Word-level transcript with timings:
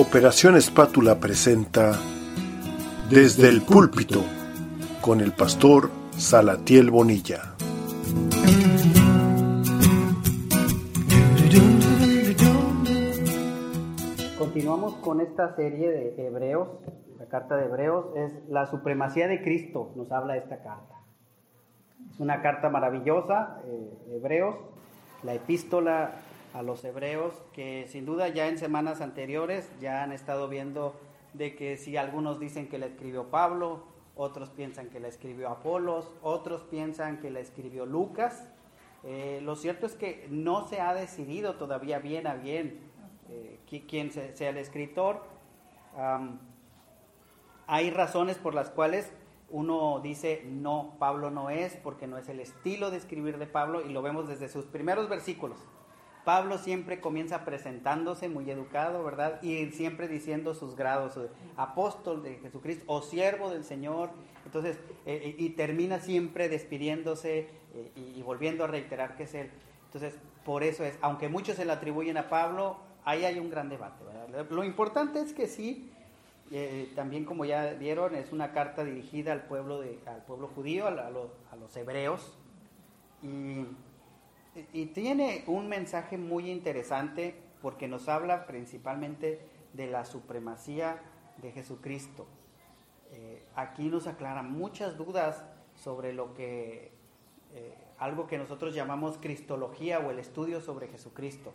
Operación 0.00 0.54
Espátula 0.54 1.18
presenta 1.18 1.98
Desde 3.10 3.48
el 3.48 3.62
púlpito 3.62 4.22
con 5.00 5.20
el 5.20 5.32
pastor 5.32 5.90
Salatiel 6.12 6.92
Bonilla. 6.92 7.56
Continuamos 14.38 14.94
con 14.98 15.20
esta 15.20 15.56
serie 15.56 15.90
de 15.90 16.26
Hebreos. 16.28 16.68
La 17.18 17.26
carta 17.26 17.56
de 17.56 17.64
Hebreos 17.64 18.06
es 18.14 18.48
la 18.48 18.66
supremacía 18.66 19.26
de 19.26 19.42
Cristo, 19.42 19.90
nos 19.96 20.12
habla 20.12 20.36
esta 20.36 20.62
carta. 20.62 20.94
Es 22.08 22.20
una 22.20 22.40
carta 22.40 22.70
maravillosa, 22.70 23.62
eh, 23.66 24.14
Hebreos, 24.14 24.54
la 25.24 25.34
epístola 25.34 26.12
a 26.58 26.62
los 26.62 26.84
hebreos, 26.84 27.34
que 27.52 27.86
sin 27.88 28.04
duda 28.04 28.26
ya 28.28 28.48
en 28.48 28.58
semanas 28.58 29.00
anteriores 29.00 29.70
ya 29.80 30.02
han 30.02 30.10
estado 30.10 30.48
viendo 30.48 30.98
de 31.32 31.54
que 31.54 31.76
si 31.76 31.96
algunos 31.96 32.40
dicen 32.40 32.68
que 32.68 32.78
la 32.78 32.86
escribió 32.86 33.30
Pablo, 33.30 33.84
otros 34.16 34.50
piensan 34.50 34.88
que 34.90 34.98
la 34.98 35.06
escribió 35.06 35.50
Apolos, 35.50 36.10
otros 36.20 36.62
piensan 36.62 37.18
que 37.18 37.30
la 37.30 37.38
escribió 37.38 37.86
Lucas. 37.86 38.50
Eh, 39.04 39.40
lo 39.44 39.54
cierto 39.54 39.86
es 39.86 39.94
que 39.94 40.26
no 40.30 40.66
se 40.66 40.80
ha 40.80 40.94
decidido 40.94 41.54
todavía 41.54 42.00
bien 42.00 42.26
a 42.26 42.34
bien 42.34 42.80
eh, 43.28 43.60
quién 43.86 44.10
sea 44.10 44.50
el 44.50 44.58
escritor. 44.58 45.22
hay 47.68 47.90
razones 47.90 48.36
por 48.36 48.54
las 48.54 48.70
cuales 48.70 49.12
uno 49.50 50.00
dice, 50.00 50.42
no, 50.44 50.96
Pablo 50.98 51.30
no 51.30 51.50
es, 51.50 51.76
porque 51.76 52.08
no 52.08 52.18
es 52.18 52.28
el 52.28 52.40
estilo 52.40 52.90
de 52.90 52.96
escribir 52.96 53.38
de 53.38 53.46
Pablo, 53.46 53.82
y 53.82 53.90
lo 53.90 54.02
vemos 54.02 54.26
desde 54.26 54.48
sus 54.48 54.64
primeros 54.64 55.08
versículos. 55.08 55.58
Pablo 56.24 56.58
siempre 56.58 57.00
comienza 57.00 57.44
presentándose 57.44 58.28
muy 58.28 58.50
educado, 58.50 59.02
¿verdad? 59.04 59.42
Y 59.42 59.70
siempre 59.70 60.08
diciendo 60.08 60.54
sus 60.54 60.76
grados, 60.76 61.16
eh, 61.16 61.28
apóstol 61.56 62.22
de 62.22 62.36
Jesucristo 62.36 62.84
o 62.86 63.02
siervo 63.02 63.50
del 63.50 63.64
Señor. 63.64 64.10
Entonces, 64.44 64.76
eh, 65.06 65.20
eh, 65.24 65.34
y 65.38 65.50
termina 65.50 66.00
siempre 66.00 66.48
despidiéndose 66.48 67.48
y, 67.94 68.22
volviendo 68.22 68.64
a 68.64 68.66
reiterar 68.66 69.16
que 69.16 69.24
es 69.24 69.34
Él. 69.34 69.50
Entonces, 69.86 70.18
por 70.44 70.64
eso 70.64 70.84
es, 70.84 70.98
aunque 71.00 71.28
muchos 71.28 71.56
se 71.56 71.64
le 71.64 71.72
atribuyen 71.72 72.16
a 72.16 72.28
Pablo, 72.28 72.76
ahí 73.04 73.24
hay 73.24 73.38
un 73.38 73.50
gran 73.50 73.68
debate, 73.68 74.04
¿verdad? 74.04 74.46
Lo 74.50 74.64
importante 74.64 75.20
es 75.20 75.32
que 75.32 75.46
sí, 75.46 75.90
también 76.94 77.24
como 77.24 77.44
ya 77.44 77.74
vieron, 77.74 78.14
es 78.14 78.32
una 78.32 78.52
carta 78.52 78.84
dirigida 78.84 79.32
al 79.32 79.44
pueblo, 79.44 79.80
de, 79.80 79.98
al 80.06 80.24
pueblo 80.24 80.48
judío, 80.48 80.86
a, 80.86 80.90
a 80.90 81.56
los 81.56 81.76
hebreos. 81.76 82.36
Y 83.22 83.64
y 84.72 84.86
tiene 84.86 85.44
un 85.46 85.68
mensaje 85.68 86.16
muy 86.16 86.50
interesante 86.50 87.34
porque 87.60 87.88
nos 87.88 88.08
habla 88.08 88.46
principalmente 88.46 89.40
de 89.72 89.86
la 89.86 90.04
supremacía 90.04 91.00
de 91.42 91.52
Jesucristo. 91.52 92.26
Eh, 93.12 93.42
aquí 93.54 93.88
nos 93.88 94.06
aclara 94.06 94.42
muchas 94.42 94.96
dudas 94.96 95.44
sobre 95.74 96.12
lo 96.12 96.34
que, 96.34 96.92
eh, 97.52 97.74
algo 97.98 98.26
que 98.26 98.38
nosotros 98.38 98.74
llamamos 98.74 99.18
cristología 99.18 99.98
o 100.00 100.10
el 100.10 100.18
estudio 100.18 100.60
sobre 100.60 100.88
Jesucristo. 100.88 101.52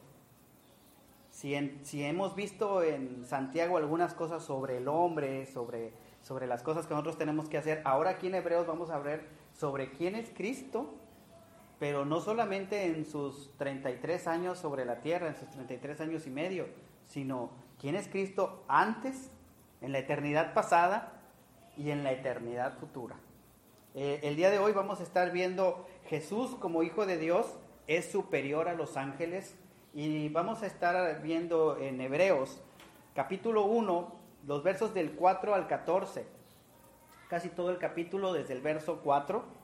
Si, 1.29 1.55
si, 1.83 2.03
hemos 2.03 2.35
visto 2.35 2.83
en 2.83 3.25
Santiago 3.25 3.77
algunas 3.77 4.13
cosas 4.13 4.43
sobre 4.43 4.77
el 4.77 4.87
hombre, 4.87 5.47
sobre, 5.47 5.93
sobre 6.21 6.45
las 6.45 6.61
cosas 6.61 6.85
que 6.85 6.93
nosotros 6.93 7.17
tenemos 7.17 7.49
que 7.49 7.57
hacer, 7.57 7.81
ahora 7.85 8.11
aquí 8.11 8.27
en 8.27 8.35
Hebreos 8.35 8.67
vamos 8.67 8.91
a 8.91 8.99
ver 8.99 9.27
sobre 9.53 9.91
quién 9.91 10.15
es 10.15 10.29
Cristo 10.29 10.93
pero 11.83 12.05
no 12.05 12.21
solamente 12.21 12.85
en 12.85 13.03
sus 13.03 13.51
33 13.57 14.27
años 14.27 14.57
sobre 14.57 14.85
la 14.85 15.01
tierra, 15.01 15.27
en 15.27 15.35
sus 15.35 15.49
33 15.49 15.99
años 15.99 16.25
y 16.25 16.29
medio, 16.29 16.65
sino 17.05 17.49
quién 17.77 17.95
es 17.97 18.07
Cristo 18.07 18.63
antes, 18.69 19.31
en 19.81 19.91
la 19.91 19.99
eternidad 19.99 20.53
pasada 20.53 21.11
y 21.75 21.91
en 21.91 22.05
la 22.05 22.13
eternidad 22.13 22.77
futura. 22.77 23.17
Eh, 23.95 24.21
el 24.23 24.37
día 24.37 24.49
de 24.49 24.59
hoy 24.59 24.71
vamos 24.71 25.01
a 25.01 25.03
estar 25.03 25.33
viendo 25.33 25.85
Jesús 26.05 26.55
como 26.55 26.83
Hijo 26.83 27.05
de 27.05 27.17
Dios 27.17 27.57
es 27.87 28.09
superior 28.09 28.69
a 28.69 28.75
los 28.75 28.95
ángeles 28.95 29.57
y 29.93 30.29
vamos 30.29 30.63
a 30.63 30.67
estar 30.67 31.21
viendo 31.21 31.77
en 31.77 31.99
Hebreos 31.99 32.61
capítulo 33.13 33.65
1 33.65 34.15
los 34.47 34.63
versos 34.63 34.93
del 34.93 35.11
4 35.17 35.53
al 35.53 35.67
14, 35.67 36.25
casi 37.27 37.49
todo 37.49 37.71
el 37.71 37.77
capítulo 37.77 38.31
desde 38.31 38.53
el 38.53 38.61
verso 38.61 39.01
4 39.03 39.62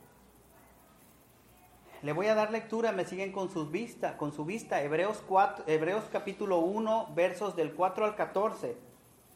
le 2.01 2.13
voy 2.13 2.27
a 2.27 2.35
dar 2.35 2.51
lectura, 2.51 2.91
me 2.91 3.05
siguen 3.05 3.31
con, 3.31 3.49
sus 3.49 3.71
vista, 3.71 4.17
con 4.17 4.31
su 4.31 4.45
vista. 4.45 4.81
Hebreos, 4.81 5.21
4, 5.27 5.65
Hebreos 5.67 6.05
capítulo 6.11 6.59
1, 6.59 7.13
versos 7.13 7.55
del 7.55 7.73
4 7.73 8.05
al 8.05 8.15
14. 8.15 8.77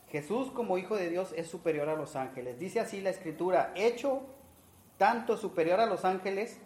Jesús 0.10 0.52
como 0.52 0.78
Hijo 0.78 0.96
de 0.96 1.10
Dios 1.10 1.34
es 1.36 1.48
superior 1.48 1.90
a 1.90 1.96
los 1.96 2.16
ángeles. 2.16 2.60
Dice 2.60 2.80
así 2.80 3.02
la 3.02 3.10
escritura, 3.10 3.74
hecho 3.76 4.22
tanto 4.98 5.36
superior 5.36 5.80
a 5.82 5.86
los 5.86 6.06
ángeles, 6.06 6.60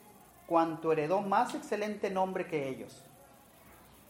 cuanto 0.46 0.91
heredó 0.91 1.22
más 1.22 1.56
excelente 1.56 2.12
nombre 2.12 2.46
que 2.46 2.69
ellos. 2.69 3.03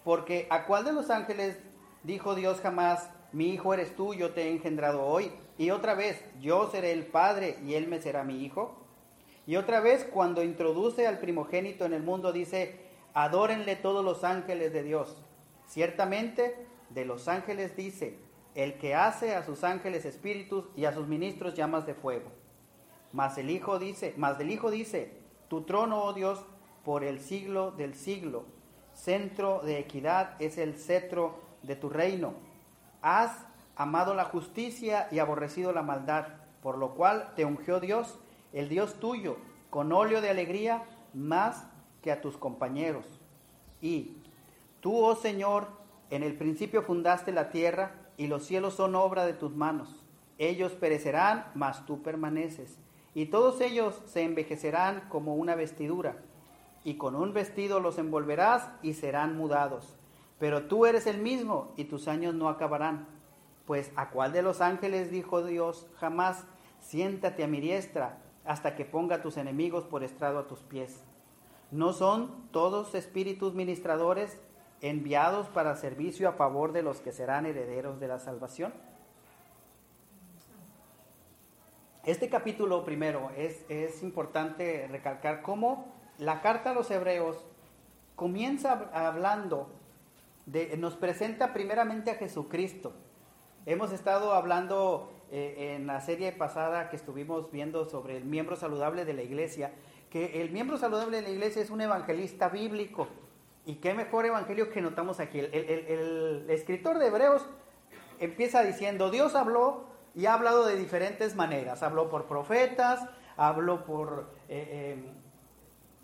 Porque 0.04 0.48
a 0.50 0.66
cuál 0.66 0.84
de 0.84 0.94
los 0.94 1.10
ángeles 1.10 1.58
dijo 2.04 2.36
Dios 2.36 2.60
jamás, 2.62 3.10
mi 3.32 3.54
hijo 3.54 3.74
eres 3.74 3.96
tú, 3.96 4.14
yo 4.14 4.32
te 4.32 4.44
he 4.44 4.52
engendrado 4.52 5.06
hoy? 5.06 5.32
Y 5.58 5.72
otra 5.72 5.94
vez, 5.94 6.24
yo 6.42 6.70
seré 6.70 6.92
el 6.92 7.06
Padre 7.06 7.58
y 7.66 7.76
él 7.76 7.88
me 7.88 8.02
será 8.02 8.24
mi 8.24 8.44
hijo. 8.44 8.87
Y 9.48 9.56
otra 9.56 9.80
vez, 9.80 10.04
cuando 10.04 10.44
introduce 10.44 11.08
al 11.08 11.20
primogénito 11.20 11.86
en 11.86 11.94
el 11.94 12.04
mundo, 12.04 12.34
dice, 12.34 12.82
adórenle 13.14 13.78
todos 13.78 14.04
los 14.04 14.26
ángeles 14.26 14.74
de 14.74 14.84
Dios. 14.84 15.24
Ciertamente, 15.66 16.68
de 16.90 17.06
los 17.06 17.30
ángeles 17.30 17.76
dice, 17.78 18.20
el 18.56 18.78
que 18.78 18.94
hace 18.94 19.36
a 19.36 19.46
sus 19.46 19.64
ángeles 19.64 20.04
espíritus 20.04 20.66
y 20.76 20.84
a 20.84 20.92
sus 20.92 21.08
ministros 21.08 21.54
llamas 21.54 21.86
de 21.86 21.94
fuego. 21.94 22.30
Mas 23.14 23.38
el 23.38 23.50
Hijo 23.50 23.80
dice, 23.80 24.14
mas 24.18 24.38
del 24.38 24.52
Hijo 24.52 24.70
dice, 24.70 25.14
tu 25.48 25.62
trono, 25.62 26.04
oh 26.04 26.12
Dios, 26.12 26.46
por 26.84 27.06
el 27.06 27.22
siglo 27.22 27.72
del 27.72 27.96
siglo. 27.96 28.46
Centro 28.94 29.62
de 29.62 29.80
equidad 29.80 30.36
es 30.40 30.58
el 30.58 30.76
cetro 30.76 31.40
de 31.64 31.78
tu 31.78 31.88
reino. 31.90 32.34
Has 33.02 33.46
amado 33.78 34.14
la 34.14 34.26
justicia 34.26 35.08
y 35.10 35.20
aborrecido 35.20 35.72
la 35.72 35.84
maldad, 35.84 36.28
por 36.62 36.78
lo 36.78 36.96
cual 36.96 37.32
te 37.36 37.46
ungió 37.46 37.80
Dios 37.80 38.20
el 38.54 38.70
Dios 38.70 39.00
tuyo, 39.00 39.38
con 39.70 39.92
óleo 39.92 40.22
de 40.22 40.30
alegría 40.30 40.84
más 41.14 41.68
que 42.02 42.12
a 42.12 42.22
tus 42.22 42.38
compañeros. 42.38 43.06
Y 43.82 44.18
tú, 44.82 44.98
oh 44.98 45.16
Señor, 45.16 45.68
en 46.10 46.24
el 46.24 46.36
principio 46.38 46.82
fundaste 46.82 47.32
la 47.32 47.50
tierra 47.50 47.92
y 48.18 48.28
los 48.28 48.46
cielos 48.46 48.76
son 48.76 48.96
obra 48.96 49.26
de 49.26 49.34
tus 49.34 49.56
manos. 49.56 50.04
Ellos 50.38 50.72
perecerán, 50.74 51.46
mas 51.56 51.86
tú 51.86 52.02
permaneces. 52.02 52.78
Y 53.14 53.28
todos 53.28 53.62
ellos 53.62 54.02
se 54.06 54.24
envejecerán 54.24 55.10
como 55.10 55.36
una 55.36 55.56
vestidura. 55.56 56.18
Y 56.84 56.96
con 56.96 57.16
un 57.16 57.34
vestido 57.34 57.80
los 57.80 57.98
envolverás 57.98 58.70
y 58.82 58.94
serán 58.94 59.36
mudados. 59.36 59.96
Pero 60.40 60.64
tú 60.68 60.86
eres 60.86 61.08
el 61.08 61.18
mismo 61.18 61.74
y 61.76 61.86
tus 61.86 62.08
años 62.08 62.36
no 62.36 62.48
acabarán. 62.48 63.08
Pues 63.66 63.92
a 63.96 64.12
cuál 64.12 64.32
de 64.32 64.44
los 64.44 64.62
ángeles 64.62 65.12
dijo 65.12 65.44
Dios 65.44 65.88
jamás, 66.00 66.46
siéntate 66.80 67.44
a 67.44 67.48
mi 67.48 67.60
diestra 67.60 68.20
hasta 68.48 68.76
que 68.76 68.86
ponga 68.86 69.18
a 69.18 69.22
tus 69.22 69.38
enemigos 69.38 69.84
por 69.84 70.04
estrado 70.04 70.40
a 70.40 70.48
tus 70.48 70.62
pies. 70.62 71.04
¿No 71.70 71.92
son 71.92 72.50
todos 72.52 72.96
espíritus 72.96 73.54
ministradores 73.54 74.40
enviados 74.82 75.48
para 75.50 75.76
servicio 75.76 76.30
a 76.30 76.34
favor 76.34 76.72
de 76.72 76.82
los 76.82 77.02
que 77.02 77.12
serán 77.12 77.46
herederos 77.46 78.00
de 78.00 78.08
la 78.08 78.20
salvación? 78.20 78.74
Este 82.06 82.30
capítulo 82.30 82.86
primero 82.86 83.32
es, 83.36 83.66
es 83.68 84.02
importante 84.02 84.88
recalcar 84.90 85.42
cómo 85.42 85.94
la 86.18 86.42
carta 86.42 86.72
a 86.72 86.74
los 86.74 86.90
hebreos 86.90 87.46
comienza 88.16 88.90
hablando, 88.94 89.70
de, 90.46 90.78
nos 90.78 90.96
presenta 90.96 91.52
primeramente 91.52 92.12
a 92.12 92.16
Jesucristo. 92.16 92.94
Hemos 93.66 93.92
estado 93.92 94.32
hablando 94.32 95.12
eh, 95.32 95.76
en 95.76 95.88
la 95.88 96.00
serie 96.00 96.32
pasada 96.32 96.90
que 96.90 96.96
estuvimos 96.96 97.52
viendo 97.52 97.86
sobre 97.86 98.16
el 98.18 98.24
miembro 98.24 98.56
saludable 98.56 99.04
de 99.04 99.14
la 99.14 99.24
iglesia, 99.24 99.74
que 100.10 100.42
el 100.42 100.52
miembro 100.52 100.78
saludable 100.78 101.18
de 101.18 101.24
la 101.24 101.30
iglesia 101.30 101.62
es 101.62 101.70
un 101.70 101.82
evangelista 101.82 102.50
bíblico. 102.50 103.08
Y 103.66 103.76
qué 103.76 103.94
mejor 103.94 104.26
evangelio 104.26 104.70
que 104.70 104.82
notamos 104.82 105.20
aquí. 105.20 105.40
El, 105.40 106.46
escritor 106.50 107.00
de 107.00 107.08
Hebreos 107.08 107.46
empieza 108.20 108.64
diciendo, 108.64 109.12
Dios 109.12 109.36
habló 109.36 109.84
y 110.16 110.26
ha 110.26 110.34
hablado 110.34 110.66
de 110.66 110.78
diferentes 110.78 111.36
maneras. 111.36 111.84
Habló 111.84 112.10
por 112.10 112.26
profetas, 112.28 113.02
habló 113.36 113.84
por... 113.84 114.32
Eh, 114.48 115.04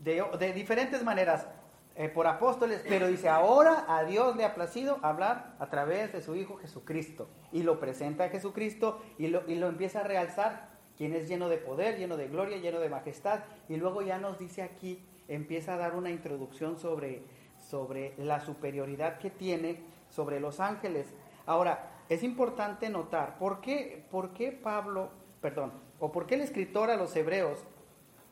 eh, 0.03 0.37
de 0.37 0.53
diferentes 0.53 1.01
maneras. 1.03 1.47
Eh, 1.95 2.10
por 2.10 2.25
apóstoles, 2.25 2.84
pero 2.88 3.07
dice, 3.07 3.30
ahora 3.30 3.86
a 3.88 4.04
Dios 4.04 4.36
le 4.36 4.45
ha 4.45 4.56
placido 4.56 4.98
hablar 5.04 5.56
a 5.60 5.69
través 5.69 6.12
de 6.12 6.22
su 6.22 6.36
Hijo 6.36 6.57
Jesucristo. 6.57 7.30
Y 7.51 7.62
lo 7.62 7.80
presenta 7.80 8.24
a 8.24 8.30
Jesucristo 8.30 9.00
y 9.19 9.28
lo, 9.28 9.44
y 9.48 9.56
lo 9.56 9.68
empieza 9.68 10.00
a 10.00 10.04
realzar, 10.04 10.69
quien 10.98 11.13
es 11.13 11.28
lleno 11.28 11.50
de 11.50 11.57
poder, 11.57 11.98
lleno 11.98 12.18
de 12.18 12.28
gloria, 12.28 12.57
lleno 12.57 12.80
de 12.80 12.90
majestad. 12.90 13.42
Y 13.69 13.78
luego 13.78 14.01
ya 14.01 14.18
nos 14.18 14.40
dice 14.40 14.63
aquí, 14.63 15.06
empieza 15.28 15.75
a 15.75 15.78
dar 15.78 15.95
una 15.95 16.10
introducción 16.10 16.80
sobre, 16.80 17.24
sobre 17.60 18.16
la 18.18 18.40
superioridad 18.40 19.19
que 19.19 19.30
tiene 19.30 19.84
sobre 20.10 20.40
los 20.40 20.60
ángeles. 20.60 21.13
Ahora, 21.45 21.92
es 22.10 22.24
importante 22.24 22.90
notar, 22.90 23.38
¿por 23.38 23.62
qué, 23.62 24.06
por 24.12 24.34
qué 24.34 24.51
Pablo, 24.51 25.10
perdón, 25.42 25.72
o 26.00 26.12
por 26.12 26.25
qué 26.25 26.36
el 26.36 26.42
escritor 26.42 26.90
a 26.90 26.98
los 26.98 27.16
hebreos 27.16 27.63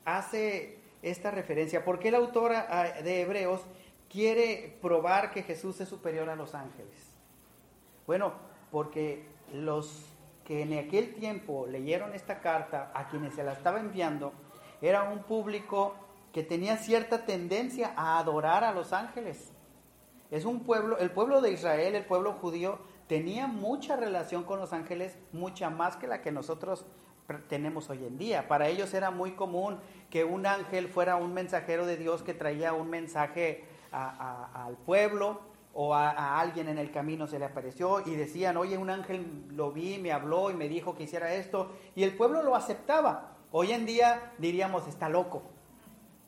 hace 0.04 0.81
esta 1.01 1.31
referencia? 1.31 1.83
¿Por 1.83 2.00
qué 2.00 2.09
el 2.09 2.15
autor 2.15 2.53
de 3.03 3.21
Hebreos 3.21 3.62
quiere 4.09 4.77
probar 4.81 5.31
que 5.31 5.44
Jesús 5.44 5.80
es 5.81 5.89
superior 5.89 6.30
a 6.30 6.36
los 6.36 6.56
ángeles? 6.56 7.12
Bueno, 8.07 8.33
porque 8.71 9.25
los 9.53 10.06
que 10.45 10.63
en 10.63 10.77
aquel 10.77 11.13
tiempo 11.13 11.68
leyeron 11.68 12.13
esta 12.13 12.39
carta, 12.39 12.92
a 12.94 13.07
quienes 13.07 13.36
se 13.36 13.44
la 13.44 13.53
estaba 13.53 13.80
enviando, 13.80 14.33
era 14.81 15.03
un 15.03 15.24
público 15.24 15.95
que 16.33 16.44
tenía 16.44 16.77
cierta 16.77 17.25
tendencia 17.25 17.94
a 17.95 18.18
adorar 18.18 18.63
a 18.63 18.71
los 18.71 18.94
ángeles. 18.94 19.51
Es 20.31 20.45
un 20.45 20.62
pueblo, 20.62 20.98
el 20.98 21.12
pueblo 21.12 21.42
de 21.42 21.51
Israel, 21.51 21.95
el 21.95 22.06
pueblo 22.06 22.33
judío, 22.33 22.80
tenía 23.07 23.48
mucha 23.48 23.98
relación 23.98 24.44
con 24.44 24.59
los 24.59 24.71
ángeles, 24.71 25.18
mucha 25.33 25.69
más 25.69 25.98
que 25.98 26.07
la 26.07 26.21
que 26.21 26.31
nosotros 26.31 26.86
tenemos 27.48 27.89
hoy 27.89 28.06
en 28.06 28.18
día. 28.18 28.48
Para 28.48 28.68
ellos 28.68 28.94
era 28.94 29.12
muy 29.12 29.31
común 29.31 29.80
que 30.10 30.24
un 30.24 30.45
ángel 30.45 30.88
fuera 30.88 31.16
un 31.16 31.33
mensajero 31.33 31.86
de 31.86 31.98
Dios 31.98 32.24
que 32.24 32.33
traía 32.33 32.74
un 32.74 32.89
mensaje 32.89 33.66
al 33.92 34.78
pueblo 34.86 35.51
o 35.74 35.94
a, 35.95 36.39
alguien 36.39 36.68
en 36.68 36.78
el 36.78 36.92
camino 36.92 37.28
se 37.28 37.39
le 37.39 37.45
apareció 37.45 38.01
y 38.06 38.16
decían, 38.16 38.57
oye, 38.57 38.78
un 38.78 38.89
ángel 38.89 39.45
lo 39.51 39.72
vi, 39.72 39.98
me 40.00 40.12
habló 40.12 40.51
y 40.51 40.54
me 40.54 40.68
dijo 40.68 40.95
que 40.95 41.04
hiciera 41.04 41.33
esto, 41.33 41.72
y 41.95 42.04
el 42.04 42.16
pueblo 42.16 42.44
lo 42.44 42.56
aceptaba. 42.56 43.38
Hoy 43.51 43.72
en 43.72 43.86
día 43.86 44.34
diríamos, 44.38 44.88
está 44.88 45.10
loco. 45.10 45.44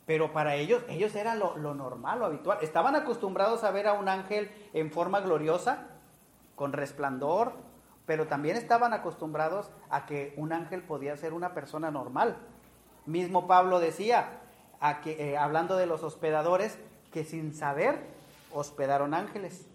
Pero 0.06 0.34
para 0.34 0.56
ellos, 0.56 0.84
ellos 0.90 1.16
era 1.16 1.36
lo, 1.36 1.58
lo 1.58 1.74
normal, 1.74 2.20
lo 2.20 2.26
habitual. 2.26 2.58
Estaban 2.62 2.96
acostumbrados 2.96 3.64
a 3.64 3.72
ver 3.72 3.88
a 3.88 3.94
un 3.94 4.10
ángel 4.10 4.52
en 4.74 4.92
forma 4.92 5.22
gloriosa, 5.22 5.88
con 6.56 6.74
resplandor, 6.74 7.54
pero 8.06 8.28
también 8.28 8.58
estaban 8.58 8.94
acostumbrados 8.94 9.72
a 9.90 10.06
que 10.06 10.34
un 10.38 10.54
ángel 10.54 10.84
podía 10.84 11.16
ser 11.18 11.34
una 11.34 11.54
persona 11.54 11.92
normal. 11.92 12.38
Mismo 13.06 13.48
Pablo 13.48 13.80
decía, 13.80 14.42
a 14.80 15.02
que, 15.02 15.32
eh, 15.32 15.38
hablando 15.38 15.78
de 15.78 15.86
los 15.86 16.04
hospedadores, 16.04 16.78
que 17.12 17.24
sin 17.24 17.54
saber 17.54 18.00
hospedaron 18.52 19.14
ángeles. 19.14 19.66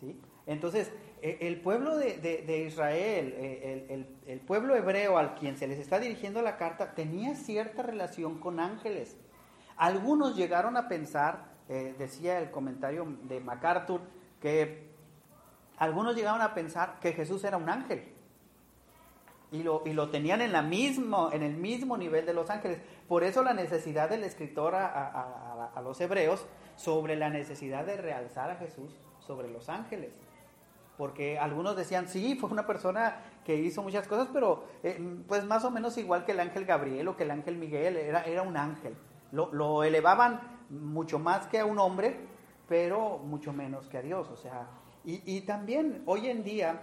¿Sí? 0.00 0.20
Entonces, 0.46 0.90
e, 1.20 1.38
el 1.42 1.60
pueblo 1.60 1.96
de, 1.96 2.64
Israel, 2.66 3.34
e, 3.38 3.86
el, 3.88 4.06
el, 4.26 4.40
pueblo 4.40 4.74
hebreo 4.74 5.18
al 5.18 5.36
quien 5.36 5.56
se 5.56 5.68
les 5.68 5.78
está 5.78 6.00
dirigiendo 6.00 6.42
la 6.42 6.56
carta, 6.56 6.94
tenía 6.94 7.34
cierta 7.36 7.82
relación 7.82 8.38
con 8.40 8.58
ángeles. 8.58 9.16
Algunos 9.76 10.36
llegaron 10.36 10.76
a 10.76 10.88
pensar, 10.88 11.44
eh, 11.68 11.94
decía 11.98 12.38
el 12.38 12.50
comentario 12.50 13.06
de 13.22 13.40
MacArthur, 13.40 14.00
que 14.40 14.91
algunos 15.82 16.14
llegaron 16.14 16.40
a 16.42 16.54
pensar 16.54 17.00
que 17.00 17.12
Jesús 17.12 17.42
era 17.42 17.56
un 17.56 17.68
ángel. 17.68 18.04
Y 19.50 19.64
lo, 19.64 19.82
y 19.84 19.92
lo 19.92 20.10
tenían 20.10 20.40
en, 20.40 20.52
la 20.52 20.62
mismo, 20.62 21.30
en 21.32 21.42
el 21.42 21.56
mismo 21.56 21.96
nivel 21.96 22.24
de 22.24 22.32
los 22.32 22.50
ángeles. 22.50 22.78
Por 23.08 23.24
eso 23.24 23.42
la 23.42 23.52
necesidad 23.52 24.08
del 24.08 24.22
escritor 24.22 24.76
a, 24.76 25.80
los 25.82 26.00
hebreos 26.00 26.46
sobre 26.76 27.16
la 27.16 27.30
necesidad 27.30 27.84
de 27.84 27.96
realzar 27.96 28.48
a 28.52 28.56
Jesús 28.58 28.96
sobre 29.18 29.50
los 29.50 29.68
ángeles. 29.68 30.14
Porque 30.96 31.36
algunos 31.36 31.74
decían, 31.74 32.06
sí, 32.06 32.36
fue 32.36 32.48
una 32.50 32.64
persona 32.64 33.16
que 33.44 33.56
hizo 33.56 33.82
muchas 33.82 34.06
cosas, 34.06 34.28
pero 34.32 34.62
eh, 34.84 35.00
pues 35.26 35.44
más 35.44 35.64
o 35.64 35.72
menos 35.72 35.98
igual 35.98 36.24
que 36.24 36.30
el 36.30 36.38
ángel 36.38 36.64
Gabriel 36.64 37.08
o 37.08 37.16
que 37.16 37.24
el 37.24 37.32
ángel 37.32 37.56
Miguel, 37.56 37.96
era, 37.96 38.22
era 38.22 38.42
un 38.42 38.56
ángel. 38.56 38.94
Lo, 39.32 39.52
lo 39.52 39.82
elevaban 39.82 40.42
mucho 40.70 41.18
más 41.18 41.48
que 41.48 41.58
a 41.58 41.66
un 41.66 41.80
hombre, 41.80 42.20
pero 42.68 43.18
mucho 43.18 43.52
menos 43.52 43.88
que 43.88 43.98
a 43.98 44.02
Dios. 44.02 44.28
O 44.28 44.36
sea, 44.36 44.68
y, 45.04 45.40
también 45.42 46.02
hoy 46.06 46.28
en 46.28 46.44
día 46.44 46.80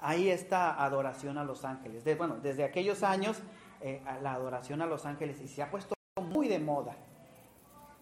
hay 0.00 0.30
esta 0.30 0.82
adoración 0.82 1.38
a 1.38 1.44
los 1.44 1.64
ángeles. 1.64 2.04
bueno, 2.16 2.36
desde 2.42 2.64
aquellos 2.64 3.02
años 3.02 3.40
eh, 3.80 4.02
la 4.22 4.34
adoración 4.34 4.82
a 4.82 4.86
los 4.86 5.06
ángeles 5.06 5.40
y 5.40 5.48
se 5.48 5.62
ha 5.62 5.70
puesto 5.70 5.94
muy 6.20 6.48
de 6.48 6.58
moda. 6.58 6.96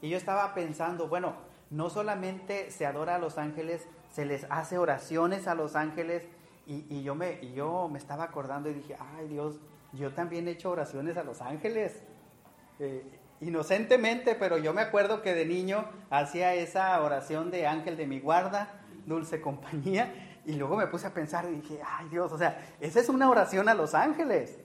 Y 0.00 0.08
yo 0.08 0.16
estaba 0.16 0.54
pensando, 0.54 1.08
bueno, 1.08 1.34
no 1.70 1.90
solamente 1.90 2.70
se 2.70 2.86
adora 2.86 3.16
a 3.16 3.18
los 3.18 3.38
ángeles, 3.38 3.86
se 4.12 4.24
les 4.24 4.46
hace 4.50 4.78
oraciones 4.78 5.46
a 5.46 5.54
los 5.54 5.76
ángeles 5.76 6.22
y, 6.66 7.02
yo, 7.02 7.14
me, 7.14 7.38
y 7.42 7.52
yo 7.52 7.88
me 7.88 7.98
estaba 7.98 8.24
acordando 8.24 8.68
y 8.68 8.74
dije, 8.74 8.96
ay 9.16 9.28
Dios, 9.28 9.60
yo 9.92 10.12
también 10.12 10.48
he 10.48 10.52
hecho 10.52 10.70
oraciones 10.70 11.16
a 11.16 11.22
los 11.22 11.40
ángeles. 11.40 12.02
Eh, 12.78 13.04
inocentemente, 13.40 14.34
pero 14.34 14.58
yo 14.58 14.72
me 14.72 14.80
acuerdo 14.80 15.22
que 15.22 15.34
de 15.34 15.44
niño 15.44 15.84
hacía 16.10 16.54
esa 16.54 17.00
oración 17.02 17.50
de 17.50 17.66
ángel 17.66 17.96
de 17.96 18.06
mi 18.06 18.18
guarda 18.18 18.80
dulce 19.06 19.40
compañía. 19.40 20.40
Y 20.44 20.52
luego 20.54 20.76
me 20.76 20.86
puse 20.86 21.06
a 21.06 21.14
pensar 21.14 21.48
y 21.50 21.56
dije, 21.56 21.80
ay 21.84 22.08
Dios, 22.08 22.30
o 22.32 22.38
sea, 22.38 22.76
esa 22.80 23.00
es 23.00 23.08
una 23.08 23.30
oración 23.30 23.68
a 23.68 23.74
los 23.74 23.94
ángeles. 23.94 24.58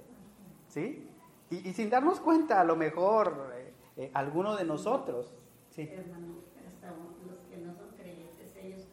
¿Sí? 0.67 1.07
Y, 1.49 1.73
sin 1.73 1.89
darnos 1.89 2.19
cuenta, 2.19 2.61
a 2.61 2.63
lo 2.63 2.75
mejor, 2.75 3.51
eh, 3.55 3.73
eh, 3.97 4.11
alguno 4.13 4.55
de 4.55 4.63
nosotros. 4.63 5.33
Sí. 5.69 5.83
Hasta 5.83 6.87
los 7.27 7.39
que 7.49 7.57
no 7.57 7.73
son 7.73 7.89
creyentes, 7.97 8.55
ellos, 8.55 8.87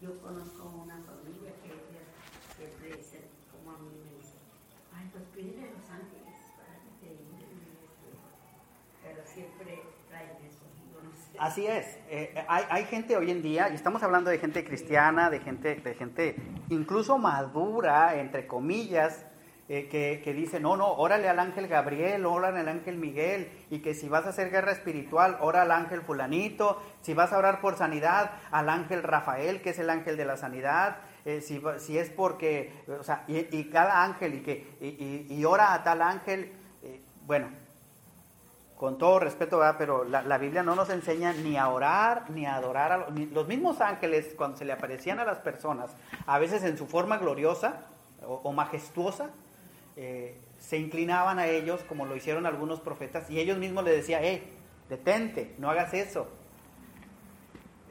yo 0.00 0.20
conozco 0.20 0.64
una 0.82 0.96
familia 1.02 1.52
que 1.62 1.70
siempre 2.56 2.96
dicen, 2.96 3.22
como 3.52 3.76
a 3.76 3.78
mí 3.78 3.90
me 4.02 4.16
dicen, 4.18 4.40
ay, 4.92 5.08
pues 5.12 5.24
pídele 5.34 5.68
a 5.68 5.72
los 5.72 5.88
ángeles 5.88 6.34
para 6.56 6.74
que 6.82 6.90
te 6.98 7.14
Pero 9.04 9.22
siempre 9.24 9.82
traen 10.08 10.36
eso. 10.44 10.70
Así 11.40 11.66
es. 11.66 11.98
Eh, 12.10 12.34
hay, 12.48 12.64
hay, 12.68 12.84
gente 12.84 13.16
hoy 13.16 13.30
en 13.30 13.40
día, 13.40 13.70
y 13.70 13.74
estamos 13.74 14.02
hablando 14.02 14.28
de 14.28 14.36
gente 14.36 14.62
cristiana, 14.62 15.30
de 15.30 15.40
gente, 15.40 15.76
de 15.76 15.94
gente 15.94 16.36
incluso 16.68 17.16
madura, 17.16 18.16
entre 18.16 18.46
comillas, 18.46 19.24
eh, 19.66 19.88
que, 19.88 20.20
que, 20.22 20.34
dice, 20.34 20.60
no, 20.60 20.76
no, 20.76 20.92
órale 20.92 21.30
al 21.30 21.38
ángel 21.38 21.66
Gabriel, 21.66 22.26
órale 22.26 22.60
al 22.60 22.68
ángel 22.68 22.98
Miguel, 22.98 23.50
y 23.70 23.78
que 23.78 23.94
si 23.94 24.06
vas 24.06 24.26
a 24.26 24.28
hacer 24.28 24.50
guerra 24.50 24.72
espiritual, 24.72 25.38
ora 25.40 25.62
al 25.62 25.70
ángel 25.70 26.02
fulanito, 26.02 26.78
si 27.00 27.14
vas 27.14 27.32
a 27.32 27.38
orar 27.38 27.62
por 27.62 27.78
sanidad, 27.78 28.32
al 28.50 28.68
ángel 28.68 29.02
Rafael, 29.02 29.62
que 29.62 29.70
es 29.70 29.78
el 29.78 29.88
ángel 29.88 30.18
de 30.18 30.26
la 30.26 30.36
sanidad, 30.36 30.98
eh, 31.24 31.40
si, 31.40 31.62
si, 31.78 31.96
es 31.96 32.10
porque, 32.10 32.70
o 32.86 33.02
sea, 33.02 33.24
y, 33.26 33.64
cada 33.70 34.04
ángel, 34.04 34.34
y 34.34 34.40
que 34.42 34.76
y, 34.78 35.34
y, 35.34 35.44
ora 35.46 35.72
a 35.72 35.82
tal 35.84 36.02
ángel, 36.02 36.52
bueno, 37.26 37.48
con 38.80 38.96
todo 38.96 39.18
respeto, 39.18 39.60
pero 39.76 40.04
la, 40.04 40.38
Biblia 40.38 40.62
no 40.62 40.74
nos 40.74 40.88
enseña 40.88 41.34
ni 41.34 41.58
a 41.58 41.68
orar 41.68 42.30
ni 42.30 42.46
a 42.46 42.54
adorar 42.54 42.92
a 42.92 43.10
los, 43.10 43.46
mismos 43.46 43.82
ángeles 43.82 44.32
cuando 44.34 44.56
se 44.56 44.64
le 44.64 44.72
aparecían 44.72 45.20
a 45.20 45.24
las 45.26 45.36
personas, 45.40 45.94
a 46.24 46.38
veces 46.38 46.62
en 46.62 46.78
su 46.78 46.86
forma 46.86 47.18
gloriosa 47.18 47.82
o, 48.26 48.50
majestuosa, 48.54 49.28
eh, 49.96 50.40
se 50.58 50.78
inclinaban 50.78 51.38
a 51.38 51.46
ellos 51.46 51.82
como 51.82 52.06
lo 52.06 52.16
hicieron 52.16 52.46
algunos 52.46 52.80
profetas 52.80 53.28
y 53.28 53.38
ellos 53.38 53.58
mismos 53.58 53.84
le 53.84 53.90
decían, 53.90 54.22
hey, 54.24 54.50
detente, 54.88 55.54
no 55.58 55.68
hagas 55.68 55.92
eso. 55.92 56.26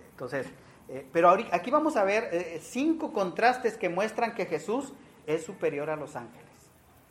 Entonces, 0.09 0.47
eh, 0.87 1.05
pero 1.13 1.29
aquí 1.29 1.69
vamos 1.69 1.97
a 1.97 2.03
ver 2.03 2.29
eh, 2.31 2.59
cinco 2.63 3.13
contrastes 3.13 3.77
que 3.77 3.89
muestran 3.89 4.33
que 4.33 4.47
Jesús 4.47 4.91
es 5.27 5.45
superior 5.45 5.91
a 5.91 5.95
los 5.95 6.15
ángeles. 6.15 6.47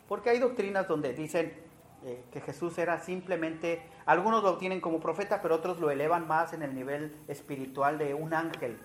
Porque 0.09 0.31
hay 0.31 0.39
doctrinas 0.39 0.85
donde 0.85 1.13
dicen, 1.13 1.68
eh, 2.05 2.23
que 2.31 2.39
Jesús 2.41 2.77
era 2.77 2.99
simplemente, 2.99 3.81
algunos 4.05 4.43
lo 4.43 4.57
tienen 4.57 4.79
como 4.79 4.99
profeta, 4.99 5.41
pero 5.41 5.55
otros 5.55 5.79
lo 5.79 5.91
elevan 5.91 6.27
más 6.27 6.53
en 6.53 6.63
el 6.63 6.73
nivel 6.73 7.15
espiritual 7.27 7.97
de 7.97 8.13
un 8.13 8.33
ángel. 8.33 8.77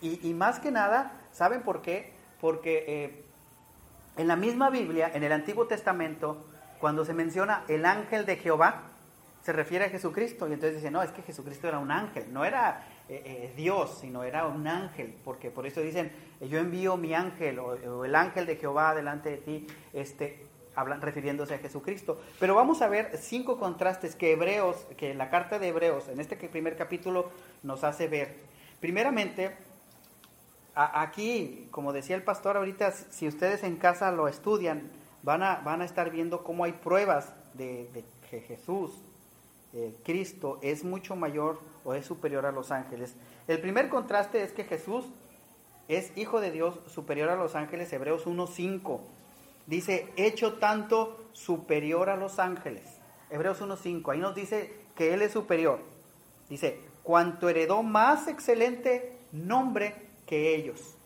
Y, 0.00 0.34
más 0.34 0.58
que 0.58 0.72
nada, 0.72 1.12
¿saben 1.30 1.62
por 1.62 1.80
qué? 1.80 2.12
Porque 2.40 2.84
eh, 2.88 3.24
en 4.16 4.26
la 4.26 4.34
misma 4.34 4.68
Biblia, 4.68 5.12
en 5.14 5.22
el 5.22 5.30
Antiguo 5.30 5.68
Testamento, 5.68 6.44
cuando 6.80 7.04
se 7.04 7.14
menciona 7.14 7.62
el 7.68 7.86
ángel 7.86 8.26
de 8.26 8.34
Jehová, 8.34 8.82
se 9.42 9.52
refiere 9.52 9.84
a 9.84 9.90
Jesucristo. 9.90 10.48
Y 10.48 10.54
entonces 10.54 10.78
dicen, 10.78 10.92
no, 10.92 11.04
es 11.04 11.12
que 11.12 11.22
Jesucristo 11.22 11.68
era 11.68 11.78
un 11.78 11.92
ángel, 11.92 12.32
no 12.32 12.44
era 12.44 12.84
eh, 13.08 13.52
Dios, 13.56 13.98
sino 14.00 14.24
era 14.24 14.46
un 14.46 14.66
ángel, 14.66 15.14
porque 15.24 15.52
por 15.52 15.66
eso 15.66 15.80
dicen, 15.80 16.10
yo 16.40 16.58
envío 16.58 16.96
mi 16.96 17.14
ángel 17.14 17.60
o, 17.60 18.04
el 18.04 18.14
ángel 18.16 18.46
de 18.46 18.56
Jehová 18.56 18.96
delante 18.96 19.30
de 19.30 19.36
ti, 19.36 19.66
este, 19.92 20.46
hablan 20.74 21.00
refiriéndose 21.00 21.54
a 21.54 21.58
Jesucristo. 21.58 22.20
Pero 22.38 22.54
vamos 22.54 22.82
a 22.82 22.88
ver 22.88 23.16
cinco 23.18 23.58
contrastes 23.58 24.14
que 24.14 24.32
Hebreos, 24.32 24.76
que 24.96 25.14
la 25.14 25.30
carta 25.30 25.58
de 25.58 25.68
Hebreos, 25.68 26.08
en 26.08 26.20
este 26.20 26.36
primer 26.36 26.76
capítulo, 26.76 27.30
nos 27.62 27.84
hace 27.84 28.08
ver. 28.08 28.36
Primeramente, 28.80 29.56
aquí, 30.74 31.68
como 31.70 31.92
decía 31.92 32.16
el 32.16 32.22
pastor 32.22 32.56
ahorita, 32.56 32.92
si 32.92 33.28
ustedes 33.28 33.62
en 33.62 33.76
casa 33.76 34.10
lo 34.10 34.28
estudian, 34.28 34.90
van 35.22 35.42
a, 35.42 35.56
van 35.56 35.82
a 35.82 35.84
estar 35.84 36.10
viendo 36.10 36.42
cómo 36.42 36.64
hay 36.64 36.72
pruebas 36.72 37.32
de, 37.54 37.88
que 38.30 38.40
Jesús, 38.40 38.92
eh, 39.74 39.94
Cristo, 40.04 40.58
es 40.62 40.84
mucho 40.84 41.16
mayor 41.16 41.60
o 41.84 41.94
es 41.94 42.06
superior 42.06 42.46
a 42.46 42.52
los 42.52 42.70
ángeles. 42.70 43.14
El 43.46 43.60
primer 43.60 43.88
contraste 43.88 44.42
es 44.42 44.52
que 44.52 44.64
Jesús 44.64 45.06
es 45.88 46.16
hijo 46.16 46.40
de 46.40 46.50
Dios 46.50 46.78
superior 46.86 47.28
a 47.28 47.36
los 47.36 47.54
ángeles, 47.54 47.92
Hebreos 47.92 48.26
1.5. 48.26 49.00
Dice, 49.66 50.12
hecho 50.16 50.54
tanto 50.54 51.24
superior 51.32 52.10
a 52.10 52.16
los 52.16 52.38
ángeles. 52.38 52.82
Hebreos 53.30 53.60
1.5, 53.60 54.12
ahí 54.12 54.18
nos 54.18 54.34
dice 54.34 54.74
que 54.94 55.14
Él 55.14 55.22
es 55.22 55.32
superior. 55.32 55.80
Dice, 56.48 56.80
cuanto 57.02 57.48
heredó 57.48 57.82
más 57.82 58.28
excelente 58.28 59.18
nombre 59.32 59.94
que 60.26 60.54
ellos. 60.54 60.96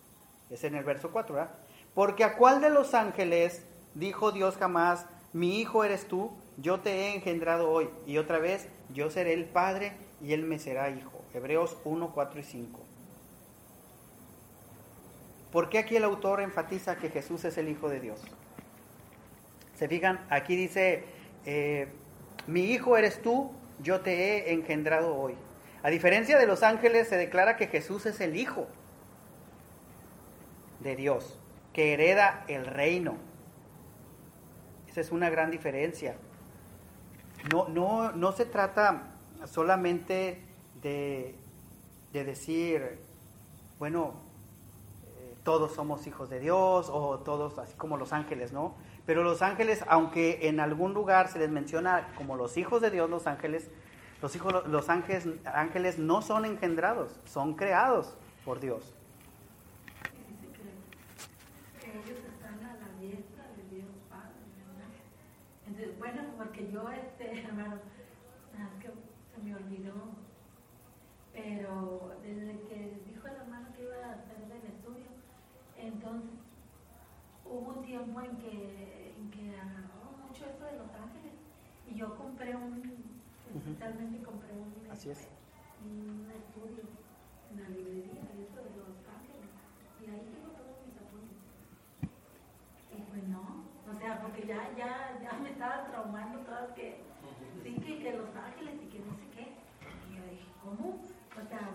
Es 0.50 0.64
en 0.64 0.74
el 0.74 0.84
verso 0.84 1.10
4, 1.10 1.34
¿verdad? 1.34 1.54
Porque 1.94 2.24
a 2.24 2.36
cuál 2.36 2.60
de 2.60 2.70
los 2.70 2.94
ángeles 2.94 3.64
dijo 3.94 4.32
Dios 4.32 4.56
jamás, 4.56 5.06
mi 5.32 5.60
hijo 5.60 5.84
eres 5.84 6.08
tú, 6.08 6.32
yo 6.56 6.80
te 6.80 6.90
he 6.90 7.14
engendrado 7.14 7.70
hoy, 7.70 7.88
y 8.06 8.18
otra 8.18 8.38
vez, 8.38 8.68
yo 8.90 9.10
seré 9.10 9.32
el 9.34 9.44
padre 9.44 9.92
y 10.22 10.32
él 10.32 10.44
me 10.44 10.58
será 10.58 10.90
hijo. 10.90 11.12
Hebreos 11.34 11.76
1, 11.84 12.12
4 12.14 12.40
y 12.40 12.42
5. 12.42 12.80
¿Por 15.52 15.68
qué 15.68 15.78
aquí 15.78 15.96
el 15.96 16.04
autor 16.04 16.40
enfatiza 16.40 16.96
que 16.96 17.08
Jesús 17.08 17.44
es 17.44 17.56
el 17.56 17.68
Hijo 17.68 17.88
de 17.88 18.00
Dios? 18.00 18.20
Se 19.76 19.88
fijan, 19.88 20.24
aquí 20.30 20.56
dice, 20.56 21.04
eh, 21.44 21.88
mi 22.46 22.62
hijo 22.62 22.96
eres 22.96 23.20
tú, 23.20 23.52
yo 23.82 24.00
te 24.00 24.48
he 24.48 24.52
engendrado 24.52 25.14
hoy. 25.14 25.34
A 25.82 25.90
diferencia 25.90 26.38
de 26.38 26.46
los 26.46 26.62
ángeles, 26.62 27.08
se 27.08 27.16
declara 27.16 27.56
que 27.56 27.68
Jesús 27.68 28.06
es 28.06 28.20
el 28.20 28.36
Hijo 28.36 28.66
de 30.80 30.96
Dios, 30.96 31.38
que 31.72 31.92
hereda 31.92 32.44
el 32.48 32.66
reino. 32.66 33.16
Esa 34.88 35.02
es 35.02 35.12
una 35.12 35.28
gran 35.28 35.50
diferencia. 35.50 36.16
No, 37.52 37.68
no, 37.68 38.12
no 38.12 38.32
se 38.32 38.46
trata 38.46 39.12
solamente 39.44 40.40
de, 40.82 41.34
de 42.14 42.24
decir, 42.24 42.98
bueno, 43.78 44.14
eh, 45.18 45.34
todos 45.44 45.74
somos 45.74 46.06
hijos 46.06 46.30
de 46.30 46.40
Dios 46.40 46.88
o 46.90 47.18
todos 47.18 47.58
así 47.58 47.74
como 47.74 47.98
los 47.98 48.12
ángeles, 48.14 48.52
¿no? 48.52 48.74
Pero 49.06 49.22
los 49.22 49.40
ángeles, 49.40 49.84
aunque 49.86 50.48
en 50.48 50.58
algún 50.58 50.92
lugar 50.92 51.28
se 51.28 51.38
les 51.38 51.48
menciona 51.48 52.08
como 52.16 52.36
los 52.36 52.56
hijos 52.56 52.82
de 52.82 52.90
Dios, 52.90 53.08
los 53.08 53.28
ángeles, 53.28 53.70
los 54.20 54.34
hijos, 54.34 54.66
los 54.66 54.88
ángeles, 54.88 55.28
ángeles 55.44 55.98
no 55.98 56.22
son 56.22 56.44
engendrados, 56.44 57.20
son 57.24 57.54
creados 57.54 58.16
por 58.44 58.58
Dios. 58.58 58.94
Ellos 61.84 62.18
están 62.18 62.58
a 62.64 62.74
la 62.74 63.00
diestra 63.00 63.44
de 63.56 63.76
Dios 63.76 63.86
Padre. 64.10 64.34
Entonces, 65.68 65.98
bueno, 66.00 66.22
porque 66.36 66.68
yo, 66.72 66.90
este, 66.90 67.44
hermano, 67.44 67.76
es 67.76 68.82
que 68.82 68.90
se 68.90 69.40
me 69.40 69.54
olvidó, 69.54 69.94
pero 71.32 72.12
desde 72.22 72.58
que 72.68 73.00
dijo 73.06 73.28
el 73.28 73.34
hermano 73.36 73.68
que 73.76 73.84
iba 73.84 73.94
a 73.94 74.14
hacer 74.14 74.36
el 74.50 74.68
estudio, 74.68 75.06
entonces 75.76 76.45
hubo 77.56 77.78
un 77.78 77.84
tiempo 77.84 78.20
en 78.20 78.36
que, 78.36 79.14
en 79.16 79.30
que 79.30 79.56
agarró 79.56 80.12
mucho 80.26 80.44
esto 80.46 80.64
de 80.64 80.78
los 80.78 80.90
ángeles 80.94 81.32
y 81.88 81.94
yo 81.94 82.14
compré 82.16 82.54
un, 82.54 82.82
especialmente 83.54 84.22
compré 84.22 84.52
un, 84.52 84.90
Así 84.90 85.10
es. 85.10 85.28
un 85.84 86.30
estudio 86.30 86.84
en 87.50 87.62
la 87.62 87.68
librería 87.70 88.22
de 88.28 88.42
esto 88.44 88.60
de 88.60 88.70
los 88.76 88.96
ángeles 89.08 89.48
y 90.00 90.04
ahí 90.10 90.22
tengo 90.32 90.52
todos 90.52 90.76
mis 90.84 90.96
apuntes. 91.00 91.40
Y 92.92 93.00
pues 93.10 93.22
no, 93.28 93.64
o 93.88 93.98
sea, 93.98 94.20
porque 94.20 94.46
ya, 94.46 94.70
ya, 94.76 95.18
ya 95.22 95.32
me 95.38 95.50
estaba 95.50 95.84
traumando 95.86 96.40
todas 96.40 96.70
que, 96.72 97.00
sí, 97.62 97.74
que, 97.74 97.98
que 98.02 98.12
los 98.12 98.34
ángeles 98.36 98.74
y 98.82 98.86
que 98.88 98.98
no 99.00 99.14
sé 99.16 99.26
qué. 99.34 99.46
Y 100.10 100.16
yo 100.16 100.22
dije, 100.30 100.48
¿cómo? 100.62 101.00
O 101.00 101.48
sea, 101.48 101.70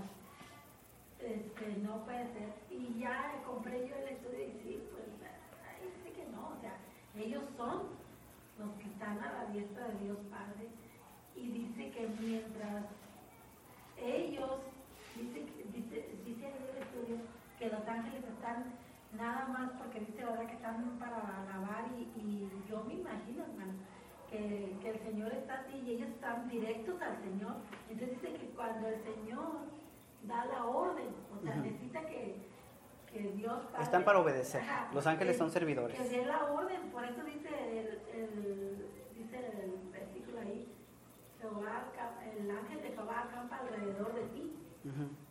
este, 1.19 1.77
no 1.77 2.03
puede 2.05 2.25
ser. 2.33 2.49
Y 2.69 2.99
ya 2.99 3.41
compré 3.45 3.87
yo 3.87 3.95
el 3.95 4.07
estudio 4.09 4.43
y 4.43 4.51
sí, 4.63 4.83
pues 4.91 5.05
ahí 5.65 5.87
dice 5.87 6.11
que 6.13 6.25
no, 6.31 6.49
o 6.49 6.59
sea, 6.61 6.73
ellos 7.15 7.43
son 7.57 7.83
los 8.59 8.71
que 8.77 8.87
están 8.89 9.19
a 9.19 9.33
la 9.33 9.45
diestra 9.51 9.87
de 9.87 10.05
Dios 10.05 10.17
Padre. 10.29 10.69
Y 11.35 11.47
dice 11.47 11.91
que 11.91 12.07
mientras 12.19 12.85
ellos, 13.97 14.59
dice, 15.15 15.45
dice, 15.73 16.15
dice 16.25 16.47
en 16.47 16.55
el 16.55 16.83
estudio 16.83 17.17
que 17.57 17.69
los 17.69 17.87
ángeles 17.87 18.23
están 18.23 18.73
nada 19.17 19.47
más 19.47 19.71
porque 19.77 19.99
dice 19.99 20.23
verdad 20.23 20.47
que 20.47 20.55
están 20.55 20.97
para 20.99 21.17
alabar 21.17 21.85
y, 21.97 22.03
y 22.19 22.49
yo 22.69 22.83
me 22.85 22.95
imagino, 22.95 23.43
hermano, 23.43 23.73
que, 24.29 24.77
que 24.81 24.89
el 24.89 24.99
Señor 25.03 25.31
está 25.33 25.55
así 25.55 25.77
y 25.85 25.91
ellos 25.91 26.09
están 26.09 26.49
directos 26.49 27.01
al 27.01 27.21
Señor. 27.21 27.55
Entonces 27.89 28.21
dice 28.21 28.33
que 28.37 28.47
cuando 28.55 28.87
el 28.87 29.03
Señor 29.03 29.67
da 30.23 30.45
la 30.45 30.65
orden, 30.65 31.07
o 31.35 31.43
sea, 31.43 31.55
necesita 31.55 32.01
que, 32.01 32.35
que 33.11 33.19
Dios 33.35 33.65
Padre- 33.71 33.83
Están 33.83 34.03
para 34.05 34.19
obedecer. 34.19 34.61
Ajá, 34.61 34.89
Los 34.93 35.05
ángeles 35.07 35.33
que- 35.33 35.37
son 35.39 35.51
servidores. 35.51 35.97
Que 35.99 36.09
dé 36.09 36.25
la 36.25 36.45
orden, 36.45 36.81
por 36.91 37.03
eso 37.03 37.23
dice 37.23 37.49
el, 37.79 37.87
el- 38.19 38.85
dice 39.17 39.37
el 39.37 39.89
versículo 39.91 40.39
ahí, 40.39 40.67
Jehová, 41.39 41.85
el 42.37 42.51
ángel 42.51 42.81
de 42.81 42.89
Jehová 42.89 43.21
acampa 43.29 43.57
alrededor 43.59 44.13
de 44.13 44.21
ti. 44.27 44.55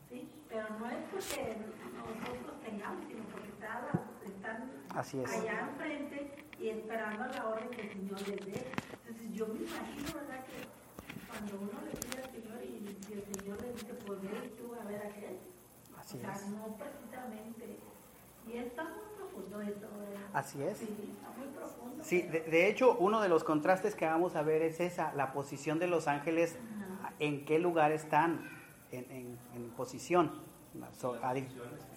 ¿sí? 0.09 0.29
Pero 0.49 0.65
no 0.79 0.87
es 0.91 0.97
porque 1.11 1.57
nosotros 1.97 2.61
tengamos, 2.65 3.05
sino 3.07 3.23
porque 3.33 3.49
está 3.49 3.83
están 4.25 4.71
Así 4.95 5.21
es. 5.21 5.33
allá 5.33 5.69
enfrente 5.71 6.45
y 6.59 6.69
esperando 6.71 7.25
la 7.27 7.49
orden 7.49 7.69
que 7.71 7.83
el 7.83 7.89
Señor 7.93 8.21
les 8.29 8.47
dé. 8.47 8.67
Entonces 9.07 9.33
yo 9.33 9.47
me 9.49 9.61
imagino, 9.61 10.15
¿verdad? 10.15 10.45
Que 10.45 11.27
cuando 11.29 11.57
uno 11.61 11.81
le 11.87 11.97
pide 11.97 12.23
al 12.23 12.31
Señor 12.31 12.63
y, 12.65 12.97
y 13.09 13.13
el 13.13 13.35
Señor 13.35 13.63
le 13.63 13.73
dice, 13.73 13.95
pues 14.07 14.57
tú 14.57 14.75
a 14.75 14.85
ver 14.85 15.03
a 15.03 15.09
aquel. 15.09 15.39
Así 16.11 16.19
o 16.19 16.21
sea, 16.21 16.33
es. 16.35 16.47
no 16.49 16.77
precisamente. 16.77 17.77
Y 18.47 18.57
está 18.57 18.85
muy 18.85 18.93
profundo 19.17 19.61
eso, 19.61 19.87
¿verdad? 19.99 20.27
Así 20.33 20.63
es. 20.63 20.79
Sí, 20.79 21.15
está 21.17 21.31
muy 21.39 21.49
profundo. 21.49 22.03
Sí, 22.05 22.23
de, 22.23 22.41
de 22.41 22.69
hecho, 22.69 22.97
uno 22.99 23.21
de 23.21 23.29
los 23.29 23.45
contrastes 23.45 23.95
que 23.95 24.07
vamos 24.07 24.35
a 24.37 24.43
ver 24.43 24.63
es 24.63 24.81
esa, 24.81 25.13
la 25.15 25.33
posición 25.33 25.79
de 25.79 25.87
los 25.87 26.09
ángeles, 26.09 26.57
Ajá. 27.03 27.13
en 27.19 27.45
qué 27.45 27.59
lugar 27.59 27.93
están 27.93 28.49
en, 28.93 29.05
en- 29.11 29.39
en 29.55 29.71
posición. 29.71 30.33
So, 30.99 31.19
a, 31.23 31.35
di- 31.35 31.47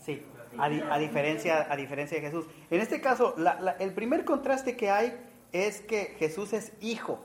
sí, 0.03 0.23
a, 0.57 0.67
di- 0.67 0.81
a 0.81 0.97
diferencia, 0.97 1.71
a 1.71 1.75
diferencia 1.75 2.17
de 2.19 2.25
Jesús. 2.25 2.45
En 2.71 2.81
este 2.81 3.01
caso, 3.01 3.33
la- 3.37 3.59
la- 3.61 3.71
el 3.73 3.93
primer 3.93 4.25
contraste 4.25 4.75
que 4.75 4.89
hay 4.89 5.15
es 5.51 5.81
que 5.81 6.15
Jesús 6.17 6.53
es 6.53 6.73
hijo. 6.81 7.23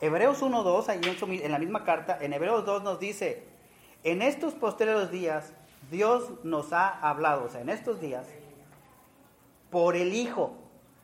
Hebreos 0.00 0.42
1.2, 0.42 0.88
ahí 0.88 1.00
en, 1.02 1.44
en 1.44 1.52
la 1.52 1.58
misma 1.58 1.84
carta, 1.84 2.18
en 2.20 2.32
Hebreos 2.32 2.64
2 2.66 2.82
nos 2.82 2.98
dice, 2.98 3.44
en 4.04 4.20
estos 4.22 4.54
posteriores 4.54 5.10
días, 5.10 5.54
Dios 5.90 6.32
nos 6.42 6.72
ha 6.72 6.88
hablado, 6.88 7.44
o 7.44 7.48
sea, 7.48 7.60
en 7.60 7.68
estos 7.68 8.00
días, 8.00 8.26
por 9.70 9.96
el 9.96 10.12
Hijo, 10.12 10.56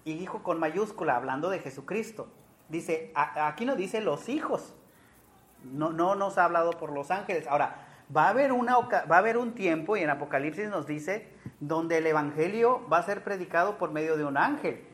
y 0.05 0.13
Hijo 0.13 0.43
con 0.43 0.59
mayúscula, 0.59 1.17
hablando 1.17 1.51
de 1.51 1.61
Jesucristo. 1.61 2.29
Dice, 2.69 3.13
aquí 3.15 3.65
no 3.65 3.77
dice 3.77 4.01
los 4.01 4.29
hijos, 4.29 4.75
no, 5.63 5.93
no 5.93 6.15
nos 6.15 6.39
ha 6.39 6.45
hablado 6.45 6.73
por 6.73 6.91
los 6.93 7.11
ángeles. 7.11 7.47
Ahora, 7.47 7.87
va 8.15 8.27
a, 8.27 8.29
haber 8.31 8.53
una, 8.53 8.79
va 8.79 9.17
a 9.17 9.19
haber 9.19 9.37
un 9.37 9.55
tiempo, 9.55 9.97
y 9.97 10.01
en 10.01 10.11
Apocalipsis 10.11 10.69
nos 10.69 10.87
dice, 10.87 11.29
donde 11.61 11.99
el 11.99 12.07
Evangelio 12.07 12.87
va 12.89 12.99
a 12.99 13.03
ser 13.03 13.23
predicado 13.23 13.79
por 13.79 13.93
medio 13.93 14.17
de 14.17 14.25
un 14.25 14.37
ángel. 14.37 14.85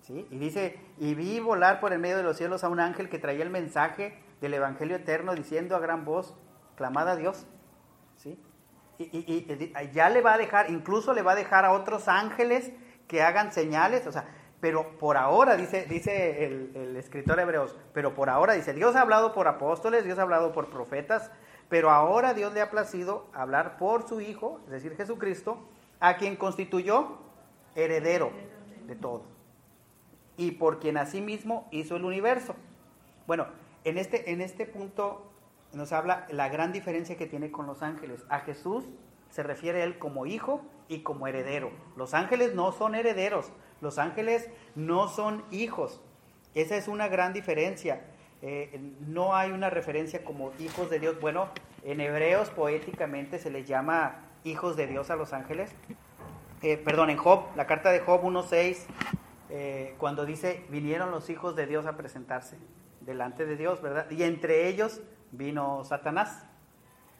¿Sí? 0.00 0.26
Y 0.30 0.38
dice, 0.38 0.80
y 0.98 1.14
vi 1.14 1.38
volar 1.38 1.78
por 1.78 1.92
el 1.92 2.00
medio 2.00 2.16
de 2.16 2.22
los 2.22 2.36
cielos 2.36 2.64
a 2.64 2.68
un 2.68 2.80
ángel 2.80 3.08
que 3.08 3.18
traía 3.18 3.44
el 3.44 3.50
mensaje 3.50 4.18
del 4.40 4.54
Evangelio 4.54 4.96
eterno, 4.96 5.34
diciendo 5.34 5.76
a 5.76 5.78
gran 5.78 6.04
voz, 6.04 6.34
clamad 6.74 7.08
a 7.08 7.16
Dios. 7.16 7.46
Y, 9.02 9.46
ya 9.92 10.10
le 10.10 10.20
va 10.20 10.34
a 10.34 10.38
dejar, 10.38 10.70
incluso 10.70 11.14
le 11.14 11.22
va 11.22 11.32
a 11.32 11.34
dejar 11.34 11.64
a 11.64 11.72
otros 11.72 12.06
ángeles 12.06 12.70
que 13.08 13.22
hagan 13.22 13.50
señales, 13.52 14.06
o 14.06 14.12
sea, 14.12 14.26
pero 14.60 14.98
por 14.98 15.16
ahora, 15.16 15.56
dice, 15.56 15.86
dice 15.88 16.44
el, 16.44 16.94
escritor 16.96 17.40
Hebreos, 17.40 17.76
pero 17.94 18.14
por 18.14 18.28
ahora, 18.28 18.52
dice, 18.52 18.74
Dios 18.74 18.94
ha 18.96 19.00
hablado 19.00 19.32
por 19.32 19.48
apóstoles, 19.48 20.04
Dios 20.04 20.18
ha 20.18 20.22
hablado 20.22 20.52
por 20.52 20.68
profetas, 20.68 21.30
pero 21.70 21.90
ahora 21.90 22.34
Dios 22.34 22.52
le 22.52 22.60
ha 22.60 22.70
placido 22.70 23.28
hablar 23.32 23.78
por 23.78 24.06
su 24.06 24.20
Hijo, 24.20 24.60
es 24.66 24.72
decir, 24.72 24.94
Jesucristo, 24.96 25.66
a 25.98 26.18
quien 26.18 26.36
constituyó 26.36 27.18
heredero 27.74 28.32
de 28.86 28.96
todo 28.96 29.24
y 30.36 30.52
por 30.52 30.78
quien 30.78 30.96
asimismo 30.96 31.68
hizo 31.70 31.96
el 31.96 32.04
universo. 32.04 32.54
Bueno, 33.26 33.46
en 33.84 33.98
este, 33.98 34.30
en 34.30 34.40
este 34.40 34.66
punto 34.66 35.29
nos 35.72 35.92
habla 35.92 36.26
la 36.30 36.48
gran 36.48 36.72
diferencia 36.72 37.16
que 37.16 37.26
tiene 37.26 37.50
con 37.50 37.66
los 37.66 37.82
ángeles. 37.82 38.24
A 38.28 38.40
Jesús 38.40 38.84
se 39.30 39.42
refiere 39.42 39.82
a 39.82 39.84
él 39.84 39.98
como 39.98 40.26
hijo 40.26 40.62
y 40.88 41.00
como 41.00 41.26
heredero. 41.26 41.70
Los 41.96 42.14
ángeles 42.14 42.54
no 42.54 42.72
son 42.72 42.94
herederos, 42.94 43.52
los 43.80 43.98
ángeles 43.98 44.50
no 44.74 45.08
son 45.08 45.44
hijos. 45.50 46.00
Esa 46.54 46.76
es 46.76 46.88
una 46.88 47.08
gran 47.08 47.32
diferencia. 47.32 48.02
Eh, 48.42 48.80
no 49.06 49.36
hay 49.36 49.52
una 49.52 49.70
referencia 49.70 50.24
como 50.24 50.52
hijos 50.58 50.90
de 50.90 50.98
Dios. 50.98 51.20
Bueno, 51.20 51.48
en 51.84 52.00
hebreos 52.00 52.50
poéticamente 52.50 53.38
se 53.38 53.50
les 53.50 53.66
llama 53.66 54.24
hijos 54.44 54.76
de 54.76 54.86
Dios 54.86 55.10
a 55.10 55.16
los 55.16 55.32
ángeles. 55.32 55.70
Eh, 56.62 56.76
perdón, 56.76 57.10
en 57.10 57.16
Job, 57.16 57.44
la 57.56 57.66
carta 57.66 57.90
de 57.90 58.00
Job 58.00 58.22
1.6, 58.22 58.84
eh, 59.50 59.94
cuando 59.98 60.26
dice, 60.26 60.64
vinieron 60.68 61.10
los 61.10 61.30
hijos 61.30 61.56
de 61.56 61.66
Dios 61.66 61.86
a 61.86 61.96
presentarse 61.96 62.58
delante 63.00 63.46
de 63.46 63.56
Dios, 63.56 63.80
¿verdad? 63.80 64.10
Y 64.10 64.22
entre 64.24 64.68
ellos 64.68 65.00
vino 65.32 65.84
Satanás. 65.84 66.44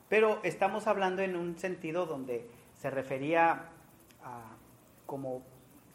Pero 0.09 0.41
estamos 0.43 0.87
hablando 0.87 1.23
en 1.23 1.37
un 1.37 1.59
sentido 1.59 2.07
donde 2.07 2.51
se 2.75 2.91
refería 2.91 3.67
a 4.25 4.43
como 5.07 5.43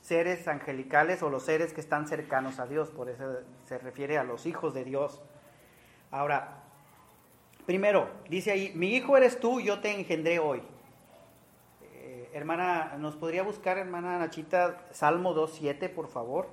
seres 0.02 0.48
angelicales 0.48 1.24
o 1.24 1.30
los 1.30 1.44
seres 1.44 1.74
que 1.74 1.82
están 1.82 2.08
cercanos 2.08 2.60
a 2.60 2.68
Dios, 2.68 2.90
por 2.90 3.10
eso 3.10 3.40
se 3.66 3.78
refiere 3.80 4.18
a 4.18 4.24
los 4.24 4.46
hijos 4.46 4.74
de 4.74 4.84
Dios. 4.84 5.20
Ahora, 6.12 6.64
primero, 7.66 8.08
dice 8.30 8.52
ahí, 8.52 8.72
mi 8.76 8.94
hijo 8.96 9.18
eres 9.18 9.40
tú, 9.40 9.60
yo 9.60 9.80
te 9.80 9.92
engendré 9.92 10.38
hoy. 10.38 10.62
Eh, 11.82 12.30
hermana, 12.34 12.98
¿nos 13.00 13.16
podría 13.16 13.42
buscar, 13.42 13.80
hermana 13.80 14.20
Nachita, 14.20 14.86
Salmo 14.92 15.34
2.7, 15.34 15.90
por 15.90 16.08
favor? 16.08 16.48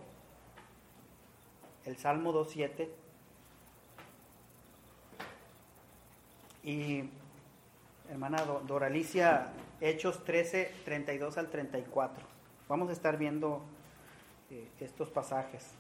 El 1.85 1.99
Salmo 1.99 2.33
2.7. 2.33 2.89
Y, 6.63 7.05
hermana 8.11 8.43
Doralicia, 8.67 9.53
Hechos 9.81 10.25
13, 10.25 10.73
32 10.85 11.39
al 11.39 11.51
34. 11.51 12.25
Vamos 12.69 12.89
a 12.89 12.93
estar 12.93 13.19
viendo 13.19 13.63
eh, 14.51 14.69
estos 14.81 15.11
pasajes. 15.11 15.75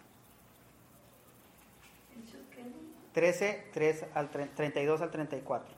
13, 3.13 3.65
3 3.73 4.07
al 4.15 4.31
32 4.31 5.01
al 5.03 5.11
34. 5.11 5.75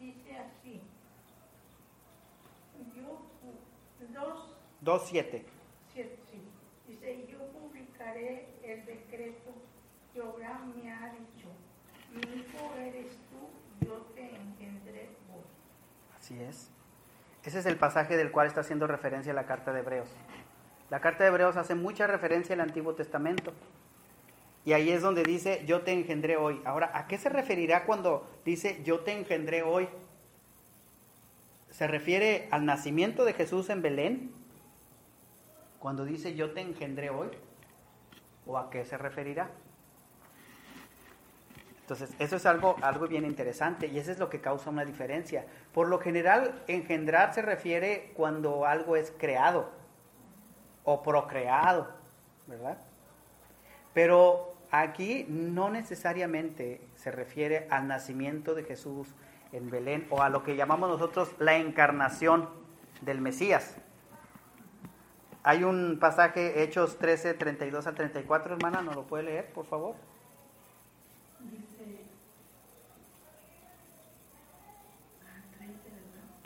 Dice 0.00 0.36
así. 0.36 0.80
Yo, 2.94 3.20
dos, 4.14 4.54
2, 4.80 5.02
7. 5.08 5.44
siete, 5.92 6.18
sí. 6.30 6.40
Dice, 6.86 7.26
yo 7.26 7.38
publicaré 7.48 8.48
el 8.62 8.86
decreto 8.86 9.52
que 10.12 10.20
Abraham 10.20 10.74
me 10.76 10.92
ha 10.92 11.12
dicho. 11.12 11.48
Mi 12.12 12.20
hijo 12.20 12.74
eres 12.76 13.16
tú, 13.30 13.48
Así 16.18 16.40
es. 16.42 16.70
Ese 17.44 17.58
es 17.58 17.66
el 17.66 17.76
pasaje 17.76 18.16
del 18.16 18.30
cual 18.30 18.46
está 18.46 18.60
haciendo 18.60 18.86
referencia 18.86 19.32
la 19.32 19.46
carta 19.46 19.72
de 19.72 19.80
Hebreos. 19.80 20.08
La 20.90 21.00
carta 21.00 21.24
de 21.24 21.30
Hebreos 21.30 21.56
hace 21.56 21.74
mucha 21.74 22.06
referencia 22.06 22.54
al 22.54 22.60
Antiguo 22.60 22.94
Testamento. 22.94 23.52
Y 24.64 24.72
ahí 24.74 24.90
es 24.90 25.02
donde 25.02 25.22
dice, 25.22 25.64
yo 25.66 25.82
te 25.82 25.92
engendré 25.92 26.36
hoy. 26.36 26.60
Ahora, 26.64 26.90
¿a 26.94 27.06
qué 27.06 27.16
se 27.16 27.30
referirá 27.30 27.84
cuando 27.84 28.28
dice, 28.44 28.82
yo 28.84 29.00
te 29.00 29.12
engendré 29.12 29.62
hoy? 29.62 29.88
¿Se 31.70 31.86
refiere 31.86 32.48
al 32.50 32.66
nacimiento 32.66 33.24
de 33.24 33.32
Jesús 33.32 33.70
en 33.70 33.80
Belén? 33.80 34.32
Cuando 35.78 36.04
dice, 36.04 36.34
yo 36.34 36.52
te 36.52 36.60
engendré 36.60 37.08
hoy. 37.08 37.28
¿O 38.46 38.58
a 38.58 38.68
qué 38.68 38.84
se 38.84 38.98
referirá? 38.98 39.50
Entonces, 41.90 42.14
eso 42.20 42.36
es 42.36 42.46
algo, 42.46 42.76
algo 42.82 43.08
bien 43.08 43.24
interesante 43.24 43.88
y 43.88 43.98
eso 43.98 44.12
es 44.12 44.20
lo 44.20 44.30
que 44.30 44.40
causa 44.40 44.70
una 44.70 44.84
diferencia. 44.84 45.44
Por 45.74 45.88
lo 45.88 45.98
general, 45.98 46.62
engendrar 46.68 47.34
se 47.34 47.42
refiere 47.42 48.12
cuando 48.14 48.64
algo 48.64 48.94
es 48.94 49.12
creado 49.18 49.68
o 50.84 51.02
procreado, 51.02 51.88
¿verdad? 52.46 52.78
Pero 53.92 54.54
aquí 54.70 55.26
no 55.28 55.68
necesariamente 55.68 56.80
se 56.94 57.10
refiere 57.10 57.66
al 57.70 57.88
nacimiento 57.88 58.54
de 58.54 58.62
Jesús 58.62 59.08
en 59.50 59.68
Belén 59.68 60.06
o 60.10 60.22
a 60.22 60.28
lo 60.28 60.44
que 60.44 60.54
llamamos 60.54 60.88
nosotros 60.90 61.34
la 61.40 61.56
encarnación 61.56 62.48
del 63.00 63.20
Mesías. 63.20 63.74
Hay 65.42 65.64
un 65.64 65.98
pasaje, 65.98 66.62
Hechos 66.62 66.98
13, 66.98 67.34
32 67.34 67.84
al 67.88 67.96
34, 67.96 68.54
hermana, 68.54 68.80
¿no 68.80 68.92
lo 68.92 69.08
puede 69.08 69.24
leer, 69.24 69.52
por 69.52 69.66
favor? 69.66 69.96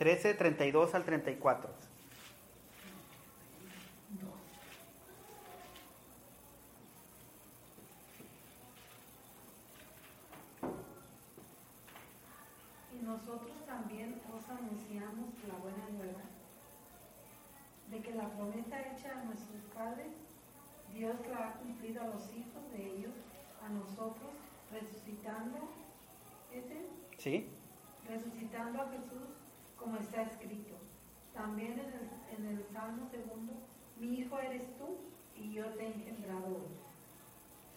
13, 0.05 0.35
32 0.35 0.95
al 0.95 1.03
34. 1.03 1.71
y 12.93 13.03
nosotros 13.03 13.57
también 13.65 14.21
os 14.31 14.47
anunciamos 14.51 15.31
la 15.49 15.55
buena 15.55 15.89
nueva 15.97 16.21
de 17.91 18.03
que 18.03 18.15
la 18.15 18.29
promesa 18.29 18.83
hecha 18.83 19.19
a 19.19 19.25
nuestros 19.25 19.63
padres, 19.75 20.13
Dios 20.93 21.17
la 21.31 21.49
ha 21.49 21.53
cumplido 21.55 22.03
a 22.03 22.09
los 22.09 22.31
hijos 22.35 22.71
de 22.77 22.87
ellos, 22.95 23.15
a 23.65 23.71
nosotros, 23.71 24.35
resucitando, 24.71 25.71
¿ese? 26.53 26.91
¿Sí? 27.17 27.49
resucitando 28.07 28.83
a 28.83 28.89
Jesús 28.91 29.44
como 29.85 29.99
está 29.99 30.23
escrito. 30.23 30.75
También 31.35 31.73
en 31.73 31.81
el, 31.81 32.49
en 32.49 32.57
el 32.57 32.65
Salmo 32.73 33.07
segundo, 33.11 33.53
mi 33.99 34.21
hijo 34.21 34.39
eres 34.39 34.63
tú 34.79 34.97
y 35.37 35.53
yo 35.53 35.67
te 35.75 35.85
he 35.85 35.87
engendrado 35.89 36.47
hoy. 36.47 36.77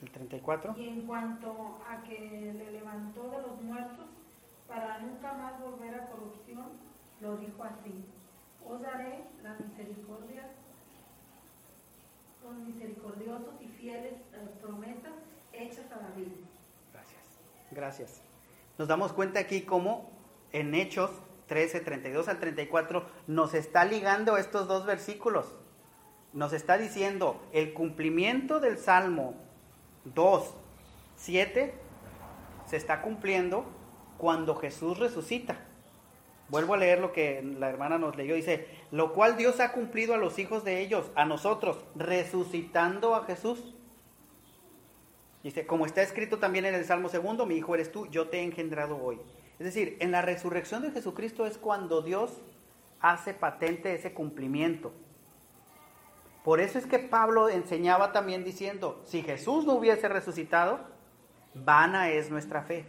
El 0.02 0.12
34. 0.12 0.76
Y 0.78 0.88
en 0.88 1.02
cuanto 1.08 1.80
a 1.90 2.02
que 2.04 2.54
le 2.56 2.72
levantó 2.72 3.30
de 3.30 3.42
los 3.42 3.62
muertos 3.62 4.06
para 4.68 5.00
nunca 5.00 5.34
más 5.34 5.60
volver 5.60 5.96
a 5.96 6.08
corrupción, 6.08 6.68
lo 7.20 7.38
dijo 7.38 7.64
así. 7.64 8.06
Os 8.66 8.82
daré 8.82 9.24
la 9.44 9.56
misericordia 9.56 10.50
con 12.44 12.66
misericordiosos 12.66 13.56
y 13.60 13.68
fieles 13.68 14.14
eh, 14.14 14.48
promesas 14.62 15.14
hechas 15.52 15.92
a 15.92 16.00
David. 16.10 16.28
Gracias. 16.94 17.40
Gracias. 17.72 18.22
Nos 18.78 18.88
damos 18.88 19.12
cuenta 19.14 19.40
aquí 19.40 19.62
cómo 19.62 20.10
en 20.52 20.76
Hechos 20.76 21.12
13, 21.48 21.80
32 21.80 22.28
al 22.28 22.40
34 22.40 23.06
nos 23.28 23.54
está 23.54 23.86
ligando 23.86 24.38
estos 24.38 24.68
dos 24.68 24.86
versículos. 24.86 25.56
Nos 26.34 26.54
está 26.54 26.78
diciendo 26.78 27.42
el 27.54 27.74
cumplimiento 27.74 28.60
del 28.60 28.78
Salmo 28.78 29.36
2, 30.06 30.54
7 31.16 31.74
se 32.66 32.78
está 32.78 33.02
cumpliendo 33.02 33.66
cuando 34.18 34.56
Jesús 34.56 35.00
resucita. 35.00 35.58
Vuelvo 36.50 36.74
a 36.74 36.78
leer 36.78 37.00
lo 37.00 37.12
que 37.12 37.42
la 37.42 37.70
hermana 37.70 37.98
nos 37.98 38.16
leyó. 38.16 38.36
Dice, 38.36 38.68
lo 38.92 39.14
cual 39.14 39.36
Dios 39.36 39.60
ha 39.60 39.72
cumplido 39.72 40.14
a 40.14 40.18
los 40.18 40.40
hijos 40.40 40.64
de 40.64 40.82
ellos, 40.82 41.12
a 41.16 41.26
nosotros, 41.26 41.84
resucitando 41.96 43.16
a 43.16 43.26
Jesús. 43.26 43.74
Dice, 45.44 45.66
como 45.66 45.86
está 45.86 46.02
escrito 46.02 46.40
también 46.40 46.66
en 46.66 46.76
el 46.76 46.86
Salmo 46.86 47.10
segundo, 47.10 47.46
mi 47.46 47.56
hijo 47.56 47.76
eres 47.76 47.92
tú, 47.92 48.08
yo 48.08 48.28
te 48.28 48.40
he 48.40 48.44
engendrado 48.44 48.98
hoy. 49.02 49.20
Es 49.60 49.66
decir, 49.66 49.98
en 50.00 50.12
la 50.12 50.22
resurrección 50.22 50.84
de 50.84 50.92
Jesucristo 50.92 51.46
es 51.46 51.58
cuando 51.58 52.02
Dios 52.02 52.42
hace 53.00 53.34
patente 53.34 53.94
ese 53.94 54.14
cumplimiento. 54.14 54.92
Por 56.44 56.60
eso 56.62 56.80
es 56.80 56.86
que 56.86 57.00
Pablo 57.00 57.50
enseñaba 57.50 58.12
también 58.14 58.44
diciendo, 58.44 59.02
si 59.06 59.22
Jesús 59.22 59.66
no 59.66 59.74
hubiese 59.74 60.08
resucitado, 60.08 60.80
vana 61.54 62.10
es 62.10 62.32
nuestra 62.32 62.62
fe. 62.62 62.86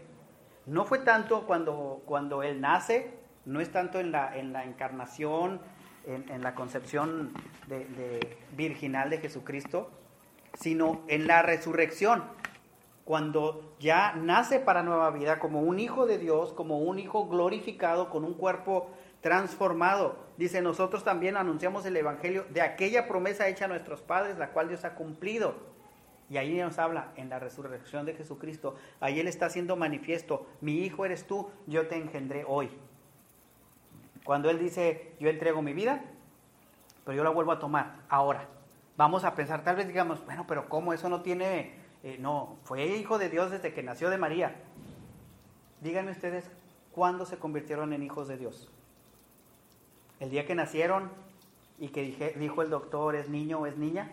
No 0.66 0.85
fue 0.85 0.98
tanto 0.98 1.46
cuando, 1.46 2.02
cuando 2.04 2.42
Él 2.42 2.61
nace, 2.61 3.11
no 3.46 3.61
es 3.61 3.72
tanto 3.72 3.98
en 3.98 4.12
la, 4.12 4.37
en 4.37 4.52
la 4.52 4.64
encarnación, 4.64 5.61
en, 6.07 6.42
la 6.42 6.54
concepción 6.54 7.33
virginal 8.57 9.11
de 9.11 9.18
Jesucristo, 9.18 9.90
sino 10.54 11.02
en 11.09 11.26
la 11.26 11.42
resurrección, 11.42 12.24
cuando 13.08 13.74
ya 13.80 14.12
nace 14.16 14.60
para 14.60 14.82
nueva 14.82 15.10
vida 15.10 15.38
como 15.38 15.62
un 15.62 15.80
hijo 15.80 16.04
de 16.04 16.18
Dios, 16.18 16.52
como 16.52 16.80
un 16.80 16.98
hijo 16.98 17.26
glorificado, 17.26 18.10
con 18.10 18.22
un 18.22 18.34
cuerpo 18.34 18.90
transformado. 19.22 20.16
Dice, 20.36 20.60
nosotros 20.60 21.04
también 21.04 21.38
anunciamos 21.38 21.86
el 21.86 21.96
Evangelio 21.96 22.44
de 22.50 22.60
aquella 22.60 23.08
promesa 23.08 23.48
hecha 23.48 23.64
a 23.64 23.68
nuestros 23.68 24.02
padres, 24.02 24.36
la 24.36 24.50
cual 24.50 24.68
Dios 24.68 24.84
ha 24.84 24.94
cumplido. 24.94 25.54
Y 26.28 26.36
ahí 26.36 26.58
nos 26.58 26.78
habla 26.78 27.12
en 27.16 27.30
la 27.30 27.38
resurrección 27.38 28.04
de 28.04 28.12
Jesucristo. 28.12 28.76
Ahí 29.00 29.18
Él 29.18 29.26
está 29.26 29.46
haciendo 29.46 29.74
manifiesto, 29.74 30.46
mi 30.60 30.84
hijo 30.84 31.06
eres 31.06 31.26
tú, 31.26 31.48
yo 31.66 31.86
te 31.86 31.96
engendré 31.96 32.44
hoy. 32.46 32.68
Cuando 34.22 34.50
Él 34.50 34.58
dice, 34.58 35.14
yo 35.18 35.30
entrego 35.30 35.62
mi 35.62 35.72
vida, 35.72 36.04
pero 37.06 37.16
yo 37.16 37.24
la 37.24 37.30
vuelvo 37.30 37.52
a 37.52 37.58
tomar 37.58 38.02
ahora. 38.10 38.48
Vamos 38.98 39.24
a 39.24 39.34
pensar, 39.34 39.64
tal 39.64 39.76
vez 39.76 39.88
digamos, 39.88 40.22
bueno, 40.26 40.44
pero 40.46 40.68
¿cómo 40.68 40.92
eso 40.92 41.08
no 41.08 41.22
tiene 41.22 41.77
eh, 42.04 42.16
no, 42.20 42.58
fue 42.64 42.87
hijo 42.96 43.18
de 43.18 43.28
Dios 43.28 43.50
desde 43.50 43.72
que 43.72 43.82
nació 43.82 44.11
de 44.11 44.18
María. 44.18 44.54
Díganme 45.80 46.12
ustedes, 46.12 46.48
¿cuándo 46.92 47.26
se 47.26 47.38
convirtieron 47.38 47.92
en 47.92 48.02
hijos 48.02 48.28
de 48.28 48.37
Dios? 48.37 48.70
¿El 50.20 50.30
día 50.30 50.46
que 50.46 50.54
nacieron 50.54 51.11
y 51.78 51.88
que 51.88 52.02
dije, 52.02 52.34
dijo 52.38 52.62
el 52.62 52.70
doctor, 52.70 53.16
es 53.16 53.28
niño 53.28 53.61
o 53.61 53.66
es 53.66 53.76
niña? 53.76 54.12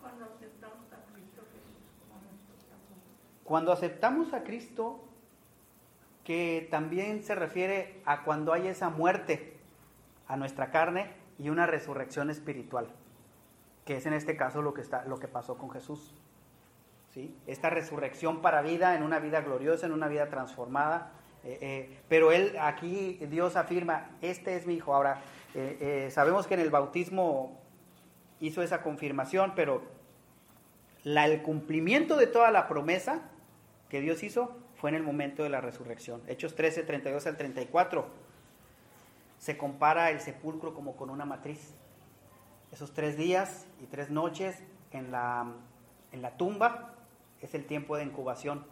Cuando 0.00 0.24
aceptamos 0.24 0.92
a 0.92 1.12
Cristo. 1.12 1.42
Cuando 3.44 3.72
aceptamos 3.72 4.32
a 4.34 4.44
Cristo, 4.44 5.04
que 6.24 6.68
también 6.70 7.22
se 7.22 7.34
refiere 7.34 8.02
a 8.04 8.24
cuando 8.24 8.52
hay 8.52 8.68
esa 8.68 8.90
muerte 8.90 9.56
a 10.28 10.36
nuestra 10.36 10.70
carne 10.70 11.12
y 11.38 11.48
una 11.48 11.66
resurrección 11.66 12.30
espiritual 12.30 12.88
que 13.86 13.96
es 13.96 14.04
en 14.04 14.12
este 14.12 14.36
caso 14.36 14.60
lo 14.60 14.74
que, 14.74 14.82
está, 14.82 15.04
lo 15.06 15.18
que 15.18 15.28
pasó 15.28 15.56
con 15.56 15.70
Jesús. 15.70 16.12
¿sí? 17.14 17.34
Esta 17.46 17.70
resurrección 17.70 18.42
para 18.42 18.60
vida, 18.60 18.96
en 18.96 19.04
una 19.04 19.20
vida 19.20 19.40
gloriosa, 19.40 19.86
en 19.86 19.92
una 19.92 20.08
vida 20.08 20.28
transformada. 20.28 21.12
Eh, 21.44 21.58
eh, 21.60 21.98
pero 22.08 22.32
él 22.32 22.56
aquí, 22.60 23.20
Dios 23.30 23.54
afirma, 23.54 24.10
este 24.20 24.56
es 24.56 24.66
mi 24.66 24.74
hijo. 24.74 24.92
Ahora, 24.92 25.20
eh, 25.54 26.08
sabemos 26.10 26.48
que 26.48 26.54
en 26.54 26.60
el 26.60 26.70
bautismo 26.70 27.58
hizo 28.40 28.60
esa 28.60 28.82
confirmación, 28.82 29.52
pero 29.54 29.82
la, 31.04 31.26
el 31.26 31.40
cumplimiento 31.42 32.16
de 32.16 32.26
toda 32.26 32.50
la 32.50 32.66
promesa 32.66 33.22
que 33.88 34.00
Dios 34.00 34.24
hizo 34.24 34.56
fue 34.74 34.90
en 34.90 34.96
el 34.96 35.04
momento 35.04 35.44
de 35.44 35.48
la 35.48 35.60
resurrección. 35.60 36.20
Hechos 36.26 36.56
13, 36.56 36.82
32 36.82 37.24
al 37.28 37.36
34. 37.36 38.04
se 39.38 39.56
compara 39.56 40.10
el 40.10 40.20
sepulcro 40.20 40.74
como 40.74 40.96
con 40.96 41.08
una 41.08 41.24
matriz. 41.24 41.72
Esos 42.76 42.92
tres 42.92 43.16
días 43.16 43.66
y 43.82 43.86
tres 43.86 44.10
noches 44.10 44.62
en 44.92 45.10
la, 45.10 45.46
en 46.12 46.20
la 46.20 46.36
tumba 46.36 46.92
es 47.40 47.54
el 47.54 47.64
tiempo 47.64 47.96
de 47.96 48.04
incubación. 48.04 48.66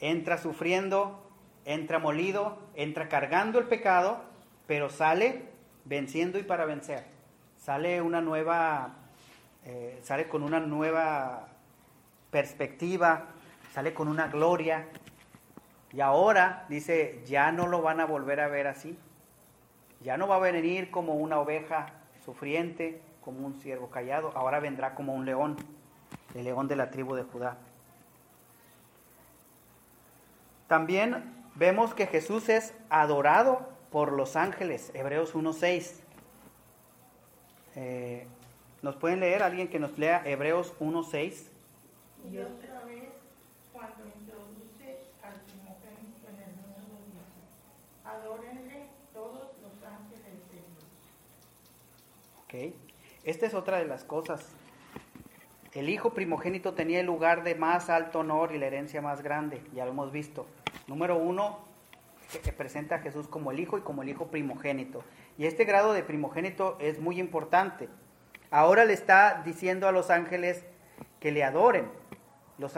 Entra 0.00 0.36
sufriendo, 0.36 1.26
entra 1.64 1.98
molido, 1.98 2.58
entra 2.74 3.08
cargando 3.08 3.58
el 3.58 3.68
pecado, 3.68 4.20
pero 4.66 4.90
sale 4.90 5.48
venciendo 5.86 6.38
y 6.38 6.42
para 6.42 6.66
vencer. 6.66 7.06
Sale 7.56 8.02
una 8.02 8.20
nueva, 8.20 8.96
eh, 9.64 9.98
sale 10.02 10.28
con 10.28 10.42
una 10.42 10.60
nueva 10.60 11.48
perspectiva, 12.30 13.28
sale 13.72 13.94
con 13.94 14.08
una 14.08 14.28
gloria. 14.28 14.88
Y 15.90 16.02
ahora 16.02 16.66
dice, 16.68 17.22
ya 17.24 17.50
no 17.50 17.66
lo 17.66 17.80
van 17.80 18.00
a 18.00 18.04
volver 18.04 18.40
a 18.40 18.48
ver 18.48 18.66
así. 18.66 18.98
Ya 20.02 20.18
no 20.18 20.28
va 20.28 20.36
a 20.36 20.40
venir 20.40 20.90
como 20.90 21.14
una 21.14 21.38
oveja 21.38 22.03
sufriente, 22.24 23.00
como 23.24 23.46
un 23.46 23.54
ciervo 23.60 23.90
callado. 23.90 24.32
Ahora 24.36 24.60
vendrá 24.60 24.94
como 24.94 25.14
un 25.14 25.24
león, 25.24 25.56
el 26.34 26.44
león 26.44 26.68
de 26.68 26.76
la 26.76 26.90
tribu 26.90 27.14
de 27.14 27.22
Judá. 27.22 27.56
También 30.68 31.32
vemos 31.54 31.94
que 31.94 32.06
Jesús 32.06 32.48
es 32.48 32.74
adorado 32.90 33.68
por 33.90 34.12
los 34.12 34.36
ángeles, 34.36 34.90
Hebreos 34.94 35.34
1.6. 35.34 36.00
Eh, 37.76 38.26
¿Nos 38.82 38.96
pueden 38.96 39.20
leer 39.20 39.42
alguien 39.42 39.68
que 39.68 39.78
nos 39.78 39.98
lea 39.98 40.22
Hebreos 40.24 40.74
1.6? 40.80 41.48
Y 42.30 42.38
otra 42.38 42.84
vez, 42.84 43.10
cuando 43.72 44.04
introduce 44.04 44.98
al 45.22 45.34
primogénito 45.46 46.28
en 46.28 46.40
el 46.42 46.54
mundo, 46.56 47.00
dice, 47.06 47.44
adórenle 48.04 48.88
todos 49.12 49.52
los 49.62 49.72
ángeles 49.88 50.40
de 50.50 50.60
Dios. 52.54 52.72
Ok. 52.72 52.74
Esta 53.24 53.46
es 53.46 53.54
otra 53.54 53.78
de 53.78 53.86
las 53.86 54.04
cosas. 54.04 54.54
El 55.72 55.88
hijo 55.88 56.12
primogénito 56.12 56.74
tenía 56.74 57.00
el 57.00 57.06
lugar 57.06 57.42
de 57.42 57.54
más 57.54 57.88
alto 57.88 58.20
honor 58.20 58.54
y 58.54 58.58
la 58.58 58.66
herencia 58.66 59.00
más 59.00 59.22
grande, 59.22 59.62
ya 59.74 59.84
lo 59.84 59.92
hemos 59.92 60.12
visto. 60.12 60.46
Número 60.86 61.16
uno, 61.16 61.58
que 62.44 62.52
presenta 62.52 62.96
a 62.96 62.98
Jesús 62.98 63.26
como 63.26 63.50
el 63.50 63.58
hijo 63.58 63.78
y 63.78 63.80
como 63.80 64.02
el 64.02 64.10
hijo 64.10 64.26
primogénito. 64.26 65.02
Y 65.38 65.46
este 65.46 65.64
grado 65.64 65.94
de 65.94 66.02
primogénito 66.02 66.76
es 66.80 67.00
muy 67.00 67.18
importante. 67.18 67.88
Ahora 68.50 68.84
le 68.84 68.92
está 68.92 69.42
diciendo 69.44 69.88
a 69.88 69.92
los 69.92 70.10
ángeles 70.10 70.64
que 71.18 71.32
le 71.32 71.42
adoren. 71.42 71.88
Los, 72.58 72.74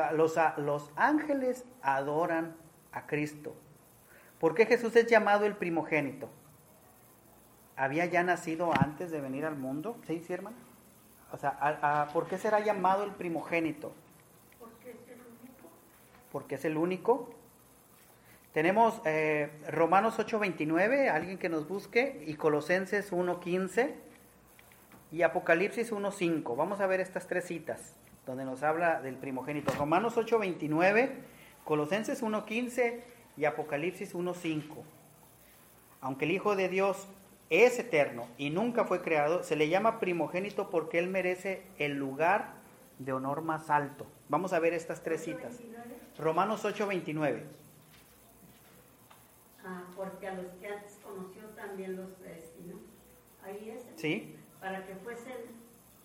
los 0.57 0.91
ángeles 0.97 1.65
adoran 1.83 2.57
a 2.93 3.07
Cristo. 3.07 3.55
¿Por 4.39 4.55
qué 4.55 4.65
Jesús 4.65 4.95
es 4.97 5.07
llamado 5.07 5.45
el 5.45 5.57
primogénito? 5.57 6.31
¿Había 7.77 8.07
ya 8.07 8.23
nacido 8.23 8.73
antes 8.73 9.11
de 9.11 9.21
venir 9.21 9.45
al 9.45 9.57
mundo? 9.57 9.97
¿Sí, 10.07 10.23
sí 10.27 10.33
hermano? 10.33 10.57
O 11.33 11.37
sea, 11.37 11.57
a, 11.61 12.03
a, 12.03 12.09
¿por 12.09 12.27
qué 12.27 12.39
será 12.39 12.61
llamado 12.61 13.05
el 13.05 13.11
primogénito? 13.13 13.93
Porque 14.59 14.91
es 14.91 15.09
el 15.09 15.21
único. 15.21 15.69
Porque 16.33 16.55
es 16.55 16.65
el 16.65 16.77
único. 16.77 17.31
Tenemos 18.57 19.03
eh, 19.05 19.51
Romanos 19.69 20.19
8:29, 20.19 21.11
alguien 21.11 21.37
que 21.37 21.51
nos 21.51 21.69
busque, 21.69 22.25
y 22.27 22.37
Colosenses 22.37 23.13
1:15 23.13 23.93
y 25.13 25.21
Apocalipsis 25.23 25.93
1:5. 25.93 26.57
Vamos 26.57 26.81
a 26.81 26.87
ver 26.87 27.01
estas 27.01 27.27
tres 27.27 27.45
citas 27.45 27.97
donde 28.25 28.47
nos 28.47 28.63
habla 28.63 29.03
del 29.03 29.17
primogénito. 29.17 29.75
Romanos 29.75 30.17
8:29, 30.17 31.11
Colosenses 31.65 32.23
1:15 32.23 33.03
y 33.37 33.45
Apocalipsis 33.45 34.15
1:5. 34.15 34.83
Aunque 36.01 36.25
el 36.25 36.31
Hijo 36.31 36.57
de 36.57 36.71
Dios 36.71 37.09
es 37.51 37.79
eterno 37.79 38.27
y 38.39 38.51
nunca 38.51 38.85
fue 38.85 39.03
creado, 39.03 39.43
se 39.43 39.57
le 39.57 39.69
llama 39.69 40.01
primogénito 40.01 40.71
porque 40.71 40.99
él 40.99 41.09
merece 41.09 41.63
el 41.79 41.95
lugar 41.95 42.55
de 42.99 43.13
honor 43.13 43.43
más 43.43 43.71
alto. 43.71 44.07
Vamos 44.29 44.53
a 44.53 44.59
ver 44.59 44.73
estas 44.73 45.03
tres 45.03 45.23
citas. 45.25 45.61
Romanos 46.19 46.65
8:29. 46.65 47.43
Ah, 49.65 49.85
porque 49.95 50.29
a 50.29 50.35
los 50.35 50.47
que 50.55 50.69
antes 50.69 50.99
conoció 51.03 51.43
también 51.57 51.97
los 51.97 52.11
predestinó. 52.13 52.77
Ahí 53.43 53.71
es. 53.71 53.85
Sí. 54.01 54.37
Para 54.61 54.87
que 54.87 54.95
fuesen 54.97 55.37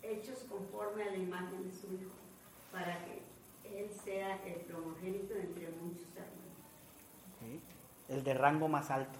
hechos 0.02 0.44
conforme 0.48 1.04
a 1.04 1.10
la 1.10 1.16
imagen 1.16 1.64
de 1.64 1.72
su 1.72 1.86
Hijo, 1.92 2.10
para 2.70 3.04
que 3.04 3.22
Él 3.64 3.90
sea 3.90 4.36
el 4.44 4.60
primogénito 4.60 5.34
entre 5.34 5.70
muchos 5.70 6.08
hermanos. 6.16 7.62
El 8.08 8.24
de 8.24 8.34
rango 8.34 8.68
más 8.68 8.90
alto. 8.90 9.18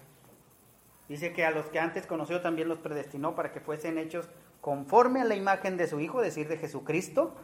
Dice 1.09 1.33
que 1.33 1.45
a 1.45 1.51
los 1.51 1.65
que 1.67 1.79
antes 1.79 2.07
conoció 2.07 2.41
también 2.41 2.69
los 2.69 2.79
predestinó 2.79 3.35
para 3.35 3.51
que 3.51 3.59
fuesen 3.59 3.97
hechos 3.97 4.29
conforme 4.61 5.21
a 5.21 5.25
la 5.25 5.35
imagen 5.35 5.75
de 5.75 5.87
su 5.87 5.99
Hijo, 5.99 6.21
es 6.21 6.27
decir, 6.33 6.47
de 6.47 6.57
Jesucristo. 6.57 7.35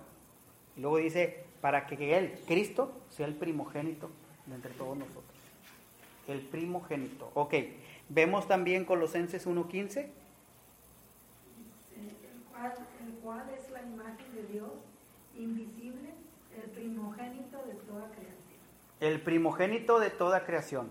Y 0.78 0.82
luego 0.82 0.98
dice, 0.98 1.44
para 1.62 1.86
que 1.86 2.18
Él, 2.18 2.40
Cristo, 2.48 2.94
sea 3.10 3.28
el 3.28 3.36
primogénito 3.36 4.10
de 4.46 4.56
entre 4.56 4.74
todos 4.74 4.98
nosotros. 4.98 5.26
El 6.28 6.42
primogénito. 6.42 7.32
Ok, 7.34 7.56
vemos 8.08 8.48
también 8.48 8.86
Colosenses 8.86 9.46
1.15. 9.46 9.98
El 9.98 10.12
cual, 12.52 12.74
el 13.06 13.14
cual 13.16 13.50
es 13.58 13.70
la 13.72 13.82
imagen 13.82 14.36
de 14.36 14.44
Dios, 14.54 14.72
invisible, 15.36 16.14
el 16.64 16.70
primogénito 16.72 17.58
de 17.66 17.74
toda 17.74 18.08
creación. 18.12 18.40
El 19.02 19.22
primogénito 19.22 20.00
de 20.00 20.10
toda 20.10 20.46
creación. 20.46 20.90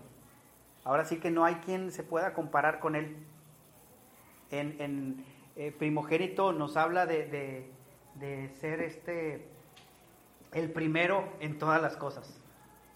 Ahora 0.89 1.05
sí 1.05 1.17
que 1.17 1.29
no 1.29 1.45
hay 1.45 1.53
quien 1.57 1.91
se 1.91 2.01
pueda 2.01 2.33
comparar 2.33 2.79
con 2.79 2.95
él. 2.95 3.15
En, 4.49 5.23
eh, 5.55 5.71
primogénito 5.71 6.51
nos 6.51 6.77
habla 6.77 7.05
de, 7.05 7.27
de, 7.27 7.71
de, 8.15 8.49
ser 8.55 8.81
este 8.81 9.47
el 10.51 10.71
primero 10.71 11.31
en 11.41 11.59
todas 11.59 11.79
las 11.79 11.95
cosas. 11.95 12.41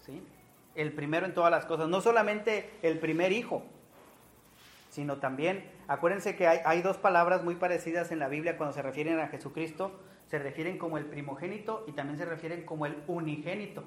¿sí? 0.00 0.26
El 0.74 0.92
primero 0.92 1.24
en 1.24 1.34
todas 1.34 1.52
las 1.52 1.66
cosas. 1.66 1.88
No 1.88 2.00
solamente 2.00 2.68
el 2.82 2.98
primer 2.98 3.30
hijo, 3.30 3.62
sino 4.90 5.18
también, 5.18 5.64
acuérdense 5.86 6.34
que 6.34 6.48
hay, 6.48 6.58
hay 6.64 6.82
dos 6.82 6.96
palabras 6.96 7.44
muy 7.44 7.54
parecidas 7.54 8.10
en 8.10 8.18
la 8.18 8.26
Biblia 8.26 8.56
cuando 8.56 8.74
se 8.74 8.82
refieren 8.82 9.20
a 9.20 9.28
Jesucristo. 9.28 10.00
Se 10.26 10.40
refieren 10.40 10.78
como 10.78 10.98
el 10.98 11.04
primogénito 11.04 11.84
y 11.86 11.92
también 11.92 12.18
se 12.18 12.24
refieren 12.24 12.66
como 12.66 12.86
el 12.86 13.04
unigénito. 13.06 13.84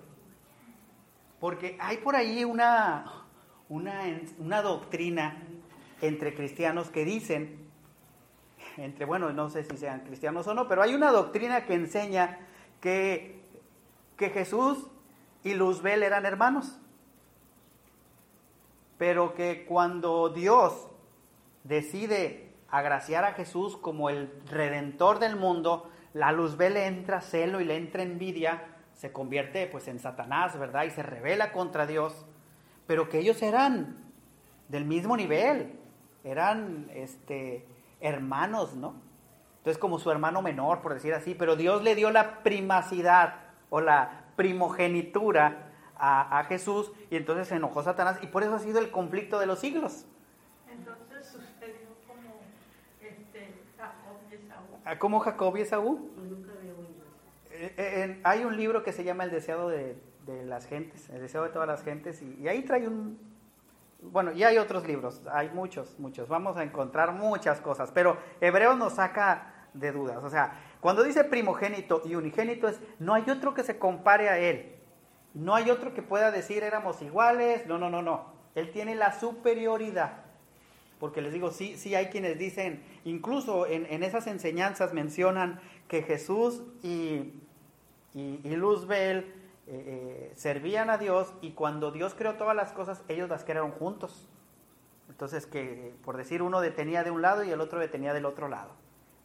Porque 1.42 1.76
hay 1.82 1.98
por 1.98 2.16
ahí 2.16 2.46
una, 2.46 3.27
una, 3.70 4.02
una 4.40 4.62
doctrina 4.62 5.44
entre 6.02 6.34
cristianos 6.34 6.90
que 6.90 7.06
dicen, 7.06 7.68
entre, 8.78 9.06
bueno, 9.06 9.32
no 9.34 9.50
sé 9.50 9.64
si 9.64 9.78
sean 9.78 10.02
cristianos 10.02 10.48
o 10.48 10.54
no, 10.54 10.68
pero 10.68 10.84
hay 10.84 10.94
una 10.94 11.12
doctrina 11.12 11.66
que 11.66 11.74
enseña 11.74 12.40
que, 12.80 13.42
que 14.16 14.30
Jesús 14.30 14.88
y 15.44 15.54
Luzbel 15.54 16.04
eran 16.04 16.26
hermanos, 16.26 16.80
pero 18.98 19.34
que 19.34 19.66
cuando 19.66 20.30
Dios 20.30 20.88
decide 21.64 22.54
agraciar 22.70 23.24
a 23.24 23.34
Jesús 23.34 23.78
como 23.78 24.10
el 24.10 24.32
redentor 24.50 25.20
del 25.20 25.36
mundo, 25.36 25.90
la 26.14 26.32
Luzbel 26.32 26.78
entra 26.78 27.22
celo 27.22 27.62
y 27.62 27.66
le 27.66 27.78
entra 27.78 28.04
envidia, 28.04 28.64
se 28.94 29.12
convierte 29.12 29.68
pues 29.68 29.88
en 29.88 30.00
Satanás, 30.00 30.58
¿verdad? 30.58 30.86
Y 30.86 30.92
se 30.92 31.04
revela 31.04 31.52
contra 31.52 31.86
Dios 31.86 32.26
pero 32.88 33.10
que 33.10 33.20
ellos 33.20 33.42
eran 33.42 33.98
del 34.70 34.86
mismo 34.86 35.16
nivel, 35.16 35.74
eran 36.24 36.90
este, 36.94 37.66
hermanos, 38.00 38.76
¿no? 38.76 38.96
Entonces 39.58 39.78
como 39.78 40.00
su 40.00 40.10
hermano 40.10 40.42
menor, 40.42 40.82
por 40.82 40.94
decir 40.94 41.14
así, 41.14 41.36
pero 41.36 41.56
Dios 41.56 41.84
le 41.84 41.96
dio 41.96 42.10
la 42.10 42.42
primacidad 42.42 43.36
o 43.70 43.82
la 43.82 44.24
primogenitura 44.36 45.72
a, 45.98 46.40
a 46.40 46.44
Jesús 46.46 46.92
y 47.10 47.18
entonces 47.18 47.50
se 47.50 47.56
enojó 47.56 47.84
Satanás 47.84 48.20
y 48.22 48.28
por 48.28 48.44
eso 48.44 48.56
ha 48.56 48.60
sido 48.60 48.80
el 48.80 48.92
conflicto 48.92 49.40
de 49.40 49.46
los 49.46 49.60
siglos. 49.60 50.06
Entonces 50.72 51.28
sucedió 51.28 51.90
como 52.08 52.40
este, 53.02 53.54
Jacob 53.78 54.18
y 54.32 54.36
Esaú. 54.36 54.80
Ah, 54.86 54.98
¿Cómo 54.98 55.20
Jacob 55.20 55.58
y 55.58 55.62
Esaú? 55.62 56.12
Nunca. 56.18 56.48
Eh, 57.60 57.74
eh, 57.78 58.22
hay 58.24 58.46
un 58.46 58.56
libro 58.56 58.84
que 58.84 58.94
se 58.94 59.04
llama 59.04 59.24
El 59.24 59.32
deseado 59.32 59.68
de, 59.70 59.98
de 60.28 60.46
las 60.46 60.68
gentes, 60.68 61.10
el 61.10 61.22
deseo 61.22 61.44
de 61.44 61.50
todas 61.50 61.68
las 61.68 61.84
gentes, 61.84 62.22
y, 62.22 62.48
ahí 62.48 62.64
trae 62.64 62.88
un... 62.88 63.18
Bueno, 64.02 64.32
y 64.32 64.44
hay 64.44 64.58
otros 64.60 64.86
libros, 64.86 65.24
hay 65.32 65.50
muchos, 65.50 65.98
muchos, 65.98 66.28
vamos 66.28 66.56
a 66.58 66.64
encontrar 66.64 67.14
muchas 67.14 67.60
cosas, 67.62 67.92
pero 67.92 68.18
Hebreos 68.42 68.78
nos 68.78 68.94
saca 68.94 69.54
de 69.74 69.92
dudas, 69.92 70.24
o 70.24 70.30
sea, 70.30 70.60
cuando 70.80 71.04
dice 71.04 71.24
primogénito 71.24 72.04
y 72.06 72.14
unigénito 72.14 72.68
es, 72.68 72.80
no 73.00 73.16
hay 73.16 73.24
otro 73.30 73.56
que 73.56 73.64
se 73.64 73.80
compare 73.80 74.30
a 74.30 74.38
él, 74.38 74.76
no 75.34 75.56
hay 75.56 75.72
otro 75.72 75.94
que 75.96 76.04
pueda 76.04 76.30
decir 76.30 76.64
éramos 76.64 77.02
iguales, 77.02 77.66
no, 77.66 77.80
no, 77.80 77.90
no, 77.90 78.04
no, 78.04 78.26
él 78.54 78.72
tiene 78.72 78.94
la 78.94 79.20
superioridad, 79.20 80.26
porque 81.00 81.22
les 81.22 81.34
digo, 81.34 81.52
sí, 81.52 81.76
sí 81.78 81.96
hay 81.96 82.08
quienes 82.08 82.38
dicen, 82.38 82.84
incluso 83.04 83.66
en, 83.66 83.88
en 83.88 84.04
esas 84.04 84.28
enseñanzas 84.28 84.94
mencionan 84.94 85.60
que 85.88 86.04
Jesús 86.04 86.62
y, 86.84 87.34
y, 88.14 88.42
y 88.44 88.56
Luzbel, 88.56 89.37
eh, 89.68 90.30
eh, 90.30 90.32
servían 90.36 90.90
a 90.90 90.98
Dios 90.98 91.34
y 91.42 91.52
cuando 91.52 91.92
Dios 91.92 92.16
creó 92.16 92.36
todas 92.36 92.56
las 92.56 92.72
cosas, 92.72 93.04
ellos 93.08 93.30
las 93.30 93.44
crearon 93.44 93.72
juntos. 93.72 94.28
Entonces, 95.10 95.46
que 95.46 95.94
por 96.04 96.18
decir, 96.18 96.42
uno 96.42 96.62
detenía 96.62 97.04
de 97.04 97.12
un 97.12 97.22
lado 97.22 97.44
y 97.44 97.52
el 97.52 97.62
otro 97.62 97.80
detenía 97.80 98.14
del 98.14 98.26
otro 98.26 98.48
lado. 98.48 98.72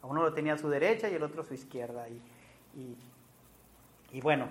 Uno 0.01 0.21
lo 0.21 0.33
tenía 0.33 0.53
a 0.53 0.57
su 0.57 0.69
derecha 0.69 1.09
y 1.09 1.15
el 1.15 1.23
otro 1.23 1.43
a 1.43 1.45
su 1.45 1.53
izquierda. 1.53 2.09
Y, 2.09 2.21
y, 2.77 2.97
y 4.11 4.21
bueno, 4.21 4.47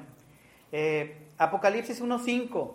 eh, 0.73 1.29
Apocalipsis 1.37 2.03
1.5 2.03 2.73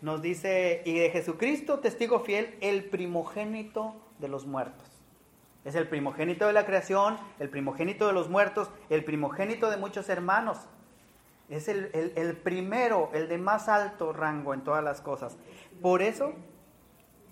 nos 0.00 0.22
dice, 0.22 0.82
y 0.86 0.98
de 0.98 1.10
Jesucristo, 1.10 1.78
testigo 1.80 2.20
fiel, 2.20 2.56
el 2.60 2.84
primogénito 2.84 3.94
de 4.18 4.28
los 4.28 4.46
muertos. 4.46 4.88
Es 5.64 5.74
el 5.74 5.86
primogénito 5.86 6.46
de 6.46 6.54
la 6.54 6.66
creación, 6.66 7.18
el 7.38 7.50
primogénito 7.50 8.06
de 8.06 8.14
los 8.14 8.28
muertos, 8.28 8.70
el 8.88 9.04
primogénito 9.04 9.70
de 9.70 9.76
muchos 9.76 10.08
hermanos. 10.08 10.58
Es 11.52 11.68
el, 11.68 11.90
el, 12.16 12.36
primero, 12.38 13.10
el 13.12 13.28
de 13.28 13.36
más 13.36 13.68
alto 13.68 14.14
rango 14.14 14.54
en 14.54 14.64
todas 14.64 14.82
las 14.82 15.02
cosas. 15.02 15.36
Por 15.82 16.00
eso, 16.00 16.32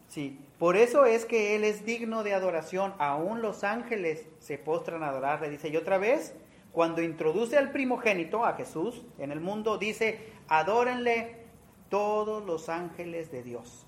sí, 0.09 0.45
por 0.59 0.77
eso 0.77 1.07
es 1.07 1.25
que 1.25 1.57
Él 1.57 1.65
es 1.65 1.87
digno 1.87 2.23
de 2.23 2.35
adoración. 2.35 2.93
Aún 2.99 3.41
los 3.41 3.65
ángeles 3.65 4.27
se 4.39 4.59
postran 4.59 5.03
a 5.03 5.09
adorarle. 5.09 5.49
Dice, 5.49 5.71
y 5.71 5.77
otra 5.79 5.97
vez, 5.97 6.35
cuando 6.71 7.01
introduce 7.01 7.57
al 7.57 7.73
primogénito, 7.73 8.45
a 8.45 8.53
Jesús, 8.53 9.07
en 9.17 9.33
el 9.33 9.41
mundo, 9.41 9.79
dice, 9.79 10.31
adórenle 10.49 11.47
todos 11.89 12.45
los 12.45 12.69
ángeles 12.69 13.33
de 13.33 13.43
Dios. 13.43 13.87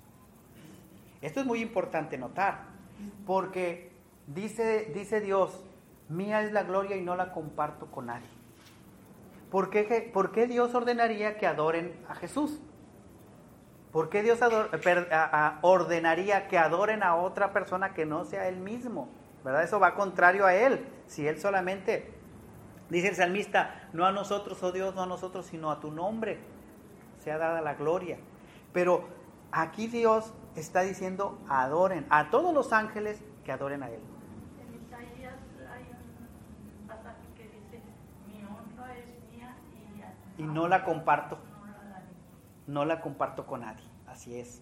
Esto 1.21 1.41
es 1.41 1.45
muy 1.45 1.61
importante 1.61 2.17
notar, 2.17 2.65
porque 3.27 3.91
dice, 4.25 4.91
dice 4.95 5.21
Dios, 5.21 5.63
mía 6.09 6.41
es 6.41 6.51
la 6.51 6.63
gloria 6.63 6.97
y 6.97 7.01
no 7.01 7.15
la 7.15 7.31
comparto 7.31 7.91
con 7.91 8.07
nadie. 8.07 8.42
¿Por 9.53 9.69
qué, 9.69 10.09
por 10.11 10.31
qué 10.31 10.47
Dios 10.47 10.73
ordenaría 10.73 11.37
que 11.37 11.45
adoren 11.45 11.95
a 12.09 12.15
Jesús? 12.15 12.59
¿Por 13.91 14.09
qué 14.09 14.23
Dios 14.23 14.39
ordenaría 15.61 16.47
que 16.47 16.57
adoren 16.57 17.03
a 17.03 17.15
otra 17.15 17.53
persona 17.53 17.93
que 17.93 18.07
no 18.07 18.25
sea 18.25 18.47
Él 18.47 18.57
mismo? 18.57 19.09
¿Verdad? 19.43 19.61
Eso 19.61 19.79
va 19.79 19.93
contrario 19.93 20.47
a 20.47 20.55
Él. 20.55 20.87
Si 21.05 21.27
Él 21.27 21.39
solamente, 21.39 22.11
dice 22.89 23.09
el 23.09 23.15
salmista, 23.15 23.89
no 23.93 24.07
a 24.07 24.11
nosotros, 24.11 24.63
oh 24.63 24.71
Dios, 24.71 24.95
no 24.95 25.03
a 25.03 25.05
nosotros, 25.05 25.45
sino 25.45 25.69
a 25.69 25.79
tu 25.79 25.91
nombre 25.91 26.39
sea 27.19 27.37
dada 27.37 27.61
la 27.61 27.75
gloria. 27.75 28.17
Pero 28.73 29.07
aquí 29.51 29.85
Dios 29.85 30.33
está 30.55 30.81
diciendo, 30.81 31.37
adoren 31.47 32.07
a 32.09 32.31
todos 32.31 32.55
los 32.55 32.73
ángeles 32.73 33.21
que 33.45 33.51
adoren 33.51 33.83
a 33.83 33.91
Él. 33.91 34.01
En 34.59 34.81
Isaías 34.81 35.35
hay 35.71 35.83
un 36.81 36.87
pasaje 36.87 37.27
que 37.35 37.43
dice, 37.43 37.83
mi 38.27 38.43
honra 38.45 38.97
es 38.97 39.05
mía 39.31 39.55
y, 40.43 40.47
no 40.47 40.67
la 40.67 40.83
comparto. 40.83 41.37
No 42.67 42.85
la 42.85 43.01
comparto 43.01 43.45
con 43.45 43.61
nadie. 43.61 43.85
Así 44.07 44.37
es. 44.37 44.61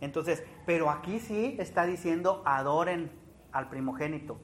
Entonces, 0.00 0.42
pero 0.66 0.90
aquí 0.90 1.20
sí 1.20 1.56
está 1.58 1.84
diciendo, 1.84 2.42
adoren 2.44 3.10
al 3.52 3.68
primogénito. 3.68 4.38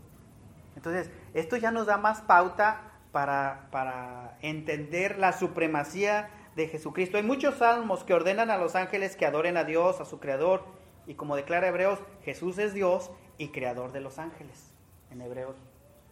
Entonces, 0.76 1.10
esto 1.34 1.56
ya 1.56 1.70
nos 1.70 1.86
da 1.86 1.96
más 1.96 2.20
pauta 2.20 2.92
para, 3.12 3.68
para 3.70 4.36
entender 4.42 5.18
la 5.18 5.32
supremacía 5.32 6.28
de 6.54 6.68
Jesucristo. 6.68 7.16
Hay 7.16 7.22
muchos 7.22 7.56
salmos 7.56 8.04
que 8.04 8.14
ordenan 8.14 8.50
a 8.50 8.58
los 8.58 8.74
ángeles 8.74 9.16
que 9.16 9.26
adoren 9.26 9.56
a 9.56 9.64
Dios, 9.64 10.00
a 10.00 10.04
su 10.04 10.20
Creador, 10.20 10.64
y 11.06 11.14
como 11.14 11.36
declara 11.36 11.68
Hebreos, 11.68 12.00
Jesús 12.22 12.58
es 12.58 12.74
Dios 12.74 13.10
y 13.38 13.48
Creador 13.48 13.92
de 13.92 14.00
los 14.00 14.18
ángeles. 14.18 14.72
En 15.10 15.20
Hebreos, 15.20 15.56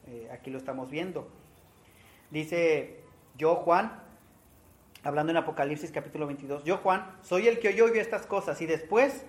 eh, 0.06 0.28
aquí 0.32 0.50
lo 0.50 0.58
estamos 0.58 0.90
viendo. 0.90 1.28
Dice 2.30 3.02
yo, 3.36 3.56
Juan, 3.56 4.03
hablando 5.04 5.30
en 5.30 5.36
Apocalipsis 5.36 5.92
capítulo 5.92 6.26
22, 6.26 6.64
yo, 6.64 6.78
Juan, 6.78 7.16
soy 7.22 7.46
el 7.46 7.60
que 7.60 7.68
oyó 7.68 7.94
y 7.94 7.98
estas 7.98 8.26
cosas, 8.26 8.60
y 8.60 8.66
después 8.66 9.24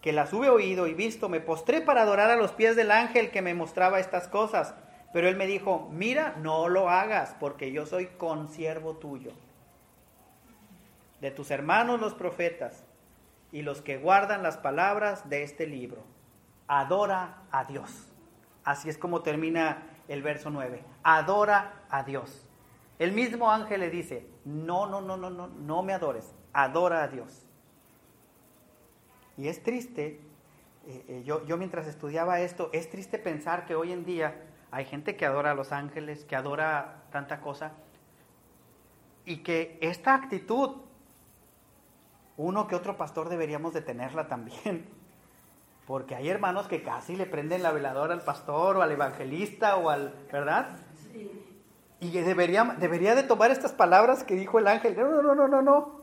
que 0.00 0.12
las 0.12 0.32
hube 0.32 0.50
oído 0.50 0.88
y 0.88 0.94
visto, 0.94 1.28
me 1.28 1.40
postré 1.40 1.80
para 1.80 2.02
adorar 2.02 2.30
a 2.30 2.36
los 2.36 2.52
pies 2.52 2.74
del 2.74 2.90
ángel 2.90 3.30
que 3.30 3.40
me 3.40 3.54
mostraba 3.54 4.00
estas 4.00 4.26
cosas. 4.26 4.74
Pero 5.12 5.28
él 5.28 5.36
me 5.36 5.46
dijo, 5.46 5.88
mira, 5.92 6.34
no 6.40 6.68
lo 6.68 6.88
hagas, 6.88 7.36
porque 7.38 7.70
yo 7.70 7.86
soy 7.86 8.06
consiervo 8.06 8.96
tuyo 8.96 9.32
de 11.22 11.30
tus 11.30 11.52
hermanos 11.52 12.00
los 12.00 12.14
profetas 12.14 12.84
y 13.52 13.62
los 13.62 13.80
que 13.80 13.96
guardan 13.96 14.42
las 14.42 14.58
palabras 14.58 15.30
de 15.30 15.44
este 15.44 15.66
libro. 15.68 16.02
Adora 16.66 17.44
a 17.52 17.64
Dios. 17.64 18.08
Así 18.64 18.88
es 18.88 18.98
como 18.98 19.22
termina 19.22 19.84
el 20.08 20.20
verso 20.20 20.50
9. 20.50 20.82
Adora 21.04 21.84
a 21.90 22.02
Dios. 22.02 22.44
El 22.98 23.12
mismo 23.12 23.52
ángel 23.52 23.80
le 23.80 23.90
dice, 23.90 24.26
no, 24.44 24.86
no, 24.86 25.00
no, 25.00 25.16
no, 25.16 25.30
no, 25.30 25.48
no 25.48 25.82
me 25.82 25.92
adores, 25.92 26.34
adora 26.52 27.02
a 27.02 27.08
Dios. 27.08 27.44
Y 29.36 29.48
es 29.48 29.62
triste, 29.62 30.20
eh, 30.86 31.04
eh, 31.08 31.22
yo, 31.24 31.44
yo 31.46 31.56
mientras 31.56 31.86
estudiaba 31.86 32.40
esto, 32.40 32.70
es 32.72 32.90
triste 32.90 33.18
pensar 33.18 33.66
que 33.66 33.74
hoy 33.74 33.92
en 33.92 34.04
día 34.04 34.42
hay 34.70 34.84
gente 34.84 35.16
que 35.16 35.26
adora 35.26 35.52
a 35.52 35.54
los 35.54 35.72
ángeles, 35.72 36.24
que 36.24 36.36
adora 36.36 37.04
tanta 37.10 37.40
cosa, 37.40 37.72
y 39.24 39.38
que 39.38 39.78
esta 39.80 40.14
actitud 40.14 40.76
uno 42.36 42.66
que 42.66 42.74
otro 42.74 42.96
pastor 42.96 43.28
deberíamos 43.28 43.72
de 43.72 43.82
tenerla 43.82 44.28
también. 44.28 44.86
Porque 45.86 46.14
hay 46.14 46.28
hermanos 46.28 46.68
que 46.68 46.82
casi 46.82 47.16
le 47.16 47.26
prenden 47.26 47.62
la 47.62 47.72
veladora 47.72 48.14
al 48.14 48.22
pastor 48.22 48.76
o 48.76 48.82
al 48.82 48.92
evangelista 48.92 49.76
o 49.76 49.90
al, 49.90 50.14
¿verdad? 50.30 50.76
Y 52.02 52.10
debería, 52.10 52.64
debería 52.78 53.14
de 53.14 53.22
tomar 53.22 53.50
estas 53.50 53.72
palabras 53.72 54.24
que 54.24 54.34
dijo 54.34 54.58
el 54.58 54.66
ángel. 54.66 54.94
No, 54.96 55.08
no, 55.08 55.22
no, 55.22 55.34
no, 55.34 55.48
no, 55.48 55.62
no. 55.62 56.02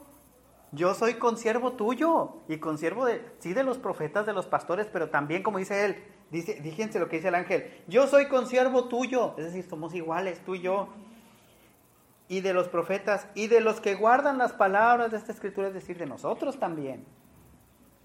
Yo 0.71 0.95
soy 0.95 1.15
consiervo 1.15 1.73
tuyo 1.73 2.37
y 2.47 2.57
consiervo 2.57 3.05
de, 3.05 3.23
sí, 3.39 3.53
de 3.53 3.63
los 3.63 3.77
profetas, 3.77 4.25
de 4.25 4.33
los 4.33 4.47
pastores, 4.47 4.87
pero 4.91 5.09
también, 5.09 5.43
como 5.43 5.57
dice 5.57 5.85
él, 5.85 6.03
dice, 6.31 6.61
fíjense 6.61 6.99
lo 6.99 7.09
que 7.09 7.17
dice 7.17 7.27
el 7.27 7.35
ángel, 7.35 7.83
yo 7.87 8.07
soy 8.07 8.27
consiervo 8.27 8.87
tuyo, 8.87 9.33
es 9.37 9.45
decir, 9.45 9.67
somos 9.69 9.93
iguales, 9.93 10.39
tú 10.45 10.55
y 10.55 10.61
yo 10.61 10.89
y 12.29 12.41
de 12.41 12.53
los 12.53 12.69
profetas 12.69 13.27
y 13.33 13.47
de 13.47 13.59
los 13.59 13.81
que 13.81 13.95
guardan 13.95 14.37
las 14.37 14.53
palabras 14.53 15.11
de 15.11 15.17
esta 15.17 15.31
escritura, 15.33 15.67
es 15.67 15.73
decir, 15.73 15.97
de 15.97 16.05
nosotros 16.05 16.59
también. 16.59 17.03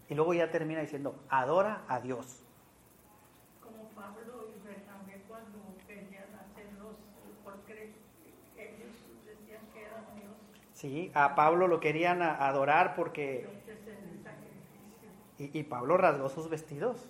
Y 0.08 0.14
luego 0.14 0.32
ya 0.32 0.50
termina 0.50 0.80
diciendo, 0.80 1.22
adora 1.28 1.84
a 1.88 2.00
Dios. 2.00 2.42
Como 3.62 3.90
Pablo 3.90 4.48
y 4.48 4.66
Bernabé 4.66 5.22
cuando 5.28 5.58
querían 5.86 6.28
hacerlos, 6.40 6.96
porque 7.44 7.92
ellos 8.56 8.96
decían 9.26 9.60
que 9.74 9.82
eran 9.82 10.04
Dios. 10.16 10.34
Sí, 10.74 11.10
a 11.14 11.34
Pablo 11.34 11.68
lo 11.68 11.80
querían 11.80 12.20
adorar 12.20 12.94
porque... 12.94 13.48
Y, 15.38 15.62
Pablo 15.64 15.96
rasgó 15.96 16.28
sus 16.28 16.50
vestidos. 16.50 17.08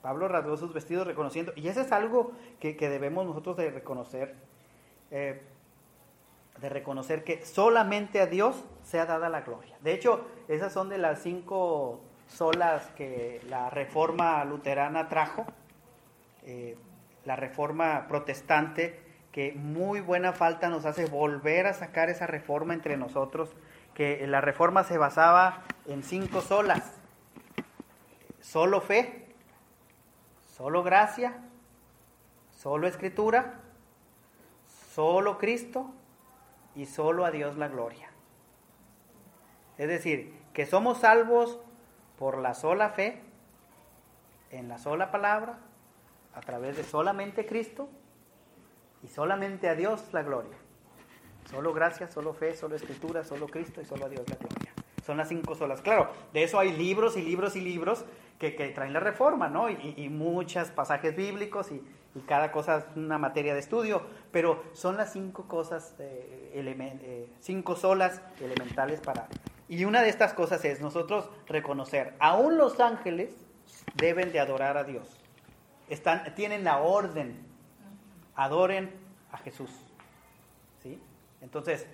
Pablo 0.00 0.28
rasgó 0.28 0.56
sus 0.56 0.72
vestidos 0.72 1.06
reconociendo, 1.06 1.52
y 1.56 1.68
eso 1.68 1.82
es 1.82 1.92
algo 1.92 2.32
que, 2.58 2.76
que 2.76 2.88
debemos 2.88 3.26
nosotros 3.26 3.58
de 3.58 3.70
reconocer. 3.70 4.34
Eh, 5.10 5.42
de 6.60 6.68
reconocer 6.68 7.24
que 7.24 7.44
solamente 7.44 8.20
a 8.20 8.26
Dios 8.26 8.64
sea 8.82 9.06
dada 9.06 9.28
la 9.28 9.42
gloria. 9.42 9.76
De 9.80 9.92
hecho, 9.92 10.26
esas 10.48 10.72
son 10.72 10.88
de 10.88 10.98
las 10.98 11.22
cinco 11.22 12.00
solas 12.28 12.86
que 12.96 13.40
la 13.48 13.70
reforma 13.70 14.44
luterana 14.44 15.08
trajo, 15.08 15.46
eh, 16.44 16.76
la 17.24 17.36
reforma 17.36 18.06
protestante, 18.08 19.00
que 19.32 19.52
muy 19.52 20.00
buena 20.00 20.32
falta 20.32 20.68
nos 20.68 20.84
hace 20.86 21.06
volver 21.06 21.66
a 21.66 21.74
sacar 21.74 22.10
esa 22.10 22.26
reforma 22.26 22.74
entre 22.74 22.96
nosotros, 22.96 23.50
que 23.94 24.26
la 24.26 24.40
reforma 24.40 24.84
se 24.84 24.98
basaba 24.98 25.62
en 25.86 26.02
cinco 26.02 26.40
solas, 26.40 26.98
solo 28.40 28.80
fe, 28.80 29.34
solo 30.56 30.82
gracia, 30.82 31.38
solo 32.50 32.88
escritura, 32.88 33.60
solo 34.66 35.38
Cristo 35.38 35.92
y 36.74 36.86
solo 36.86 37.24
a 37.24 37.30
Dios 37.30 37.56
la 37.56 37.68
gloria. 37.68 38.10
Es 39.78 39.88
decir, 39.88 40.38
que 40.52 40.66
somos 40.66 40.98
salvos 40.98 41.60
por 42.18 42.38
la 42.38 42.54
sola 42.54 42.90
fe, 42.90 43.22
en 44.50 44.68
la 44.68 44.78
sola 44.78 45.10
palabra, 45.10 45.58
a 46.34 46.40
través 46.40 46.76
de 46.76 46.84
solamente 46.84 47.46
Cristo 47.46 47.88
y 49.02 49.08
solamente 49.08 49.68
a 49.68 49.74
Dios 49.74 50.04
la 50.12 50.22
gloria. 50.22 50.56
Solo 51.50 51.72
gracia, 51.72 52.10
solo 52.10 52.32
fe, 52.32 52.54
solo 52.54 52.76
escritura, 52.76 53.24
solo 53.24 53.46
Cristo 53.46 53.80
y 53.80 53.84
solo 53.84 54.06
a 54.06 54.08
Dios 54.08 54.28
la 54.28 54.36
gloria. 54.36 54.72
Son 55.04 55.16
las 55.16 55.28
cinco 55.28 55.54
solas. 55.54 55.80
Claro, 55.80 56.10
de 56.32 56.42
eso 56.42 56.58
hay 56.58 56.72
libros 56.72 57.16
y 57.16 57.22
libros 57.22 57.56
y 57.56 57.60
libros 57.60 58.04
que, 58.38 58.50
traen 58.50 58.92
la 58.92 59.00
reforma, 59.00 59.48
¿no? 59.48 59.68
Y, 59.68 59.94
y 59.96 60.08
muchos 60.08 60.70
pasajes 60.70 61.16
bíblicos 61.16 61.72
y, 61.72 61.82
y 62.14 62.20
cada 62.20 62.50
cosa 62.50 62.78
es 62.78 62.84
una 62.96 63.18
materia 63.18 63.54
de 63.54 63.60
estudio, 63.60 64.02
pero 64.32 64.64
son 64.72 64.96
las 64.96 65.12
cinco 65.12 65.46
cosas, 65.46 65.94
eh, 65.98 66.50
eh, 66.54 67.28
cinco 67.40 67.76
solas 67.76 68.20
elementales 68.40 69.00
para... 69.00 69.28
Y 69.68 69.84
una 69.84 70.02
de 70.02 70.08
estas 70.08 70.34
cosas 70.34 70.64
es 70.64 70.80
nosotros 70.80 71.30
reconocer, 71.46 72.14
aún 72.18 72.58
los 72.58 72.80
ángeles 72.80 73.30
deben 73.94 74.32
de 74.32 74.40
adorar 74.40 74.76
a 74.76 74.84
Dios. 74.84 75.16
Están, 75.88 76.34
tienen 76.34 76.64
la 76.64 76.78
orden, 76.78 77.46
adoren 78.40 78.90
a 79.32 79.38
Jesús. 79.38 79.70
¿Sí? 80.82 80.98
Entonces, 81.42 81.86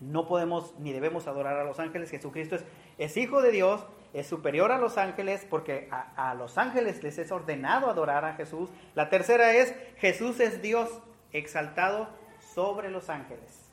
no 0.00 0.26
podemos 0.26 0.74
ni 0.78 0.92
debemos 0.92 1.26
adorar 1.26 1.58
a 1.58 1.64
los 1.64 1.78
ángeles. 1.78 2.10
Jesucristo 2.10 2.56
es, 2.56 2.64
es 2.96 3.16
hijo 3.18 3.42
de 3.42 3.50
Dios 3.50 3.84
es 4.14 4.26
superior 4.26 4.72
a 4.72 4.78
los 4.78 4.96
ángeles 4.98 5.46
porque 5.48 5.88
a, 5.90 6.34
los 6.34 6.58
ángeles 6.58 7.02
les 7.02 7.18
es 7.18 7.30
ordenado 7.30 7.90
adorar 7.90 8.24
a 8.24 8.34
Jesús. 8.34 8.70
La 8.94 9.10
tercera 9.10 9.54
es 9.54 9.74
Jesús 9.98 10.40
es 10.40 10.62
Dios 10.62 10.88
exaltado 11.32 12.08
sobre 12.54 12.90
los 12.90 13.10
ángeles. 13.10 13.70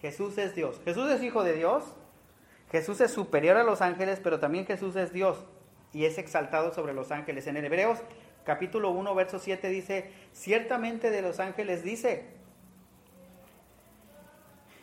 Jesús 0.00 0.36
es 0.38 0.54
Dios. 0.54 0.80
Jesús 0.84 1.10
es 1.10 1.22
hijo 1.22 1.44
de 1.44 1.54
Dios. 1.54 1.84
Jesús 2.72 3.00
es 3.00 3.12
superior 3.12 3.56
a 3.56 3.64
los 3.64 3.82
ángeles, 3.82 4.20
pero 4.22 4.40
también 4.40 4.66
Jesús 4.66 4.96
es 4.96 5.12
Dios 5.12 5.44
y 5.92 6.04
es 6.04 6.18
exaltado 6.18 6.72
sobre 6.72 6.92
los 6.92 7.10
ángeles. 7.10 7.46
En 7.46 7.56
Hebreos 7.56 7.98
capítulo 8.50 8.90
1, 8.90 9.14
verso 9.14 9.38
7 9.38 9.68
dice, 9.68 10.10
ciertamente 10.32 11.12
de 11.12 11.22
los 11.22 11.38
ángeles 11.38 11.84
dice, 11.84 12.24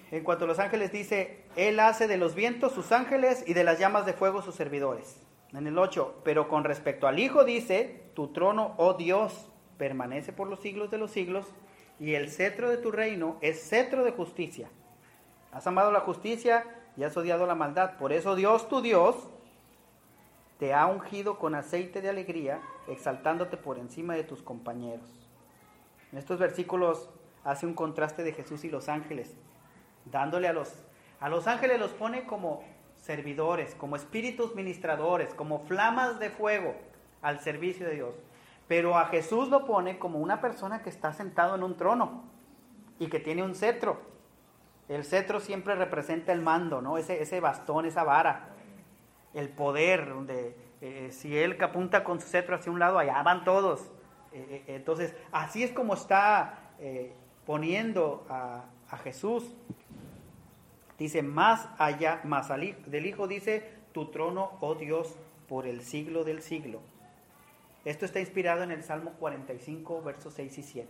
en 0.10 0.24
cuanto 0.24 0.46
a 0.46 0.48
los 0.48 0.60
ángeles 0.60 0.94
dice, 0.94 1.44
Él 1.58 1.82
hace 1.82 2.08
de 2.08 2.16
los 2.16 2.34
vientos 2.34 2.72
sus 2.72 2.94
ángeles 2.94 3.44
y 3.46 3.54
de 3.54 3.66
las 3.66 3.78
llamas 3.78 4.06
de 4.06 4.14
fuego 4.14 4.42
sus 4.42 4.56
servidores. 4.56 5.22
En 5.52 5.68
el 5.68 5.78
8, 5.78 6.22
pero 6.24 6.48
con 6.48 6.64
respecto 6.64 7.10
al 7.10 7.20
Hijo 7.20 7.44
dice, 7.44 8.06
tu 8.14 8.30
trono, 8.30 8.74
oh 8.78 8.94
Dios, 8.94 9.50
permanece 9.78 10.32
por 10.32 10.48
los 10.48 10.62
siglos 10.62 10.90
de 10.90 11.00
los 11.00 11.12
siglos 11.12 11.46
y 12.00 12.14
el 12.14 12.30
cetro 12.30 12.70
de 12.70 12.78
tu 12.78 12.90
reino 12.90 13.38
es 13.42 13.68
cetro 13.68 14.06
de 14.06 14.12
justicia. 14.12 14.70
Has 15.52 15.68
amado 15.68 15.92
la 15.92 16.00
justicia 16.00 16.64
y 16.96 17.04
has 17.04 17.18
odiado 17.18 17.46
la 17.46 17.56
maldad. 17.56 17.98
Por 17.98 18.14
eso 18.14 18.34
Dios, 18.38 18.70
tu 18.70 18.80
Dios, 18.80 19.30
te 20.60 20.74
ha 20.74 20.88
ungido 20.88 21.38
con 21.38 21.56
aceite 21.56 22.02
de 22.02 22.10
alegría, 22.10 22.60
exaltándote 22.88 23.58
por 23.58 23.78
encima 23.78 24.16
de 24.16 24.24
tus 24.24 24.42
compañeros. 24.42 25.08
En 26.12 26.18
estos 26.18 26.40
versículos 26.40 27.10
hace 27.44 27.66
un 27.66 27.74
contraste 27.74 28.24
de 28.24 28.34
Jesús 28.34 28.64
y 28.64 28.70
los 28.70 28.90
ángeles, 28.90 29.36
dándole 30.06 30.48
a 30.48 30.54
los, 30.54 30.74
a 31.20 31.30
los 31.30 31.48
ángeles 31.48 31.80
los 31.80 31.92
pone 31.92 32.26
como 32.26 32.64
servidores, 32.96 33.76
como 33.76 33.96
espíritus 33.96 34.56
ministradores, 34.56 35.34
como 35.34 35.60
flamas 35.60 36.20
de 36.20 36.30
fuego 36.30 36.76
al 37.22 37.40
servicio 37.40 37.88
de 37.88 37.96
Dios. 37.96 38.16
Pero 38.68 38.98
a 38.98 39.06
Jesús 39.06 39.50
lo 39.50 39.66
pone 39.66 40.00
como 40.00 40.20
una 40.20 40.42
persona 40.42 40.82
que 40.82 40.90
está 40.90 41.14
sentado 41.14 41.56
en 41.56 41.64
un 41.64 41.78
trono 41.78 42.24
y 43.00 43.08
que 43.08 43.20
tiene 43.20 43.44
un 43.44 43.56
cetro. 43.56 44.02
El 44.90 45.06
cetro 45.06 45.40
siempre 45.40 45.76
representa 45.76 46.34
el 46.34 46.42
mando, 46.42 46.82
¿no? 46.82 46.98
Ese, 46.98 47.22
ese 47.22 47.40
bastón, 47.40 47.86
esa 47.86 48.04
vara, 48.04 48.57
el 49.38 49.50
poder, 49.50 50.10
donde 50.10 50.56
eh, 50.82 51.10
si 51.12 51.38
él 51.38 51.58
apunta 51.62 52.04
con 52.04 52.20
su 52.20 52.28
cetro 52.28 52.56
hacia 52.56 52.72
un 52.72 52.80
lado, 52.80 52.98
allá 52.98 53.22
van 53.22 53.44
todos. 53.44 53.82
Eh, 54.34 54.64
eh, 54.68 54.76
entonces, 54.76 55.16
así 55.32 55.64
es 55.64 55.72
como 55.72 55.94
está 55.94 56.64
poniendo 57.46 58.26
a, 58.30 58.66
Jesús. 59.04 59.56
Dice, 60.98 61.22
más 61.22 61.70
allá, 61.78 62.22
más 62.24 62.50
del 62.50 63.06
Hijo 63.06 63.28
dice, 63.28 63.74
tu 63.92 64.10
trono, 64.10 64.58
oh 64.60 64.76
Dios, 64.76 65.16
por 65.48 65.68
el 65.68 65.82
siglo 65.82 66.24
del 66.24 66.42
siglo. 66.42 66.82
Esto 67.86 68.06
está 68.06 68.20
inspirado 68.20 68.64
en 68.64 68.72
el 68.72 68.84
Salmo 68.84 69.12
45, 69.20 70.02
versos 70.02 70.34
6 70.34 70.58
y 70.58 70.64
7. 70.64 70.90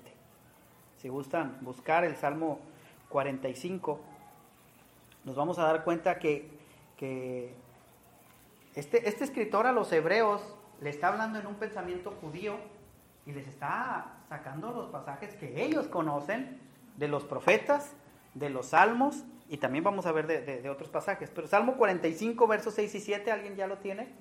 Si 0.98 1.10
gustan 1.10 1.58
buscar 1.62 2.06
el 2.06 2.16
Salmo 2.16 2.60
45, 3.10 4.00
nos 5.26 5.36
vamos 5.36 5.60
a 5.60 5.64
dar 5.64 5.84
cuenta 5.84 6.18
que, 6.18 6.50
que 6.96 7.54
este, 8.78 9.10
este 9.10 9.24
escritor 9.24 9.66
a 9.66 9.72
los 9.72 9.92
hebreos 9.92 10.42
le 10.82 10.92
está 10.92 11.08
hablando 11.08 11.40
en 11.40 11.48
un 11.48 11.56
pensamiento 11.56 12.12
judío 12.22 12.58
y 13.26 13.32
les 13.32 13.48
está 13.48 14.20
sacando 14.30 14.72
los 14.72 14.90
pasajes 14.90 15.34
que 15.34 15.64
ellos 15.64 15.88
conocen 15.88 16.62
de 16.96 17.08
los 17.08 17.24
profetas, 17.24 17.94
de 18.36 18.52
los 18.52 18.68
salmos, 18.68 19.24
y 19.50 19.58
también 19.58 19.84
vamos 19.84 20.06
a 20.06 20.12
ver 20.12 20.28
de, 20.28 20.42
de, 20.62 20.70
otros 20.70 20.90
pasajes. 20.90 21.32
Pero 21.34 21.48
Salmo 21.48 21.76
45, 21.76 22.46
versos 22.48 22.76
6 22.76 22.94
y 22.94 23.00
7, 23.00 23.32
¿alguien 23.32 23.56
ya 23.56 23.66
lo 23.66 23.78
tiene? 23.78 24.14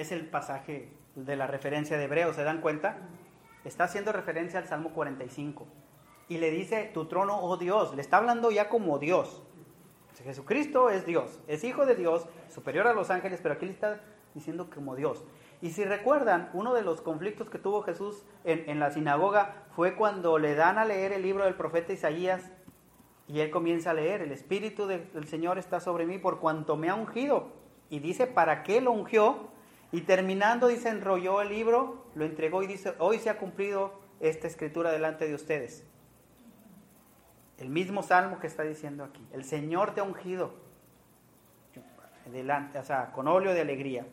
Es 0.00 0.12
el 0.12 0.26
pasaje 0.26 0.88
de 1.14 1.36
la 1.36 1.46
referencia 1.46 1.98
de 1.98 2.04
Hebreos, 2.04 2.36
¿se 2.36 2.44
dan 2.44 2.60
cuenta? 2.60 2.98
Está 3.64 3.84
haciendo 3.84 4.12
referencia 4.12 4.58
al 4.58 4.66
Salmo 4.66 4.90
45. 4.90 5.66
Y 6.28 6.38
le 6.38 6.50
dice, 6.50 6.90
tu 6.94 7.06
trono, 7.06 7.38
oh 7.40 7.56
Dios, 7.56 7.94
le 7.94 8.00
está 8.00 8.18
hablando 8.18 8.50
ya 8.50 8.68
como 8.68 8.98
Dios. 8.98 9.42
Jesucristo 10.24 10.90
es 10.90 11.06
Dios, 11.06 11.40
es 11.48 11.64
hijo 11.64 11.86
de 11.86 11.94
Dios, 11.94 12.26
superior 12.48 12.86
a 12.86 12.92
los 12.92 13.10
ángeles, 13.10 13.40
pero 13.42 13.54
aquí 13.54 13.64
le 13.64 13.72
está 13.72 14.00
diciendo 14.34 14.68
como 14.72 14.94
Dios. 14.94 15.24
Y 15.62 15.70
si 15.70 15.84
recuerdan, 15.84 16.50
uno 16.52 16.74
de 16.74 16.82
los 16.82 17.00
conflictos 17.00 17.48
que 17.48 17.58
tuvo 17.58 17.82
Jesús 17.82 18.22
en, 18.44 18.68
en, 18.68 18.80
la 18.80 18.90
sinagoga 18.90 19.64
fue 19.74 19.94
cuando 19.94 20.38
le 20.38 20.54
dan 20.54 20.78
a 20.78 20.84
leer 20.84 21.12
el 21.12 21.22
libro 21.22 21.44
del 21.44 21.54
profeta 21.54 21.92
Isaías 21.92 22.50
y 23.28 23.40
él 23.40 23.50
comienza 23.50 23.90
a 23.90 23.94
leer, 23.94 24.22
el 24.22 24.32
Espíritu 24.32 24.86
del 24.86 25.26
Señor 25.28 25.58
está 25.58 25.80
sobre 25.80 26.04
mí 26.04 26.18
por 26.18 26.40
cuanto 26.40 26.76
me 26.76 26.88
ha 26.88 26.94
ungido. 26.94 27.48
Y 27.88 28.00
dice, 28.00 28.26
¿para 28.26 28.62
qué 28.62 28.80
lo 28.80 28.92
ungió? 28.92 29.50
Y 29.92 30.02
terminando, 30.02 30.68
dice, 30.68 30.88
enrolló 30.88 31.42
el 31.42 31.48
libro, 31.48 32.06
lo 32.14 32.24
entregó 32.24 32.62
y 32.62 32.66
dice, 32.66 32.94
hoy 32.98 33.18
se 33.18 33.30
ha 33.30 33.38
cumplido 33.38 34.00
esta 34.20 34.46
escritura 34.46 34.92
delante 34.92 35.26
de 35.26 35.34
ustedes. 35.34 35.84
El 37.58 37.68
mismo 37.68 38.02
salmo 38.02 38.38
que 38.38 38.46
está 38.46 38.62
diciendo 38.62 39.04
aquí. 39.04 39.26
El 39.32 39.44
Señor 39.44 39.94
te 39.94 40.00
ha 40.00 40.04
ungido. 40.04 40.54
Delante, 42.30 42.78
o 42.78 42.84
sea, 42.84 43.10
con 43.10 43.26
óleo 43.26 43.52
de 43.52 43.60
alegría. 43.60 44.06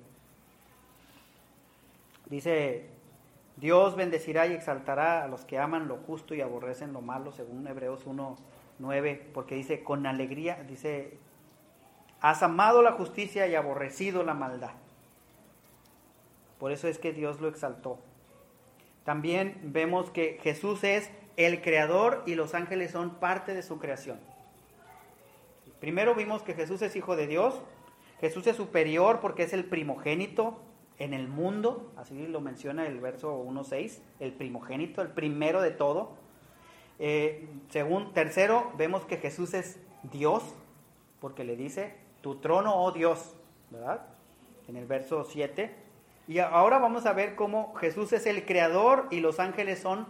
Dice, 2.25 2.89
Dios 3.57 3.95
bendecirá 3.95 4.47
y 4.47 4.53
exaltará 4.53 5.23
a 5.23 5.27
los 5.27 5.45
que 5.45 5.59
aman 5.59 5.87
lo 5.87 5.97
justo 5.97 6.33
y 6.33 6.41
aborrecen 6.41 6.93
lo 6.93 7.01
malo, 7.01 7.31
según 7.31 7.67
Hebreos 7.67 8.05
1, 8.05 8.37
9, 8.79 9.29
porque 9.33 9.55
dice, 9.55 9.83
con 9.83 10.07
alegría, 10.07 10.63
dice, 10.67 11.17
has 12.19 12.41
amado 12.41 12.81
la 12.81 12.93
justicia 12.93 13.45
y 13.47 13.53
aborrecido 13.53 14.23
la 14.23 14.33
maldad. 14.33 14.71
Por 16.59 16.71
eso 16.71 16.87
es 16.87 16.97
que 16.97 17.13
Dios 17.13 17.39
lo 17.39 17.47
exaltó. 17.47 17.99
También 19.03 19.59
vemos 19.63 20.09
que 20.09 20.39
Jesús 20.41 20.83
es 20.83 21.09
el 21.37 21.61
creador 21.61 22.23
y 22.25 22.35
los 22.35 22.53
ángeles 22.53 22.91
son 22.91 23.15
parte 23.15 23.53
de 23.53 23.63
su 23.63 23.79
creación. 23.79 24.19
Primero 25.79 26.15
vimos 26.15 26.41
que 26.41 26.53
Jesús 26.53 26.81
es 26.81 26.95
hijo 26.95 27.15
de 27.15 27.27
Dios. 27.27 27.61
Jesús 28.19 28.47
es 28.47 28.55
superior 28.55 29.19
porque 29.19 29.43
es 29.43 29.53
el 29.53 29.65
primogénito 29.65 30.59
en 30.99 31.13
el 31.13 31.27
mundo, 31.27 31.91
así 31.95 32.27
lo 32.27 32.41
menciona 32.41 32.87
el 32.87 32.99
verso 32.99 33.43
1.6, 33.43 33.99
el 34.19 34.33
primogénito, 34.33 35.01
el 35.01 35.09
primero 35.09 35.61
de 35.61 35.71
todo. 35.71 36.15
Eh, 36.99 37.47
tercero, 38.13 38.71
vemos 38.77 39.05
que 39.05 39.17
Jesús 39.17 39.53
es 39.53 39.79
Dios, 40.11 40.43
porque 41.19 41.43
le 41.43 41.55
dice, 41.55 41.95
tu 42.21 42.37
trono, 42.37 42.75
oh 42.75 42.91
Dios. 42.91 43.35
En 44.67 44.75
el 44.75 44.85
verso 44.85 45.23
7. 45.23 45.86
Y 46.27 46.39
ahora 46.39 46.77
vamos 46.77 47.05
a 47.05 47.13
ver 47.13 47.35
cómo 47.35 47.73
Jesús 47.75 48.11
es 48.13 48.25
el 48.25 48.45
creador 48.45 49.07
y 49.11 49.21
los 49.21 49.39
ángeles 49.39 49.79
son 49.79 50.07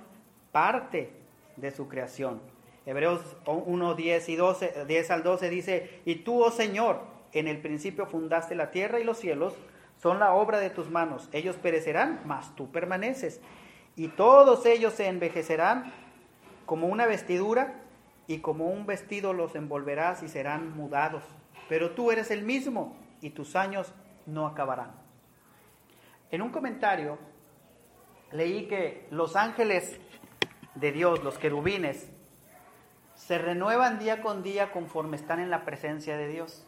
parte 0.51 1.11
de 1.57 1.71
su 1.71 1.87
creación. 1.87 2.41
Hebreos 2.85 3.21
1, 3.45 3.93
10 3.95 4.29
y 4.29 4.35
12, 4.35 4.85
10 4.87 5.11
al 5.11 5.23
12 5.23 5.49
dice, 5.49 6.01
y 6.05 6.15
tú, 6.15 6.41
oh 6.41 6.51
Señor, 6.51 7.01
en 7.33 7.47
el 7.47 7.59
principio 7.59 8.07
fundaste 8.07 8.55
la 8.55 8.71
tierra 8.71 8.99
y 8.99 9.03
los 9.03 9.19
cielos, 9.19 9.53
son 10.01 10.19
la 10.19 10.33
obra 10.33 10.59
de 10.59 10.69
tus 10.69 10.89
manos. 10.89 11.29
Ellos 11.33 11.55
perecerán, 11.57 12.21
mas 12.25 12.55
tú 12.55 12.71
permaneces. 12.71 13.41
Y 13.95 14.07
todos 14.09 14.65
ellos 14.65 14.93
se 14.93 15.07
envejecerán 15.07 15.91
como 16.65 16.87
una 16.87 17.05
vestidura, 17.05 17.81
y 18.27 18.39
como 18.39 18.69
un 18.69 18.85
vestido 18.85 19.33
los 19.33 19.55
envolverás 19.55 20.21
y 20.21 20.27
serán 20.27 20.75
mudados. 20.75 21.23
Pero 21.69 21.91
tú 21.91 22.11
eres 22.11 22.29
el 22.29 22.43
mismo, 22.43 22.95
y 23.21 23.31
tus 23.31 23.55
años 23.55 23.93
no 24.25 24.45
acabarán. 24.45 25.06
En 26.29 26.41
un 26.41 26.49
comentario 26.49 27.17
leí 28.31 28.67
que 28.67 29.07
los 29.11 29.35
ángeles 29.35 29.97
de 30.75 30.91
Dios, 30.91 31.23
los 31.23 31.37
querubines, 31.37 32.09
se 33.15 33.37
renuevan 33.37 33.97
día 33.97 34.21
con 34.21 34.43
día 34.43 34.71
conforme 34.71 35.15
están 35.15 35.39
en 35.39 35.49
la 35.49 35.63
presencia 35.63 36.17
de 36.17 36.27
Dios. 36.27 36.65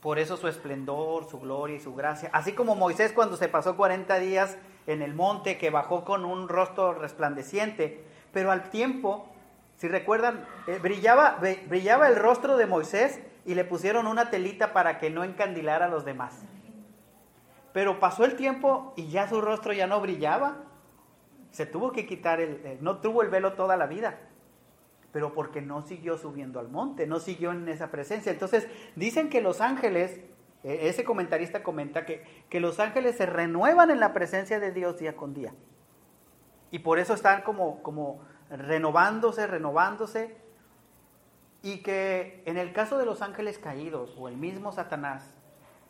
Por 0.00 0.18
eso 0.18 0.36
su 0.36 0.48
esplendor, 0.48 1.28
su 1.30 1.40
gloria 1.40 1.76
y 1.76 1.80
su 1.80 1.94
gracia. 1.94 2.28
Así 2.32 2.52
como 2.52 2.74
Moisés 2.74 3.12
cuando 3.12 3.36
se 3.36 3.48
pasó 3.48 3.76
40 3.76 4.18
días 4.18 4.58
en 4.86 5.02
el 5.02 5.14
monte, 5.14 5.56
que 5.56 5.70
bajó 5.70 6.04
con 6.04 6.24
un 6.24 6.48
rostro 6.48 6.94
resplandeciente, 6.94 8.04
pero 8.32 8.50
al 8.50 8.68
tiempo, 8.70 9.32
si 9.76 9.88
recuerdan, 9.88 10.44
eh, 10.66 10.78
brillaba, 10.82 11.38
brillaba 11.68 12.08
el 12.08 12.16
rostro 12.16 12.56
de 12.56 12.66
Moisés 12.66 13.20
y 13.46 13.54
le 13.54 13.64
pusieron 13.64 14.06
una 14.06 14.30
telita 14.30 14.72
para 14.72 14.98
que 14.98 15.10
no 15.10 15.24
encandilara 15.24 15.86
a 15.86 15.88
los 15.88 16.04
demás. 16.04 16.44
Pero 17.74 17.98
pasó 17.98 18.24
el 18.24 18.36
tiempo 18.36 18.94
y 18.96 19.08
ya 19.08 19.28
su 19.28 19.40
rostro 19.40 19.72
ya 19.72 19.88
no 19.88 20.00
brillaba. 20.00 20.62
Se 21.50 21.66
tuvo 21.66 21.90
que 21.90 22.06
quitar 22.06 22.40
el, 22.40 22.78
no 22.80 22.98
tuvo 22.98 23.20
el 23.22 23.30
velo 23.30 23.54
toda 23.54 23.76
la 23.76 23.88
vida, 23.88 24.20
pero 25.10 25.34
porque 25.34 25.60
no 25.60 25.82
siguió 25.82 26.16
subiendo 26.16 26.60
al 26.60 26.68
monte, 26.68 27.08
no 27.08 27.18
siguió 27.18 27.50
en 27.50 27.68
esa 27.68 27.90
presencia. 27.90 28.30
Entonces, 28.30 28.68
dicen 28.94 29.28
que 29.28 29.40
los 29.40 29.60
ángeles, 29.60 30.20
e, 30.62 30.88
ese 30.88 31.02
comentarista 31.02 31.64
comenta 31.64 32.06
que, 32.06 32.24
que 32.48 32.60
los 32.60 32.78
ángeles 32.78 33.16
se 33.16 33.26
renuevan 33.26 33.90
en 33.90 33.98
la 33.98 34.12
presencia 34.12 34.60
de 34.60 34.70
Dios 34.70 35.00
día 35.00 35.16
con 35.16 35.34
día. 35.34 35.52
Y 36.70 36.78
por 36.78 37.00
eso 37.00 37.12
están 37.12 37.42
como, 37.42 37.82
como 37.82 38.20
renovándose, 38.50 39.48
renovándose. 39.48 40.36
Y 41.60 41.78
que 41.78 42.44
en 42.46 42.56
el 42.56 42.72
caso 42.72 42.98
de 42.98 43.06
los 43.06 43.20
ángeles 43.20 43.58
caídos 43.58 44.14
o 44.16 44.28
el 44.28 44.36
mismo 44.36 44.70
Satanás, 44.70 45.34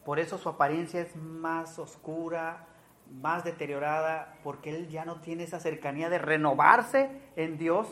por 0.05 0.19
eso 0.19 0.39
su 0.39 0.49
apariencia 0.49 1.01
es 1.01 1.17
más 1.17 1.79
oscura, 1.79 2.67
más 3.11 3.45
deteriorada, 3.45 4.37
porque 4.43 4.75
él 4.75 4.89
ya 4.89 5.05
no 5.05 5.21
tiene 5.21 5.45
esa 5.45 5.61
cercanía 5.61 6.09
de 6.11 6.19
renovarse 6.19 7.11
en 7.37 7.59
Dios. 7.59 7.87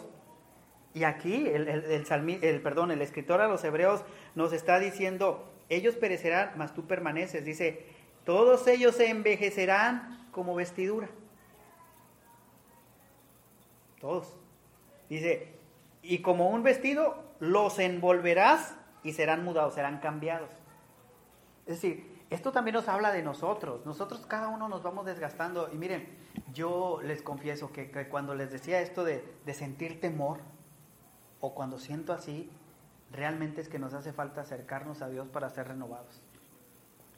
Y 0.95 1.05
aquí 1.05 1.49
el, 1.49 1.69
el, 1.69 2.61
perdón, 2.61 2.91
el 2.91 3.01
escritor 3.01 3.41
a 3.41 3.49
los 3.49 3.65
hebreos 3.65 4.05
nos 4.35 4.53
está 4.53 4.79
diciendo, 4.79 5.51
ellos 5.71 5.95
perecerán, 5.95 6.53
mas 6.57 6.75
tú 6.75 6.87
permaneces. 6.87 7.45
Dice, 7.45 7.87
todos 8.25 8.67
ellos 8.67 8.97
se 8.97 9.09
envejecerán 9.09 10.29
como 10.33 10.55
vestidura. 10.55 11.09
Todos. 14.01 14.37
Dice, 15.09 15.55
y 16.03 16.21
como 16.21 16.51
un 16.51 16.63
vestido, 16.63 17.23
los 17.39 17.79
envolverás 17.79 18.77
y 19.03 19.13
serán 19.13 19.45
mudados, 19.45 19.75
serán 19.75 20.01
cambiados. 20.01 20.51
Es 21.67 21.81
decir, 21.81 22.25
esto 22.31 22.51
también 22.51 22.75
nos 22.75 22.89
habla 22.89 23.13
de 23.13 23.23
nosotros. 23.23 23.85
Nosotros 23.85 24.25
cada 24.27 24.49
uno 24.49 24.69
nos 24.69 24.83
vamos 24.83 25.05
desgastando. 25.05 25.69
Y 25.73 25.77
miren, 25.77 26.09
yo 26.53 27.01
les 27.03 27.23
confieso 27.23 27.73
que, 27.73 27.91
cuando 28.09 28.35
les 28.35 28.51
decía 28.51 28.81
esto 28.81 29.05
de, 29.05 29.23
sentir 29.53 30.01
temor, 30.01 30.39
o 31.41 31.55
cuando 31.55 31.79
siento 31.79 32.13
así, 32.13 32.51
realmente 33.11 33.61
es 33.61 33.69
que 33.69 33.79
nos 33.79 33.95
hace 33.95 34.13
falta 34.13 34.41
acercarnos 34.41 35.03
a 35.03 35.09
Dios 35.09 35.29
para 35.29 35.51
ser 35.51 35.69
renovados. 35.69 36.23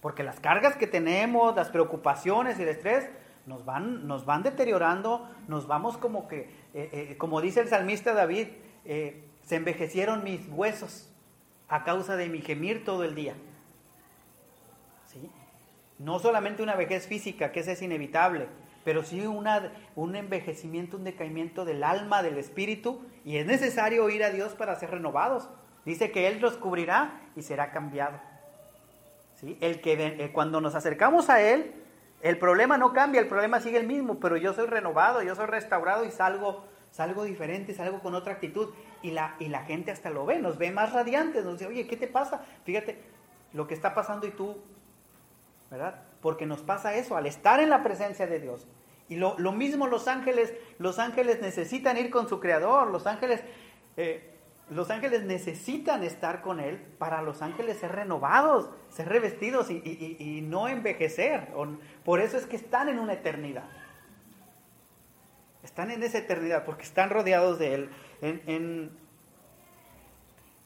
Porque 0.01 0.25
las 0.25 0.41
cargas 0.41 0.77
que 0.77 0.87
tenemos, 0.87 1.55
las 1.55 1.69
preocupaciones 1.69 2.59
y 2.59 2.63
el 2.63 2.69
estrés, 2.69 3.09
nos 3.47 3.65
van, 3.65 4.07
nos 4.07 4.25
van 4.25 4.43
deteriorando, 4.43 5.29
nos 5.47 5.67
vamos 5.67 5.97
como 5.97 6.27
que, 6.27 6.51
eh, 6.75 6.91
eh, 6.93 7.17
como 7.19 7.41
dice 7.41 7.61
el 7.61 7.69
salmista 7.69 8.15
David, 8.15 8.49
eh, 8.85 9.29
se 9.43 9.57
envejecieron 9.57 10.25
mis 10.25 10.49
huesos 10.49 11.11
a 11.69 11.85
causa 11.85 12.17
de 12.17 12.29
mi 12.29 12.41
gemir 12.41 12.85
todo 12.85 13.05
el 13.05 13.15
día. 13.15 13.35
No 15.99 16.19
solamente 16.19 16.63
una 16.63 16.75
vejez 16.75 17.07
física, 17.07 17.53
que 17.53 17.61
esa 17.61 17.73
es 17.73 17.83
inevitable, 17.83 18.49
pero 18.85 19.03
sí 19.03 19.27
una, 19.27 19.73
un 19.97 20.15
envejecimiento, 20.15 20.97
un 20.97 21.05
decaimiento 21.05 21.65
del 21.65 21.85
alma, 21.85 22.23
del 22.23 22.39
espíritu, 22.39 23.05
y 23.25 23.39
es 23.39 23.47
necesario 23.47 24.09
ir 24.11 24.23
a 24.25 24.31
Dios 24.31 24.53
para 24.55 24.75
ser 24.77 24.91
renovados. 24.91 25.49
Dice 25.85 26.11
que 26.11 26.29
Él 26.29 26.41
los 26.41 26.57
cubrirá 26.57 27.21
y 27.37 27.43
será 27.43 27.71
cambiado. 27.71 28.21
¿Sí? 29.37 29.57
El 29.61 29.81
que 29.81 29.93
eh, 29.93 30.31
cuando 30.33 30.61
nos 30.61 30.75
acercamos 30.75 31.31
a 31.31 31.41
Él, 31.41 31.73
el 32.23 32.39
problema 32.39 32.79
no 32.79 32.93
cambia, 32.93 33.21
el 33.21 33.29
problema 33.29 33.61
sigue 33.61 33.79
el 33.79 33.87
mismo, 33.87 34.19
pero 34.19 34.37
yo 34.37 34.55
soy 34.55 34.67
renovado, 34.67 35.23
yo 35.23 35.35
soy 35.35 35.47
restaurado 35.47 36.05
y 36.05 36.11
salgo, 36.11 36.65
salgo 36.91 37.25
diferente, 37.25 37.75
salgo 37.75 38.01
con 38.01 38.15
otra 38.15 38.33
actitud. 38.33 38.71
Y 39.03 39.11
la, 39.11 39.37
y 39.39 39.49
la 39.49 39.65
gente 39.65 39.91
hasta 39.91 40.09
lo 40.09 40.25
ve, 40.25 40.39
nos 40.39 40.57
ve 40.57 40.71
más 40.71 40.93
radiantes, 40.93 41.45
nos 41.45 41.59
dice, 41.59 41.67
oye, 41.67 41.87
¿qué 41.87 41.97
te 41.97 42.07
pasa? 42.07 42.43
Fíjate 42.65 42.99
lo 43.53 43.67
que 43.67 43.75
está 43.75 43.95
pasando 43.95 44.27
y 44.27 44.31
tú 44.31 44.57
¿verdad? 45.75 46.03
Porque 46.21 46.47
nos 46.47 46.63
pasa 46.63 46.95
eso 46.95 47.17
al 47.17 47.27
estar 47.27 47.59
en 47.59 47.69
la 47.69 47.83
presencia 47.83 48.27
de 48.29 48.39
Dios. 48.39 48.69
Y 49.09 49.17
lo, 49.17 49.37
mismo 49.53 49.87
los 49.89 50.09
ángeles, 50.09 50.55
los 50.79 50.99
ángeles 50.99 51.43
necesitan 51.43 51.97
ir 51.99 52.11
con 52.11 52.29
su 52.29 52.41
creador, 52.41 52.91
los 52.91 53.07
ángeles, 53.07 53.43
eh, 53.97 54.31
los 54.71 54.91
ángeles 54.91 55.25
necesitan 55.25 56.05
estar 56.05 56.41
con 56.41 56.61
Él 56.61 56.79
para 56.99 57.21
los 57.23 57.43
ángeles 57.43 57.79
ser 57.79 57.93
renovados, 57.93 58.71
ser 58.89 59.09
revestidos 59.09 59.69
y, 59.71 60.41
no 60.49 60.69
envejecer. 60.69 61.49
Por 62.05 62.21
eso 62.21 62.39
es 62.39 62.47
que 62.47 62.57
están 62.57 62.89
en 62.89 62.99
una 62.99 63.15
eternidad. 63.15 63.69
Están 65.65 65.91
en 65.91 66.03
esa 66.03 66.19
eternidad 66.19 66.65
porque 66.65 66.85
están 66.85 67.11
rodeados 67.11 67.59
de 67.59 67.75
Él. 67.75 68.91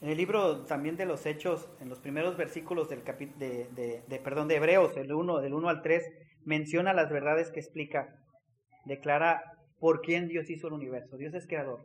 El 0.01 0.17
libro 0.17 0.65
también 0.65 0.97
de 0.97 1.07
los 1.07 1.27
Hechos, 1.27 1.69
en 1.81 1.89
los 1.89 1.99
primeros 1.99 2.37
versículos 2.37 2.89
del 2.89 3.03
de, 3.03 4.03
de, 4.07 4.19
perdón, 4.21 4.49
de 4.49 4.57
Hebreos, 4.57 4.97
el 4.97 5.13
1, 5.13 5.39
del 5.41 5.55
1 5.55 5.69
al 5.69 5.83
3, 5.83 6.05
menciona 6.45 6.93
las 6.93 7.11
verdades 7.11 7.51
que 7.51 7.61
explica, 7.61 8.17
declara 8.85 9.43
por 9.81 10.01
quién 10.01 10.29
Dios 10.29 10.51
hizo 10.51 10.69
el 10.69 10.75
universo. 10.75 11.17
Dios 11.17 11.35
es 11.35 11.47
creador. 11.47 11.85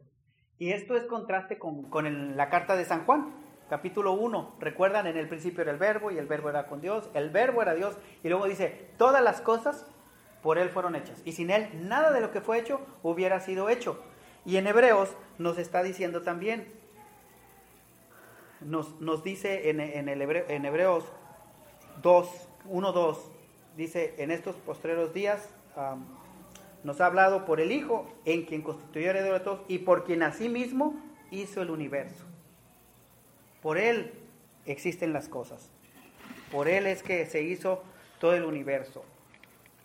Y 0.60 0.72
esto 0.72 0.96
es 0.96 1.06
contraste 1.06 1.58
con, 1.58 1.90
con 1.90 2.38
la 2.38 2.50
carta 2.50 2.76
de 2.76 2.86
San 2.86 3.06
Juan, 3.06 3.34
capítulo 3.70 4.14
1. 4.14 4.58
Recuerdan, 4.60 5.08
en 5.08 5.18
el 5.18 5.28
principio 5.28 5.64
era 5.64 5.72
el 5.72 5.80
verbo 5.80 6.12
y 6.12 6.18
el 6.20 6.28
verbo 6.28 6.50
era 6.50 6.68
con 6.68 6.82
Dios, 6.82 7.10
el 7.16 7.32
verbo 7.32 7.64
era 7.64 7.74
Dios. 7.74 7.98
Y 8.24 8.30
luego 8.30 8.46
dice, 8.46 8.92
todas 8.98 9.24
las 9.24 9.42
cosas 9.42 9.88
por 10.44 10.60
Él 10.60 10.70
fueron 10.70 10.96
hechas. 10.96 11.20
Y 11.26 11.32
sin 11.32 11.50
Él 11.50 11.68
nada 11.88 12.12
de 12.12 12.22
lo 12.22 12.30
que 12.30 12.42
fue 12.42 12.60
hecho 12.60 12.80
hubiera 13.02 13.40
sido 13.40 13.70
hecho. 13.70 14.04
Y 14.46 14.58
en 14.58 14.68
Hebreos 14.68 15.16
nos 15.40 15.58
está 15.58 15.82
diciendo 15.82 16.22
también, 16.22 16.83
nos, 18.66 19.24
dice 19.24 19.70
en, 19.70 19.80
en 19.80 20.66
Hebreos 20.66 21.06
2, 22.02 22.48
1, 22.66 22.92
2, 22.92 23.32
dice, 23.78 24.16
en 24.18 24.32
estos 24.32 24.56
postreros 24.56 25.14
días 25.14 25.50
nos 26.84 27.02
ha 27.02 27.06
hablado 27.06 27.46
por 27.46 27.60
el 27.62 27.72
Hijo, 27.72 28.12
en 28.26 28.44
quien 28.46 28.62
constituyó 28.62 29.10
heredero 29.10 29.36
de 29.36 29.40
todos, 29.40 29.62
y 29.68 29.80
por 29.80 30.04
quien 30.04 30.24
asimismo 30.24 30.96
hizo 31.32 31.62
el 31.62 31.70
universo. 31.70 32.26
Por 33.62 33.78
Él 33.78 34.14
existen 34.66 35.14
las 35.14 35.30
cosas. 35.30 35.70
Por 36.52 36.68
Él 36.68 36.86
es 36.86 37.02
que 37.02 37.26
se 37.26 37.42
hizo 37.42 37.84
todo 38.20 38.34
el 38.34 38.44
universo. 38.44 39.04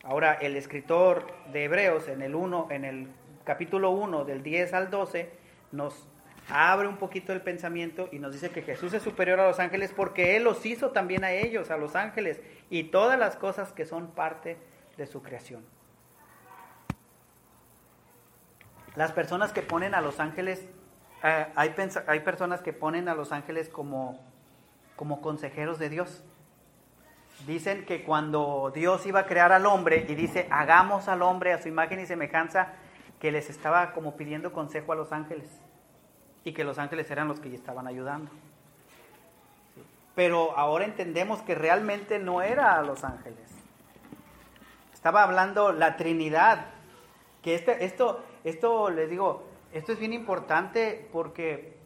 Ahora, 0.02 0.34
el 0.34 0.56
escritor 0.56 1.26
de 1.52 1.64
Hebreos 1.64 2.08
en 2.08 2.22
el 2.22 2.34
1, 2.34 2.68
en 2.70 2.84
el 2.84 3.08
capítulo 3.44 3.90
1, 3.90 4.24
del 4.24 4.42
10 4.42 4.72
al 4.74 4.90
12, 4.90 5.30
nos 5.72 6.06
abre 6.48 6.88
un 6.88 6.96
poquito 6.96 7.32
el 7.32 7.42
pensamiento 7.42 8.08
y 8.10 8.18
nos 8.18 8.32
dice 8.32 8.50
que 8.50 8.62
Jesús 8.62 8.92
es 8.94 9.02
superior 9.02 9.38
a 9.40 9.48
los 9.48 9.58
ángeles 9.58 9.92
porque 9.94 10.36
Él 10.36 10.44
los 10.44 10.64
hizo 10.64 10.90
también 10.90 11.24
a 11.24 11.32
ellos, 11.32 11.70
a 11.70 11.76
los 11.76 11.94
ángeles, 11.94 12.40
y 12.70 12.84
todas 12.84 13.18
las 13.18 13.36
cosas 13.36 13.72
que 13.72 13.84
son 13.84 14.08
parte 14.08 14.56
de 14.96 15.06
su 15.06 15.22
creación. 15.22 15.64
Las 18.96 19.12
personas 19.12 19.52
que 19.52 19.62
ponen 19.62 19.94
a 19.94 20.00
los 20.00 20.20
ángeles, 20.20 20.66
eh, 21.22 21.46
hay, 21.54 21.74
hay, 22.06 22.20
personas 22.20 22.62
que 22.62 22.72
ponen 22.72 23.08
a 23.08 23.14
los 23.14 23.30
ángeles 23.30 23.68
como, 23.68 24.18
como 24.96 25.20
consejeros 25.20 25.78
de 25.78 25.90
Dios. 25.90 26.24
Dicen 27.46 27.84
que 27.84 28.02
cuando 28.02 28.72
Dios 28.74 29.06
iba 29.06 29.20
a 29.20 29.26
crear 29.26 29.52
al 29.52 29.66
hombre 29.66 30.04
y 30.08 30.14
dice, 30.14 30.48
hagamos 30.50 31.06
al 31.06 31.22
hombre 31.22 31.52
a 31.52 31.62
su 31.62 31.68
imagen 31.68 32.00
y 32.00 32.06
semejanza, 32.06 32.72
que 33.20 33.30
les 33.30 33.50
estaba 33.50 33.92
como 33.92 34.16
pidiendo 34.16 34.52
consejo 34.52 34.92
a 34.92 34.96
los 34.96 35.12
ángeles 35.12 35.60
y 36.44 36.52
que 36.52 36.64
los 36.64 36.78
ángeles 36.78 37.10
eran 37.10 37.28
los 37.28 37.40
que 37.40 37.54
estaban 37.54 37.86
ayudando. 37.86 38.30
Pero 40.14 40.56
ahora 40.56 40.84
entendemos 40.84 41.42
que 41.42 41.54
realmente 41.54 42.18
no 42.18 42.42
era 42.42 42.78
a 42.78 42.82
los 42.82 43.04
ángeles. 43.04 43.50
Estaba 44.92 45.22
hablando 45.22 45.72
la 45.72 45.96
Trinidad. 45.96 46.66
Que 47.42 47.54
este, 47.54 47.84
esto, 47.84 48.24
esto 48.42 48.90
les 48.90 49.08
digo, 49.08 49.44
esto 49.72 49.92
es 49.92 49.98
bien 49.98 50.12
importante 50.12 51.08
porque 51.12 51.76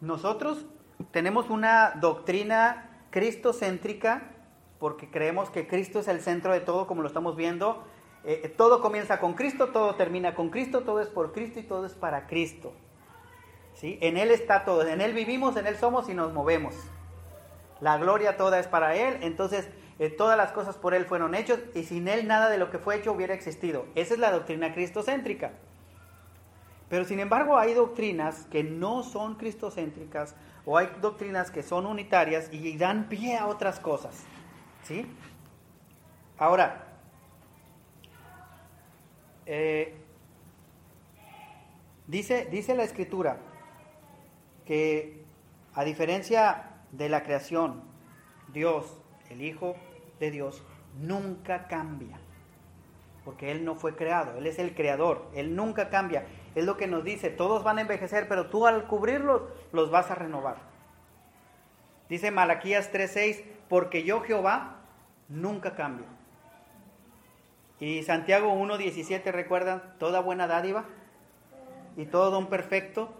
nosotros 0.00 0.66
tenemos 1.12 1.48
una 1.48 1.92
doctrina 2.00 2.90
cristocéntrica 3.10 4.32
porque 4.78 5.10
creemos 5.10 5.50
que 5.50 5.66
Cristo 5.66 6.00
es 6.00 6.08
el 6.08 6.20
centro 6.20 6.52
de 6.52 6.60
todo, 6.60 6.86
como 6.86 7.02
lo 7.02 7.08
estamos 7.08 7.36
viendo. 7.36 7.84
Eh, 8.24 8.52
todo 8.56 8.80
comienza 8.80 9.20
con 9.20 9.34
Cristo, 9.34 9.68
todo 9.68 9.94
termina 9.94 10.34
con 10.34 10.50
Cristo, 10.50 10.82
todo 10.82 11.00
es 11.00 11.08
por 11.08 11.32
Cristo 11.32 11.60
y 11.60 11.62
todo 11.62 11.86
es 11.86 11.94
para 11.94 12.26
Cristo. 12.26 12.72
En 13.82 14.16
Él 14.16 14.30
está 14.30 14.64
todo, 14.64 14.86
en 14.86 15.00
Él 15.00 15.12
vivimos, 15.12 15.56
en 15.56 15.66
Él 15.66 15.76
somos 15.76 16.08
y 16.08 16.14
nos 16.14 16.32
movemos. 16.32 16.74
La 17.80 17.98
gloria 17.98 18.36
toda 18.36 18.58
es 18.58 18.66
para 18.66 18.94
Él, 18.96 19.18
entonces 19.20 19.68
eh, 19.98 20.08
todas 20.08 20.36
las 20.36 20.52
cosas 20.52 20.76
por 20.76 20.94
Él 20.94 21.04
fueron 21.04 21.34
hechas 21.34 21.58
y 21.74 21.84
sin 21.84 22.08
Él 22.08 22.26
nada 22.26 22.48
de 22.48 22.58
lo 22.58 22.70
que 22.70 22.78
fue 22.78 22.96
hecho 22.96 23.12
hubiera 23.12 23.34
existido. 23.34 23.84
Esa 23.94 24.14
es 24.14 24.20
la 24.20 24.30
doctrina 24.30 24.72
cristocéntrica. 24.72 25.52
Pero 26.88 27.04
sin 27.04 27.20
embargo 27.20 27.58
hay 27.58 27.74
doctrinas 27.74 28.46
que 28.46 28.62
no 28.62 29.02
son 29.02 29.34
cristocéntricas 29.34 30.34
o 30.64 30.78
hay 30.78 30.88
doctrinas 31.00 31.50
que 31.50 31.62
son 31.62 31.84
unitarias 31.84 32.48
y 32.52 32.76
dan 32.78 33.08
pie 33.08 33.36
a 33.36 33.46
otras 33.46 33.78
cosas. 33.80 34.24
¿Sí? 34.84 35.06
Ahora, 36.38 36.86
eh, 39.46 39.96
dice, 42.06 42.46
dice 42.50 42.74
la 42.74 42.84
escritura, 42.84 43.38
que 44.66 45.24
a 45.74 45.84
diferencia 45.84 46.70
de 46.92 47.08
la 47.08 47.22
creación, 47.22 47.82
Dios, 48.52 49.00
el 49.30 49.42
Hijo 49.42 49.76
de 50.20 50.30
Dios, 50.30 50.62
nunca 50.98 51.68
cambia. 51.68 52.18
porque 53.24 53.50
Él 53.50 53.64
no 53.64 53.74
fue 53.74 53.96
creado, 53.96 54.38
Él 54.38 54.46
es 54.46 54.60
el 54.60 54.72
creador, 54.76 55.28
Él 55.34 55.56
nunca 55.56 55.88
cambia. 55.90 56.26
Es 56.54 56.64
lo 56.64 56.76
que 56.76 56.86
nos 56.86 57.02
dice, 57.02 57.28
todos 57.28 57.64
van 57.64 57.78
a 57.78 57.80
envejecer, 57.80 58.28
pero 58.28 58.50
tú 58.50 58.68
al 58.68 58.86
cubrirlos 58.86 59.42
los 59.72 59.90
vas 59.90 60.12
a 60.12 60.14
renovar. 60.14 60.58
Dice 62.08 62.30
Malaquías 62.30 62.92
3:6, 62.92 63.42
porque 63.68 64.04
yo 64.04 64.20
Jehová 64.20 64.76
nunca 65.28 65.74
cambio. 65.74 66.06
Y 67.80 68.04
Santiago 68.04 68.52
1:17, 68.52 69.32
¿recuerdan? 69.32 69.82
Toda 69.98 70.20
buena 70.20 70.46
dádiva 70.46 70.84
y 71.96 72.06
todo 72.06 72.30
don 72.30 72.46
perfecto 72.46 73.12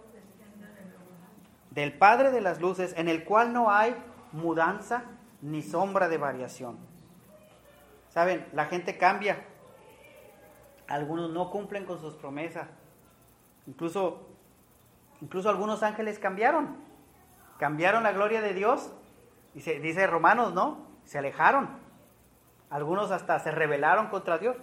del 1.77 1.93
Padre 1.93 2.31
de 2.31 2.41
las 2.41 2.59
Luces, 2.59 2.95
en 2.97 3.07
el 3.07 3.23
cual 3.23 3.53
no 3.53 3.69
hay 3.69 3.95
mudanza 4.31 5.03
ni 5.43 5.61
sombra 5.61 6.09
de 6.09 6.17
variación. 6.17 6.79
Saben, 8.09 8.47
la 8.51 8.65
gente 8.65 8.97
cambia. 8.97 9.45
Algunos 10.87 11.29
no 11.29 11.51
cumplen 11.51 11.85
con 11.85 11.99
sus 11.99 12.15
promesas. 12.15 12.67
Incluso, 13.67 14.27
incluso 15.21 15.51
algunos 15.51 15.83
ángeles 15.83 16.17
cambiaron. 16.17 16.77
Cambiaron 17.59 18.01
la 18.01 18.11
gloria 18.11 18.41
de 18.41 18.55
Dios. 18.55 18.91
Dice, 19.53 19.79
dice 19.79 20.07
Romanos, 20.07 20.55
¿no? 20.55 20.79
Se 21.03 21.19
alejaron. 21.19 21.69
Algunos 22.71 23.11
hasta 23.11 23.37
se 23.37 23.51
rebelaron 23.51 24.07
contra 24.07 24.39
Dios. 24.39 24.57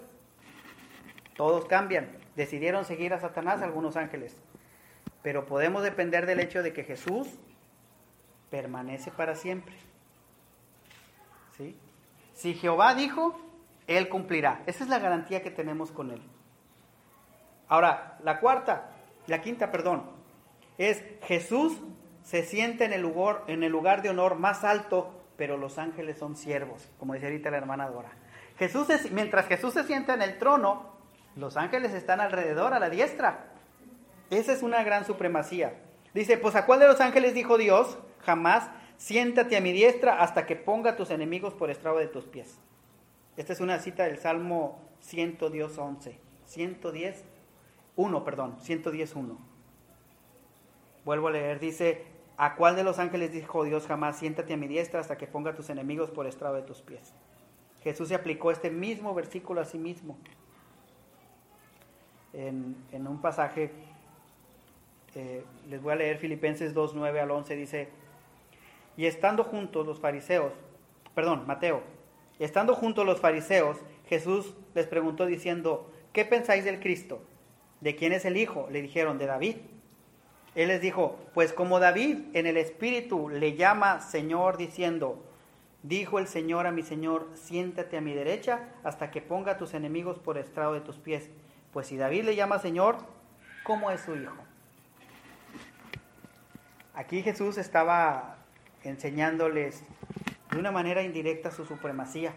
Todos 1.36 1.66
cambian. 1.66 2.18
Decidieron 2.34 2.84
seguir 2.84 3.14
a 3.14 3.20
Satanás 3.20 3.62
algunos 3.62 3.96
ángeles. 3.96 4.36
Pero 5.24 5.46
podemos 5.46 5.82
depender 5.82 6.26
del 6.26 6.38
hecho 6.38 6.62
de 6.62 6.74
que 6.74 6.84
Jesús 6.84 7.26
permanece 8.50 9.10
para 9.10 9.34
siempre. 9.34 9.74
¿Sí? 11.56 11.76
Si 12.34 12.52
Jehová 12.52 12.94
dijo, 12.94 13.40
Él 13.86 14.10
cumplirá. 14.10 14.62
Esa 14.66 14.84
es 14.84 14.90
la 14.90 14.98
garantía 14.98 15.42
que 15.42 15.50
tenemos 15.50 15.90
con 15.90 16.10
Él. 16.10 16.20
Ahora, 17.68 18.18
la 18.22 18.38
cuarta, 18.38 18.90
la 19.26 19.40
quinta, 19.40 19.70
perdón, 19.70 20.04
es 20.76 21.02
Jesús 21.22 21.80
se 22.22 22.42
siente 22.42 22.84
en 22.84 22.92
el 22.92 23.00
lugar, 23.00 23.44
en 23.46 23.62
el 23.62 23.72
lugar 23.72 24.02
de 24.02 24.10
honor 24.10 24.38
más 24.38 24.62
alto, 24.62 25.24
pero 25.38 25.56
los 25.56 25.78
ángeles 25.78 26.18
son 26.18 26.36
siervos, 26.36 26.86
como 26.98 27.14
decía 27.14 27.28
ahorita 27.28 27.50
la 27.50 27.56
hermana 27.56 27.88
Dora. 27.88 28.10
Jesús 28.58 28.88
mientras 29.10 29.46
Jesús 29.46 29.72
se 29.72 29.84
sienta 29.84 30.12
en 30.12 30.20
el 30.20 30.38
trono, 30.38 30.92
los 31.34 31.56
ángeles 31.56 31.94
están 31.94 32.20
alrededor, 32.20 32.74
a 32.74 32.78
la 32.78 32.90
diestra. 32.90 33.53
Esa 34.30 34.52
es 34.52 34.62
una 34.62 34.82
gran 34.82 35.04
supremacía. 35.04 35.74
Dice, 36.14 36.38
pues 36.38 36.54
a 36.54 36.66
cuál 36.66 36.80
de 36.80 36.86
los 36.86 37.00
ángeles 37.00 37.34
dijo 37.34 37.58
Dios, 37.58 37.98
jamás, 38.20 38.70
siéntate 38.96 39.56
a 39.56 39.60
mi 39.60 39.72
diestra 39.72 40.22
hasta 40.22 40.46
que 40.46 40.56
ponga 40.56 40.90
a 40.90 40.96
tus 40.96 41.10
enemigos 41.10 41.54
por 41.54 41.70
estrado 41.70 41.98
de 41.98 42.06
tus 42.06 42.24
pies. 42.24 42.58
Esta 43.36 43.52
es 43.52 43.60
una 43.60 43.78
cita 43.80 44.04
del 44.04 44.18
Salmo 44.18 44.80
110, 45.00 45.76
11. 45.76 46.20
110, 46.46 47.24
1, 47.96 48.24
perdón, 48.24 48.56
110, 48.60 49.14
1. 49.14 49.38
Vuelvo 51.04 51.28
a 51.28 51.30
leer, 51.32 51.58
dice, 51.58 52.06
¿a 52.36 52.54
cuál 52.54 52.76
de 52.76 52.84
los 52.84 52.98
ángeles 52.98 53.32
dijo 53.32 53.64
Dios 53.64 53.86
jamás, 53.86 54.18
siéntate 54.18 54.54
a 54.54 54.56
mi 54.56 54.68
diestra 54.68 55.00
hasta 55.00 55.18
que 55.18 55.26
ponga 55.26 55.50
a 55.50 55.54
tus 55.54 55.68
enemigos 55.68 56.10
por 56.10 56.26
estrado 56.26 56.54
de 56.54 56.62
tus 56.62 56.80
pies? 56.80 57.12
Jesús 57.82 58.08
se 58.08 58.14
aplicó 58.14 58.50
este 58.50 58.70
mismo 58.70 59.14
versículo 59.14 59.60
a 59.60 59.64
sí 59.64 59.78
mismo. 59.78 60.16
En, 62.32 62.76
en 62.92 63.06
un 63.06 63.20
pasaje, 63.20 63.72
eh, 65.14 65.44
les 65.68 65.82
voy 65.82 65.92
a 65.92 65.96
leer 65.96 66.18
Filipenses 66.18 66.74
2, 66.74 66.94
9 66.94 67.20
al 67.20 67.30
11, 67.30 67.56
dice, 67.56 67.88
y 68.96 69.06
estando 69.06 69.44
juntos 69.44 69.86
los 69.86 70.00
fariseos, 70.00 70.52
perdón, 71.14 71.46
Mateo, 71.46 71.82
estando 72.38 72.74
juntos 72.74 73.06
los 73.06 73.20
fariseos, 73.20 73.78
Jesús 74.08 74.54
les 74.74 74.86
preguntó 74.86 75.26
diciendo, 75.26 75.90
¿qué 76.12 76.24
pensáis 76.24 76.64
del 76.64 76.80
Cristo? 76.80 77.22
¿De 77.80 77.96
quién 77.96 78.12
es 78.12 78.24
el 78.24 78.36
Hijo? 78.36 78.68
Le 78.70 78.82
dijeron, 78.82 79.18
de 79.18 79.26
David. 79.26 79.56
Él 80.54 80.68
les 80.68 80.80
dijo, 80.80 81.18
pues 81.34 81.52
como 81.52 81.80
David 81.80 82.18
en 82.32 82.46
el 82.46 82.56
Espíritu 82.56 83.28
le 83.28 83.56
llama 83.56 84.00
Señor 84.00 84.56
diciendo, 84.56 85.24
dijo 85.82 86.18
el 86.18 86.28
Señor 86.28 86.66
a 86.66 86.72
mi 86.72 86.82
Señor, 86.82 87.28
siéntate 87.34 87.96
a 87.96 88.00
mi 88.00 88.14
derecha 88.14 88.68
hasta 88.84 89.10
que 89.10 89.20
ponga 89.20 89.52
a 89.52 89.56
tus 89.58 89.74
enemigos 89.74 90.18
por 90.18 90.38
estrado 90.38 90.74
de 90.74 90.80
tus 90.80 90.96
pies. 90.96 91.28
Pues 91.72 91.88
si 91.88 91.96
David 91.96 92.24
le 92.24 92.36
llama 92.36 92.60
Señor, 92.60 92.98
¿cómo 93.64 93.90
es 93.90 94.00
su 94.00 94.14
Hijo? 94.14 94.53
Aquí 96.94 97.22
Jesús 97.22 97.58
estaba 97.58 98.36
enseñándoles 98.84 99.82
de 100.52 100.58
una 100.58 100.70
manera 100.70 101.02
indirecta 101.02 101.50
su 101.50 101.64
supremacía, 101.64 102.32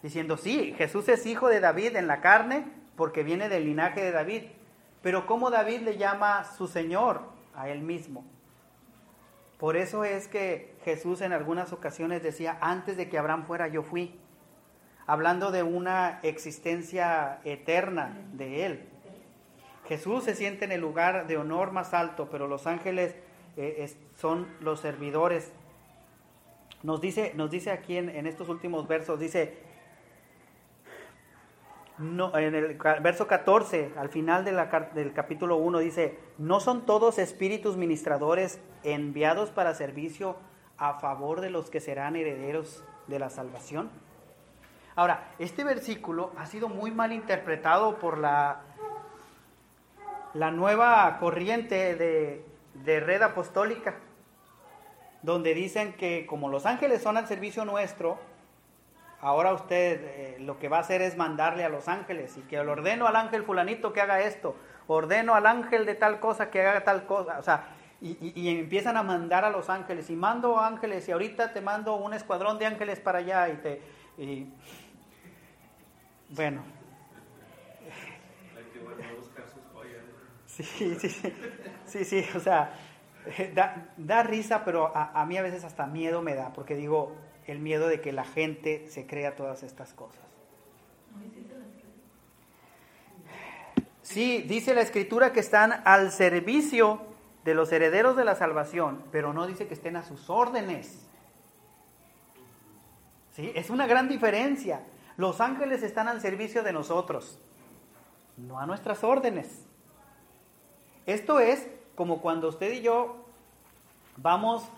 diciendo, 0.00 0.36
sí, 0.36 0.74
Jesús 0.78 1.08
es 1.08 1.26
hijo 1.26 1.48
de 1.48 1.58
David 1.58 1.96
en 1.96 2.06
la 2.06 2.20
carne 2.20 2.64
porque 2.96 3.24
viene 3.24 3.48
del 3.48 3.64
linaje 3.64 4.00
de 4.00 4.12
David, 4.12 4.42
pero 5.02 5.26
¿cómo 5.26 5.50
David 5.50 5.80
le 5.80 5.96
llama 5.96 6.44
su 6.44 6.68
Señor 6.68 7.22
a 7.56 7.68
él 7.68 7.80
mismo? 7.80 8.24
Por 9.58 9.76
eso 9.76 10.04
es 10.04 10.28
que 10.28 10.76
Jesús 10.84 11.20
en 11.20 11.32
algunas 11.32 11.72
ocasiones 11.72 12.22
decía, 12.22 12.58
antes 12.60 12.96
de 12.96 13.08
que 13.08 13.18
Abraham 13.18 13.44
fuera, 13.44 13.66
yo 13.66 13.82
fui, 13.82 14.18
hablando 15.06 15.50
de 15.50 15.64
una 15.64 16.20
existencia 16.22 17.40
eterna 17.44 18.16
de 18.32 18.66
él. 18.66 18.88
Jesús 19.88 20.24
se 20.24 20.34
siente 20.34 20.64
en 20.64 20.72
el 20.72 20.80
lugar 20.80 21.26
de 21.26 21.36
honor 21.36 21.72
más 21.72 21.92
alto, 21.92 22.28
pero 22.30 22.46
los 22.46 22.66
ángeles 22.66 23.16
eh, 23.56 23.94
son 24.16 24.46
los 24.60 24.80
servidores. 24.80 25.52
Nos 26.82 27.00
dice, 27.00 27.32
nos 27.34 27.50
dice 27.50 27.70
aquí 27.70 27.96
en, 27.96 28.08
en 28.08 28.26
estos 28.26 28.48
últimos 28.48 28.86
versos, 28.86 29.18
dice, 29.18 29.58
no, 31.98 32.36
en 32.36 32.54
el 32.56 32.76
verso 32.76 33.28
14, 33.28 33.92
al 33.96 34.08
final 34.08 34.44
de 34.44 34.50
la, 34.50 34.66
del 34.94 35.12
capítulo 35.12 35.56
1, 35.56 35.78
dice, 35.78 36.18
¿no 36.38 36.58
son 36.58 36.86
todos 36.86 37.18
espíritus 37.18 37.76
ministradores 37.76 38.60
enviados 38.82 39.50
para 39.50 39.74
servicio 39.74 40.36
a 40.76 40.94
favor 40.94 41.40
de 41.40 41.50
los 41.50 41.70
que 41.70 41.78
serán 41.78 42.16
herederos 42.16 42.82
de 43.06 43.20
la 43.20 43.30
salvación? 43.30 43.90
Ahora, 44.96 45.28
este 45.38 45.62
versículo 45.62 46.32
ha 46.36 46.46
sido 46.46 46.68
muy 46.68 46.90
mal 46.90 47.12
interpretado 47.12 47.98
por 48.00 48.18
la, 48.18 48.62
la 50.34 50.50
nueva 50.50 51.18
corriente 51.20 51.94
de, 51.94 52.44
de 52.74 53.00
red 53.00 53.22
apostólica, 53.22 53.94
donde 55.22 55.54
dicen 55.54 55.94
que 55.94 56.26
como 56.26 56.48
los 56.48 56.66
ángeles 56.66 57.02
son 57.02 57.16
al 57.16 57.26
servicio 57.26 57.64
nuestro, 57.64 58.18
ahora 59.20 59.52
usted 59.54 60.00
eh, 60.02 60.36
lo 60.40 60.58
que 60.58 60.68
va 60.68 60.78
a 60.78 60.80
hacer 60.80 61.00
es 61.00 61.16
mandarle 61.16 61.64
a 61.64 61.68
los 61.68 61.88
ángeles 61.88 62.36
y 62.36 62.42
que 62.42 62.56
le 62.56 62.70
ordeno 62.70 63.06
al 63.06 63.16
ángel 63.16 63.44
fulanito 63.44 63.92
que 63.92 64.00
haga 64.00 64.20
esto, 64.20 64.56
ordeno 64.86 65.34
al 65.34 65.46
ángel 65.46 65.86
de 65.86 65.94
tal 65.94 66.20
cosa 66.20 66.50
que 66.50 66.60
haga 66.60 66.84
tal 66.84 67.06
cosa, 67.06 67.38
o 67.38 67.42
sea, 67.42 67.68
y, 68.00 68.58
empiezan 68.58 68.98
a 68.98 69.02
mandar 69.02 69.46
a 69.46 69.50
los 69.50 69.70
ángeles 69.70 70.10
y 70.10 70.16
mando 70.16 70.60
ángeles 70.60 71.08
y 71.08 71.12
ahorita 71.12 71.54
te 71.54 71.62
mando 71.62 71.94
un 71.96 72.12
escuadrón 72.12 72.58
de 72.58 72.66
ángeles 72.66 73.00
para 73.00 73.20
allá 73.20 73.48
y 73.48 73.56
te... 73.56 73.82
Y, 74.18 74.46
bueno. 76.28 76.62
Sí, 80.56 80.62
sí, 80.62 80.94
sí, 81.08 81.32
sí, 81.84 82.04
sí, 82.04 82.24
o 82.36 82.38
sea, 82.38 82.72
da, 83.54 83.92
da 83.96 84.22
risa, 84.22 84.64
pero 84.64 84.96
a, 84.96 85.20
a 85.20 85.26
mí 85.26 85.36
a 85.36 85.42
veces 85.42 85.64
hasta 85.64 85.86
miedo 85.86 86.22
me 86.22 86.36
da, 86.36 86.52
porque 86.52 86.76
digo, 86.76 87.16
el 87.46 87.58
miedo 87.58 87.88
de 87.88 88.00
que 88.00 88.12
la 88.12 88.24
gente 88.24 88.86
se 88.88 89.06
crea 89.06 89.34
todas 89.34 89.64
estas 89.64 89.92
cosas. 89.92 90.22
Sí, 94.02 94.42
dice 94.42 94.74
la 94.74 94.82
escritura 94.82 95.32
que 95.32 95.40
están 95.40 95.82
al 95.84 96.12
servicio 96.12 97.00
de 97.44 97.54
los 97.54 97.72
herederos 97.72 98.16
de 98.16 98.24
la 98.24 98.34
salvación, 98.34 99.02
pero 99.10 99.32
no 99.32 99.46
dice 99.46 99.66
que 99.66 99.74
estén 99.74 99.96
a 99.96 100.02
sus 100.02 100.30
órdenes. 100.30 101.06
¿Sí? 103.32 103.50
Es 103.54 103.70
una 103.70 103.86
gran 103.86 104.08
diferencia. 104.08 104.84
Los 105.16 105.40
ángeles 105.40 105.82
están 105.82 106.06
al 106.06 106.20
servicio 106.20 106.62
de 106.62 106.72
nosotros, 106.72 107.40
no 108.36 108.60
a 108.60 108.66
nuestras 108.66 109.02
órdenes. 109.02 109.66
Esto 111.06 111.40
es 111.40 111.66
como 111.94 112.20
cuando 112.20 112.48
usted 112.48 112.72
y 112.72 112.82
yo 112.82 113.24
vamos 114.16 114.68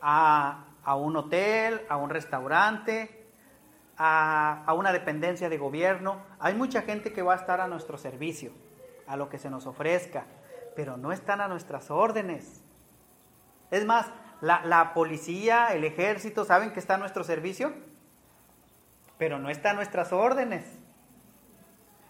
a 0.00 0.64
a 0.84 0.96
un 0.96 1.16
hotel, 1.16 1.80
a 1.88 1.96
un 1.96 2.10
restaurante, 2.10 3.26
a, 3.96 4.72
una 4.76 4.92
dependencia 4.92 5.48
de 5.48 5.58
gobierno. 5.58 6.18
Hay 6.38 6.54
mucha 6.54 6.82
gente 6.82 7.12
que 7.12 7.22
va 7.22 7.32
a 7.34 7.36
estar 7.36 7.60
a 7.60 7.68
nuestro 7.68 7.96
servicio, 7.96 8.52
a 9.06 9.16
lo 9.16 9.28
que 9.28 9.38
se 9.38 9.50
nos 9.50 9.66
ofrezca, 9.66 10.26
pero 10.76 10.96
no 10.96 11.12
están 11.12 11.40
a 11.40 11.48
nuestras 11.48 11.90
órdenes. 11.90 12.62
Es 13.70 13.84
más, 13.86 14.06
la, 14.40 14.92
policía, 14.94 15.68
el 15.68 15.84
ejército, 15.84 16.44
¿saben 16.44 16.72
que 16.72 16.80
está 16.80 16.94
a 16.94 16.98
nuestro 16.98 17.24
servicio? 17.24 17.72
Pero 19.16 19.38
no 19.38 19.48
está 19.48 19.70
a 19.70 19.74
nuestras 19.74 20.12
órdenes. 20.12 20.64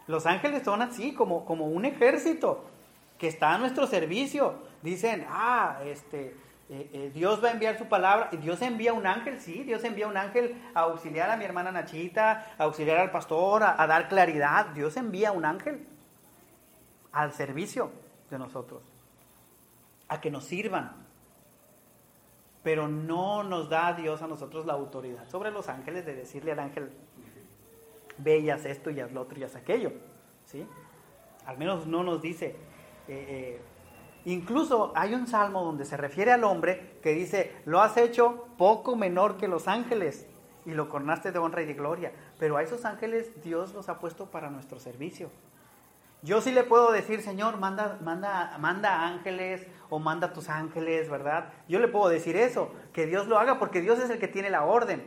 Los 0.07 0.27
ángeles 0.27 0.65
son 0.65 0.83
así, 0.83 1.15
como, 1.15 1.45
como 1.45 1.67
un 1.67 1.85
ejército 1.85 2.65
que 3.19 3.29
está 3.29 3.55
a 3.55 3.59
nuestro 3.59 3.87
servicio. 3.87 4.63
Dicen, 4.83 5.27
ah, 5.29 5.81
este, 5.85 6.37
eh, 6.69 6.91
eh, 6.93 7.11
Dios 7.13 7.45
va 7.45 7.49
a 7.49 7.53
enviar 7.53 7.77
su 7.77 7.87
palabra, 7.87 8.31
Dios 8.41 8.63
envía 8.63 8.95
un 8.95 9.07
ángel, 9.07 9.39
sí, 9.39 9.65
Dios 9.65 9.85
envía 9.85 10.09
un 10.09 10.17
ángel 10.17 10.61
a 10.75 10.81
auxiliar 10.81 11.31
a 11.31 11.37
mi 11.37 11.45
hermana 11.45 11.71
Nachita, 11.71 12.55
a 12.57 12.65
auxiliar 12.65 12.99
al 12.99 13.11
pastor, 13.11 13.63
a, 13.63 13.87
dar 13.87 14.09
claridad. 14.09 14.67
Dios 14.69 14.97
envía 14.97 15.33
un 15.33 15.45
ángel 15.45 15.87
al 17.13 17.33
servicio 17.33 17.93
de 18.31 18.39
nosotros, 18.39 18.83
a 20.09 20.21
que 20.21 20.31
nos 20.31 20.45
sirvan. 20.45 21.05
Pero 22.63 22.89
no 22.89 23.43
nos 23.43 23.69
da 23.69 23.93
Dios 23.93 24.23
a 24.23 24.27
nosotros 24.27 24.65
la 24.65 24.73
autoridad 24.73 25.29
sobre 25.29 25.51
los 25.51 25.69
ángeles 25.69 26.07
de 26.07 26.15
decirle 26.15 26.53
al 26.53 26.61
ángel, 26.61 26.91
ve 28.17 28.39
y 28.39 28.49
haz 28.49 28.65
esto 28.65 28.89
y 28.89 29.01
haz 29.01 29.13
lo 29.13 29.21
otro 29.21 29.39
y 29.39 29.45
haz 29.45 29.55
aquello. 29.55 29.93
¿sí? 30.47 30.67
Al 31.45 31.59
menos 31.59 31.87
no 31.87 32.03
nos 32.03 32.23
dice. 32.23 32.57
Eh, 33.09 33.61
Incluso 34.27 34.93
hay 34.95 35.15
un 35.15 35.27
salmo 35.27 35.63
donde 35.63 35.85
se 35.85 35.97
refiere 35.97 36.33
al 36.33 36.45
hombre 36.45 36.97
que 37.03 37.13
dice, 37.13 37.53
lo 37.67 37.83
has 37.83 37.97
hecho 37.97 38.47
poco 38.57 38.97
menor 38.97 39.37
que 39.37 39.49
los 39.49 39.69
ángeles 39.69 40.27
y 40.65 40.71
lo 40.71 40.89
coronaste 40.89 41.31
de 41.31 41.39
honra 41.39 41.63
y 41.63 41.67
de 41.67 41.75
gloria. 41.75 42.13
Pero 42.39 42.57
a 42.57 42.63
esos 42.63 42.87
ángeles 42.87 43.43
Dios 43.43 43.75
los 43.75 43.89
ha 43.91 43.99
puesto 43.99 44.31
para 44.31 44.49
nuestro 44.49 44.81
servicio. 44.81 45.31
Yo 46.23 46.41
sí 46.41 46.53
le 46.53 46.65
puedo 46.65 46.91
decir, 46.91 47.21
Señor, 47.21 47.59
manda, 47.59 47.99
manda, 48.01 48.57
manda 48.59 49.07
ángeles 49.07 49.67
o 49.91 49.99
manda 49.99 50.33
tus 50.33 50.49
ángeles, 50.49 51.11
¿verdad? 51.11 51.53
Yo 51.69 51.79
le 51.81 51.89
puedo 51.89 52.09
decir 52.09 52.35
eso, 52.35 52.73
que 52.95 53.05
Dios 53.05 53.27
lo 53.27 53.39
haga 53.39 53.59
porque 53.59 53.83
Dios 53.83 53.99
es 53.99 54.09
el 54.09 54.19
que 54.19 54.29
tiene 54.29 54.49
la 54.49 54.65
orden. 54.65 55.07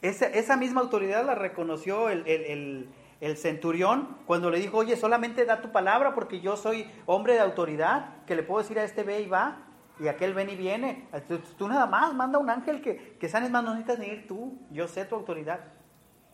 Esa, 0.00 0.24
esa 0.26 0.56
misma 0.56 0.80
autoridad 0.80 1.26
la 1.26 1.34
reconoció 1.34 2.08
el 2.08 2.88
centurión, 3.36 4.16
cuando 4.26 4.50
le 4.50 4.60
dijo, 4.60 4.78
oye, 4.78 4.96
solamente 4.96 5.44
da 5.44 5.60
tu 5.60 5.72
palabra 5.72 6.14
porque 6.14 6.40
yo 6.40 6.56
soy 6.56 6.88
hombre 7.06 7.34
de 7.34 7.40
autoridad, 7.40 8.24
que 8.26 8.36
le 8.36 8.42
puedo 8.42 8.62
decir 8.62 8.78
a 8.78 8.84
este 8.84 9.02
ve 9.02 9.20
y 9.20 9.26
va, 9.26 9.68
y 9.98 10.08
aquel 10.08 10.34
ven 10.34 10.50
y 10.50 10.56
viene. 10.56 11.08
Tú, 11.56 11.68
nada 11.68 11.86
más, 11.86 12.14
manda 12.14 12.38
un 12.38 12.50
ángel 12.50 12.80
que, 12.80 13.16
que 13.18 13.28
sanes 13.28 13.50
más, 13.50 13.64
no 13.64 13.70
necesitas 13.70 13.98
ni 13.98 14.06
ir 14.06 14.26
tú, 14.28 14.58
yo 14.70 14.86
sé 14.86 15.04
tu 15.04 15.16
autoridad. 15.16 15.60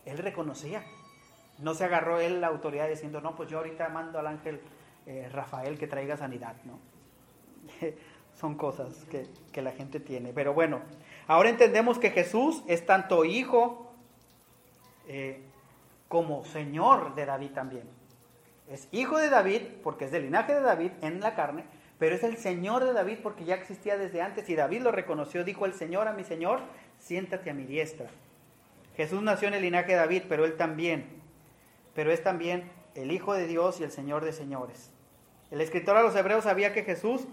Él 0.05 0.19
reconocía. 0.19 0.83
No 1.59 1.73
se 1.73 1.85
agarró 1.85 2.19
él 2.19 2.41
la 2.41 2.47
autoridad 2.47 2.87
diciendo, 2.87 3.21
no, 3.21 3.35
pues 3.35 3.49
yo 3.49 3.57
ahorita 3.57 3.89
mando 3.89 4.19
al 4.19 4.27
ángel 4.27 4.61
eh, 5.07 5.29
Rafael 5.31 5.79
que 5.79 5.87
traiga 5.87 6.17
sanidad, 6.17 6.55
¿no? 6.65 6.79
Son 8.39 8.55
cosas 8.55 9.05
que, 9.05 9.27
que 9.51 9.61
la 9.61 9.71
gente 9.71 9.99
tiene. 9.99 10.33
Pero 10.33 10.53
bueno, 10.53 10.81
ahora 11.25 11.49
entendemos 11.49 11.97
que 11.97 12.11
Jesús 12.11 12.61
es 12.67 12.85
tanto 12.85 13.23
hijo, 13.23 13.93
eh, 15.07 15.41
como 16.07 16.45
Señor 16.45 17.15
de 17.15 17.25
David 17.25 17.51
también. 17.51 17.83
Es 18.69 18.87
hijo 18.91 19.17
de 19.17 19.29
David 19.29 19.61
porque 19.83 20.05
es 20.05 20.11
del 20.11 20.23
linaje 20.23 20.53
de 20.53 20.61
David 20.61 20.91
en 21.01 21.19
la 21.19 21.35
carne, 21.35 21.65
pero 21.99 22.15
es 22.15 22.23
el 22.23 22.37
Señor 22.37 22.83
de 22.83 22.93
David 22.93 23.19
porque 23.21 23.45
ya 23.45 23.55
existía 23.55 23.97
desde 23.97 24.21
antes 24.21 24.49
y 24.49 24.55
David 24.55 24.81
lo 24.81 24.91
reconoció, 24.91 25.43
dijo 25.43 25.65
el 25.65 25.73
Señor 25.73 26.07
a 26.07 26.13
mi 26.13 26.23
Señor, 26.23 26.61
siéntate 26.99 27.49
a 27.49 27.53
mi 27.53 27.63
diestra. 27.65 28.07
Jesús 28.97 29.21
nació 29.21 29.49
en 29.49 29.55
el 29.55 29.61
linaje 29.61 29.91
de 29.91 29.97
David, 29.97 30.23
pero 30.29 30.45
él 30.45 30.55
también, 30.55 31.05
pero 31.93 32.11
es 32.11 32.23
también 32.23 32.71
el 32.95 33.11
Hijo 33.11 33.33
de 33.33 33.45
Dios 33.45 33.79
y 33.79 33.83
el 33.83 33.91
Señor 33.91 34.23
de 34.23 34.31
señores. 34.31 34.89
El 35.51 35.61
escritor 35.61 35.97
a 35.97 36.01
los 36.01 36.15
hebreos 36.15 36.45
sabía 36.45 36.73
que 36.73 36.83
Jesús 36.83 37.27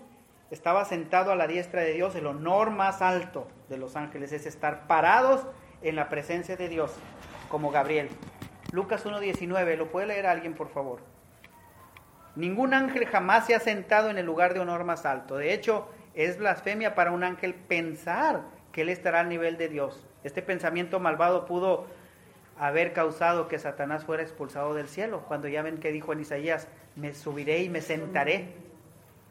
estaba 0.50 0.84
sentado 0.84 1.32
a 1.32 1.36
la 1.36 1.46
diestra 1.46 1.80
de 1.80 1.94
Dios, 1.94 2.14
el 2.14 2.26
honor 2.26 2.70
más 2.70 3.00
alto 3.00 3.48
de 3.68 3.78
los 3.78 3.96
ángeles 3.96 4.32
es 4.32 4.44
estar 4.44 4.86
parados 4.86 5.46
en 5.80 5.96
la 5.96 6.08
presencia 6.08 6.56
de 6.56 6.68
Dios, 6.68 6.92
como 7.48 7.70
Gabriel. 7.70 8.10
Lucas 8.72 9.04
1.19, 9.04 9.76
¿lo 9.76 9.90
puede 9.90 10.06
leer 10.06 10.26
alguien, 10.26 10.54
por 10.54 10.68
favor? 10.68 11.00
Ningún 12.34 12.72
ángel 12.72 13.06
jamás 13.06 13.46
se 13.46 13.54
ha 13.54 13.60
sentado 13.60 14.08
en 14.08 14.16
el 14.16 14.24
lugar 14.24 14.54
de 14.54 14.60
honor 14.60 14.84
más 14.84 15.04
alto. 15.04 15.36
De 15.36 15.52
hecho, 15.52 15.86
es 16.14 16.38
blasfemia 16.38 16.94
para 16.94 17.12
un 17.12 17.22
ángel 17.22 17.54
pensar 17.54 18.42
que 18.72 18.82
él 18.82 18.88
estará 18.88 19.20
al 19.20 19.28
nivel 19.28 19.58
de 19.58 19.68
Dios. 19.68 20.06
Este 20.24 20.40
pensamiento 20.40 20.98
malvado 20.98 21.44
pudo 21.44 21.86
haber 22.58 22.94
causado 22.94 23.48
que 23.48 23.58
Satanás 23.58 24.04
fuera 24.04 24.22
expulsado 24.22 24.72
del 24.72 24.88
cielo, 24.88 25.24
cuando 25.28 25.48
ya 25.48 25.62
ven 25.62 25.78
que 25.78 25.92
dijo 25.92 26.12
en 26.12 26.20
Isaías, 26.20 26.68
me 26.96 27.12
subiré 27.12 27.62
y 27.62 27.68
me 27.68 27.82
sentaré. 27.82 28.54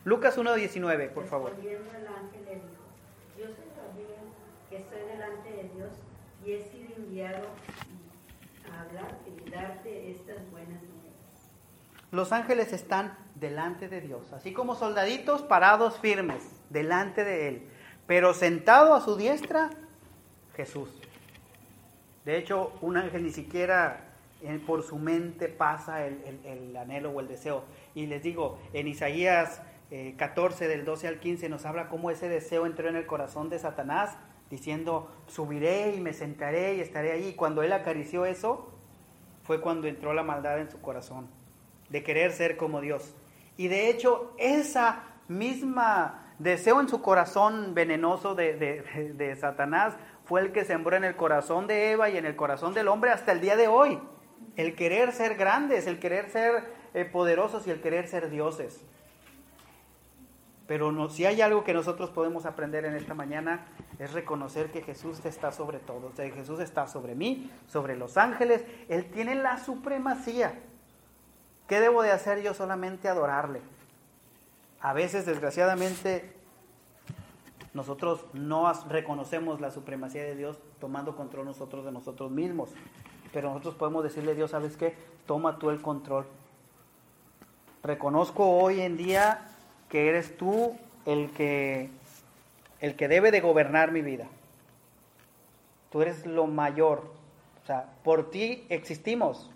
Lucas 0.03 0.37
1.19, 0.37 1.09
por 1.09 1.25
favor. 1.25 1.55
yo 1.61 1.63
soy 1.63 1.71
Gabriel, 3.75 4.21
que 4.69 4.77
estoy 4.77 4.99
delante 5.11 5.49
de 5.49 5.69
Dios 5.75 5.91
y 6.45 6.53
he 6.53 6.61
sido 6.63 6.95
enviado 6.95 7.47
a 8.71 8.81
hablar 8.81 9.20
darte 9.51 10.11
estas 10.11 10.49
buenas 10.51 10.81
Los 12.11 12.31
ángeles 12.31 12.73
están 12.73 13.17
delante 13.35 13.87
de 13.87 14.01
Dios, 14.01 14.31
así 14.33 14.53
como 14.53 14.75
soldaditos 14.75 15.41
parados 15.41 15.99
firmes 15.99 16.43
delante 16.69 17.23
de 17.23 17.47
Él, 17.47 17.67
pero 18.07 18.33
sentado 18.33 18.93
a 18.93 19.01
su 19.01 19.15
diestra, 19.15 19.69
Jesús. 20.55 20.89
De 22.25 22.37
hecho, 22.37 22.73
un 22.81 22.97
ángel 22.97 23.23
ni 23.23 23.31
siquiera 23.31 24.11
por 24.65 24.83
su 24.83 24.97
mente 24.97 25.47
pasa 25.47 26.05
el, 26.05 26.75
anhelo 26.75 27.11
o 27.11 27.19
el 27.19 27.27
deseo. 27.27 27.63
Y 27.93 28.07
les 28.07 28.23
digo, 28.23 28.59
en 28.73 28.87
Isaías 28.87 29.61
14 30.17 30.65
eh, 30.65 30.67
del 30.67 30.85
12 30.85 31.07
al 31.07 31.19
15 31.19 31.49
nos 31.49 31.65
habla 31.65 31.89
cómo 31.89 32.11
ese 32.11 32.29
deseo 32.29 32.65
entró 32.65 32.89
en 32.89 32.95
el 32.95 33.05
corazón 33.05 33.49
de 33.49 33.59
Satanás, 33.59 34.17
diciendo, 34.49 35.11
subiré 35.27 35.95
y 35.95 36.01
me 36.01 36.13
sentaré 36.13 36.75
y 36.75 36.81
estaré 36.81 37.11
allí. 37.11 37.33
Cuando 37.33 37.63
él 37.63 37.71
acarició 37.73 38.25
eso, 38.25 38.71
fue 39.43 39.61
cuando 39.61 39.87
entró 39.87 40.13
la 40.13 40.23
maldad 40.23 40.59
en 40.59 40.69
su 40.69 40.81
corazón, 40.81 41.27
de 41.89 42.03
querer 42.03 42.31
ser 42.31 42.57
como 42.57 42.81
Dios. 42.81 43.15
Y 43.57 43.67
de 43.67 43.89
hecho, 43.89 44.33
esa 44.37 45.03
misma 45.27 46.33
deseo 46.39 46.81
en 46.81 46.89
su 46.89 47.01
corazón 47.01 47.73
venenoso 47.73 48.35
de, 48.35 49.37
Satanás 49.39 49.95
fue 50.25 50.41
el 50.41 50.51
que 50.51 50.65
sembró 50.65 50.95
en 50.95 51.03
el 51.03 51.15
corazón 51.15 51.67
de 51.67 51.91
Eva 51.91 52.09
y 52.09 52.17
en 52.17 52.25
el 52.25 52.35
corazón 52.35 52.73
del 52.73 52.87
hombre 52.87 53.11
hasta 53.11 53.31
el 53.31 53.41
día 53.41 53.55
de 53.55 53.67
hoy. 53.67 53.99
El 54.55 54.75
querer 54.75 55.11
ser 55.11 55.35
grandes, 55.35 55.87
el 55.87 55.99
querer 55.99 56.29
ser 56.29 56.65
eh, 56.93 57.05
poderosos 57.05 57.67
y 57.67 57.71
el 57.71 57.81
querer 57.81 58.07
ser 58.07 58.29
dioses. 58.29 58.81
Pero 60.71 61.09
si 61.09 61.25
hay 61.25 61.41
algo 61.41 61.65
que 61.65 61.73
nosotros 61.73 62.11
podemos 62.11 62.45
aprender 62.45 62.85
en 62.85 62.95
esta 62.95 63.13
mañana 63.13 63.65
es 63.99 64.13
reconocer 64.13 64.71
que 64.71 64.81
Jesús 64.81 65.19
está 65.25 65.51
sobre 65.51 65.79
todo. 65.79 66.07
O 66.07 66.15
Jesús 66.15 66.61
está 66.61 66.87
sobre 66.87 67.13
mí, 67.13 67.51
sobre 67.67 67.97
los 67.97 68.15
ángeles. 68.15 68.63
Él 68.87 69.11
tiene 69.11 69.35
la 69.35 69.57
supremacía. 69.57 70.57
¿Qué 71.67 71.81
debo 71.81 72.03
de 72.03 72.13
hacer 72.13 72.41
yo 72.41 72.53
solamente 72.53 73.09
adorarle? 73.09 73.59
A 74.79 74.93
veces, 74.93 75.25
desgraciadamente, 75.25 76.31
nosotros 77.73 78.23
no 78.31 78.71
reconocemos 78.87 79.59
la 79.59 79.71
supremacía 79.71 80.23
de 80.23 80.37
Dios 80.37 80.57
tomando 80.79 81.17
control 81.17 81.47
nosotros 81.47 81.83
de 81.83 81.91
nosotros 81.91 82.31
mismos. 82.31 82.69
Pero 83.33 83.49
nosotros 83.49 83.75
podemos 83.75 84.05
decirle 84.05 84.31
a 84.31 84.35
Dios, 84.35 84.51
¿sabes 84.51 84.77
qué? 84.77 84.95
Toma 85.25 85.59
tú 85.59 85.69
el 85.69 85.81
control. 85.81 86.25
Reconozco 87.83 88.49
hoy 88.49 88.79
en 88.79 88.95
día 88.95 89.50
que 89.91 90.07
eres 90.07 90.37
tú 90.37 90.77
el 91.05 91.29
que, 91.31 91.89
el 92.79 92.95
que 92.95 93.09
debe 93.09 93.29
de 93.29 93.41
gobernar 93.41 93.91
mi 93.91 94.01
vida. 94.01 94.25
Tú 95.91 96.01
eres 96.01 96.25
lo 96.25 96.47
mayor. 96.47 97.11
O 97.61 97.65
sea, 97.67 97.87
por 98.03 98.31
ti 98.31 98.65
existimos. 98.69 99.51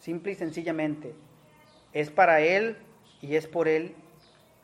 Simple 0.00 0.32
y 0.32 0.34
sencillamente. 0.34 1.14
Es 1.94 2.10
para 2.10 2.42
Él 2.42 2.76
y 3.22 3.36
es 3.36 3.46
por 3.46 3.68
Él 3.68 3.96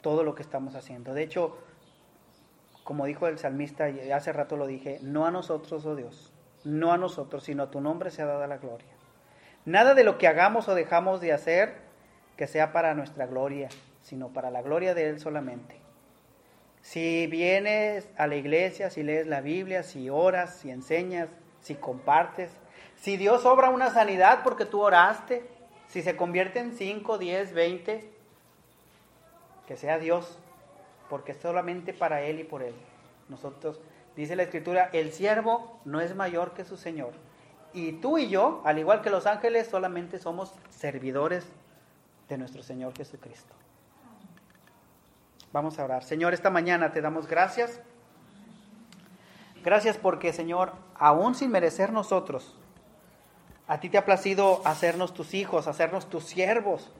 todo 0.02 0.22
lo 0.22 0.34
que 0.34 0.42
estamos 0.42 0.74
haciendo. 0.74 1.14
De 1.14 1.22
hecho, 1.22 1.56
como 2.84 3.06
dijo 3.06 3.26
el 3.28 3.38
salmista, 3.38 3.88
y 3.88 4.12
hace 4.12 4.34
rato 4.34 4.58
lo 4.58 4.66
dije, 4.66 4.98
no 5.00 5.24
a 5.24 5.30
nosotros, 5.30 5.86
oh 5.86 5.96
Dios, 5.96 6.30
no 6.62 6.92
a 6.92 6.98
nosotros, 6.98 7.42
sino 7.42 7.62
a 7.62 7.70
tu 7.70 7.80
nombre 7.80 8.10
sea 8.10 8.26
dada 8.26 8.46
la 8.46 8.58
gloria. 8.58 8.86
Nada 9.64 9.94
de 9.94 10.04
lo 10.04 10.18
que 10.18 10.28
hagamos 10.28 10.68
o 10.68 10.74
dejamos 10.74 11.22
de 11.22 11.32
hacer 11.32 11.74
que 12.36 12.46
sea 12.46 12.72
para 12.72 12.94
nuestra 12.94 13.26
gloria, 13.26 13.70
sino 14.06 14.28
para 14.28 14.52
la 14.52 14.62
gloria 14.62 14.94
de 14.94 15.08
Él 15.08 15.18
solamente. 15.18 15.80
Si 16.80 17.26
vienes 17.26 18.08
a 18.16 18.28
la 18.28 18.36
iglesia, 18.36 18.88
si 18.88 19.02
lees 19.02 19.26
la 19.26 19.40
Biblia, 19.40 19.82
si 19.82 20.08
oras, 20.08 20.54
si 20.58 20.70
enseñas, 20.70 21.28
si 21.60 21.74
compartes, 21.74 22.52
si 22.94 23.16
Dios 23.16 23.44
obra 23.44 23.68
una 23.70 23.90
sanidad 23.90 24.44
porque 24.44 24.64
tú 24.64 24.80
oraste, 24.80 25.44
si 25.88 26.02
se 26.02 26.14
convierte 26.14 26.60
en 26.60 26.72
5, 26.72 27.18
10, 27.18 27.52
20, 27.52 28.12
que 29.66 29.76
sea 29.76 29.98
Dios, 29.98 30.38
porque 31.10 31.32
es 31.32 31.38
solamente 31.38 31.92
para 31.92 32.22
Él 32.22 32.38
y 32.38 32.44
por 32.44 32.62
Él. 32.62 32.76
Nosotros, 33.28 33.80
dice 34.14 34.36
la 34.36 34.44
Escritura, 34.44 34.88
el 34.92 35.12
siervo 35.12 35.80
no 35.84 36.00
es 36.00 36.14
mayor 36.14 36.54
que 36.54 36.64
su 36.64 36.76
Señor. 36.76 37.10
Y 37.72 37.94
tú 37.94 38.18
y 38.18 38.28
yo, 38.28 38.62
al 38.64 38.78
igual 38.78 39.02
que 39.02 39.10
los 39.10 39.26
ángeles, 39.26 39.66
solamente 39.66 40.20
somos 40.20 40.54
servidores 40.70 41.44
de 42.28 42.38
nuestro 42.38 42.62
Señor 42.62 42.96
Jesucristo. 42.96 43.52
Vamos 45.56 45.78
a 45.78 45.84
orar. 45.84 46.04
Señor, 46.04 46.34
esta 46.34 46.50
mañana 46.50 46.92
te 46.92 47.00
damos 47.00 47.26
gracias. 47.26 47.80
Gracias 49.64 49.96
porque, 49.96 50.34
Señor, 50.34 50.74
aún 50.94 51.34
sin 51.34 51.50
merecer 51.50 51.94
nosotros, 51.94 52.54
a 53.66 53.80
ti 53.80 53.88
te 53.88 53.96
ha 53.96 54.04
placido 54.04 54.60
hacernos 54.66 55.14
tus 55.14 55.32
hijos, 55.32 55.66
hacernos 55.66 56.10
tus 56.10 56.24
siervos. 56.24 56.92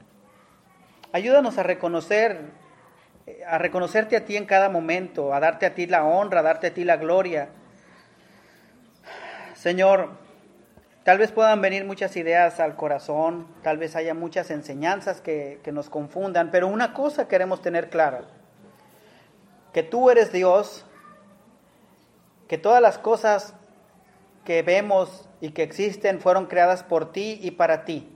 Ayúdanos 1.11 1.59
a 1.59 1.61
reconocer 1.61 2.49
eh, 3.27 3.43
a 3.47 3.59
reconocerte 3.59 4.17
a 4.17 4.25
ti 4.25 4.35
en 4.35 4.47
cada 4.47 4.69
momento, 4.69 5.35
a 5.35 5.39
darte 5.39 5.67
a 5.67 5.75
ti 5.75 5.85
la 5.85 6.03
honra, 6.03 6.39
a 6.39 6.43
darte 6.43 6.65
a 6.65 6.73
ti 6.73 6.83
la 6.83 6.97
gloria. 6.97 7.49
Señor, 9.53 10.13
tal 11.03 11.19
vez 11.19 11.31
puedan 11.31 11.61
venir 11.61 11.85
muchas 11.85 12.17
ideas 12.17 12.59
al 12.59 12.75
corazón, 12.75 13.45
tal 13.61 13.77
vez 13.77 13.95
haya 13.95 14.15
muchas 14.15 14.49
enseñanzas 14.49 15.21
que, 15.21 15.59
que 15.63 15.71
nos 15.71 15.91
confundan, 15.91 16.49
pero 16.49 16.67
una 16.67 16.95
cosa 16.95 17.27
queremos 17.27 17.61
tener 17.61 17.91
clara, 17.91 18.23
que 19.77 19.83
tú 19.83 20.09
eres 20.09 20.31
Dios, 20.31 20.87
que 22.47 22.57
todas 22.57 22.81
las 22.81 22.97
cosas 22.97 23.53
que 24.43 24.63
vemos 24.63 25.29
y 25.39 25.51
que 25.51 25.61
existen 25.61 26.19
fueron 26.19 26.47
creadas 26.47 26.81
por 26.81 27.11
ti 27.11 27.37
y 27.43 27.51
para 27.51 27.85
ti. 27.85 28.11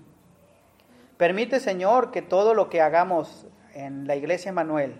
Permite, 1.18 1.59
Señor, 1.59 2.09
que 2.09 2.24
todo 2.24 2.55
lo 2.55 2.68
que 2.68 2.82
hagamos 2.82 3.45
en 3.76 4.07
la 4.07 4.16
iglesia 4.16 4.51
Manuel, 4.51 4.95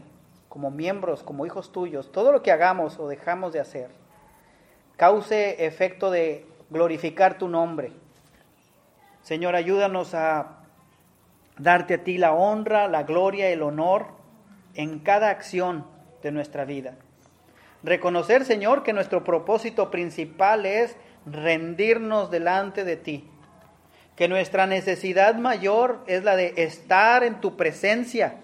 como 0.50 0.70
miembros, 0.70 1.24
como 1.24 1.48
hijos 1.48 1.72
tuyos, 1.72 2.12
todo 2.12 2.32
lo 2.32 2.44
que 2.44 2.52
hagamos 2.52 3.00
o 3.00 3.08
dejamos 3.08 3.54
de 3.54 3.60
hacer, 3.60 3.90
cause 4.98 5.66
efecto 5.66 6.12
de 6.12 6.46
glorificar 6.70 7.40
tu 7.40 7.48
nombre. 7.48 7.92
Señor, 9.24 9.56
ayúdanos 9.56 10.14
a 10.14 10.60
darte 11.58 11.96
a 11.96 12.04
ti 12.04 12.20
la 12.20 12.34
honra, 12.34 12.88
la 12.88 13.02
gloria, 13.02 13.50
el 13.50 13.64
honor 13.64 14.10
en 14.76 15.00
cada 15.00 15.32
acción 15.32 15.90
de 16.22 16.32
nuestra 16.32 16.66
vida. 16.66 16.96
Reconocer, 17.84 18.46
Señor, 18.46 18.84
que 18.84 18.94
nuestro 18.94 19.24
propósito 19.24 19.90
principal 19.90 20.66
es 20.66 20.96
rendirnos 21.26 22.30
delante 22.30 22.84
de 22.84 22.96
ti. 22.96 23.28
Que 24.16 24.28
nuestra 24.28 24.68
necesidad 24.68 25.36
mayor 25.36 26.04
es 26.06 26.24
la 26.24 26.36
de 26.36 26.54
estar 26.58 27.24
en 27.24 27.42
tu 27.42 27.58
presencia 27.58 28.36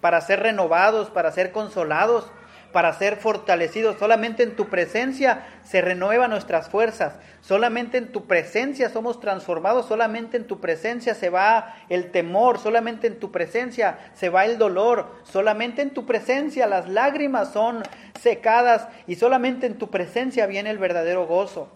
para 0.00 0.20
ser 0.20 0.40
renovados, 0.40 1.10
para 1.10 1.30
ser 1.30 1.52
consolados, 1.52 2.30
para 2.72 2.92
ser 2.92 3.16
fortalecidos. 3.16 3.98
Solamente 3.98 4.42
en 4.42 4.56
tu 4.56 4.68
presencia 4.68 5.46
se 5.64 5.80
renuevan 5.80 6.30
nuestras 6.30 6.68
fuerzas. 6.68 7.14
Solamente 7.40 7.98
en 7.98 8.12
tu 8.12 8.26
presencia 8.26 8.88
somos 8.90 9.20
transformados. 9.20 9.86
Solamente 9.86 10.36
en 10.36 10.46
tu 10.46 10.60
presencia 10.60 11.14
se 11.14 11.30
va 11.30 11.76
el 11.88 12.10
temor. 12.10 12.58
Solamente 12.58 13.06
en 13.06 13.18
tu 13.18 13.32
presencia 13.32 13.98
se 14.14 14.28
va 14.28 14.44
el 14.44 14.58
dolor. 14.58 15.14
Solamente 15.24 15.82
en 15.82 15.90
tu 15.90 16.06
presencia 16.06 16.66
las 16.66 16.88
lágrimas 16.88 17.52
son 17.52 17.82
secadas. 18.20 18.88
Y 19.06 19.16
solamente 19.16 19.66
en 19.66 19.78
tu 19.78 19.90
presencia 19.90 20.46
viene 20.46 20.70
el 20.70 20.78
verdadero 20.78 21.26
gozo. 21.26 21.68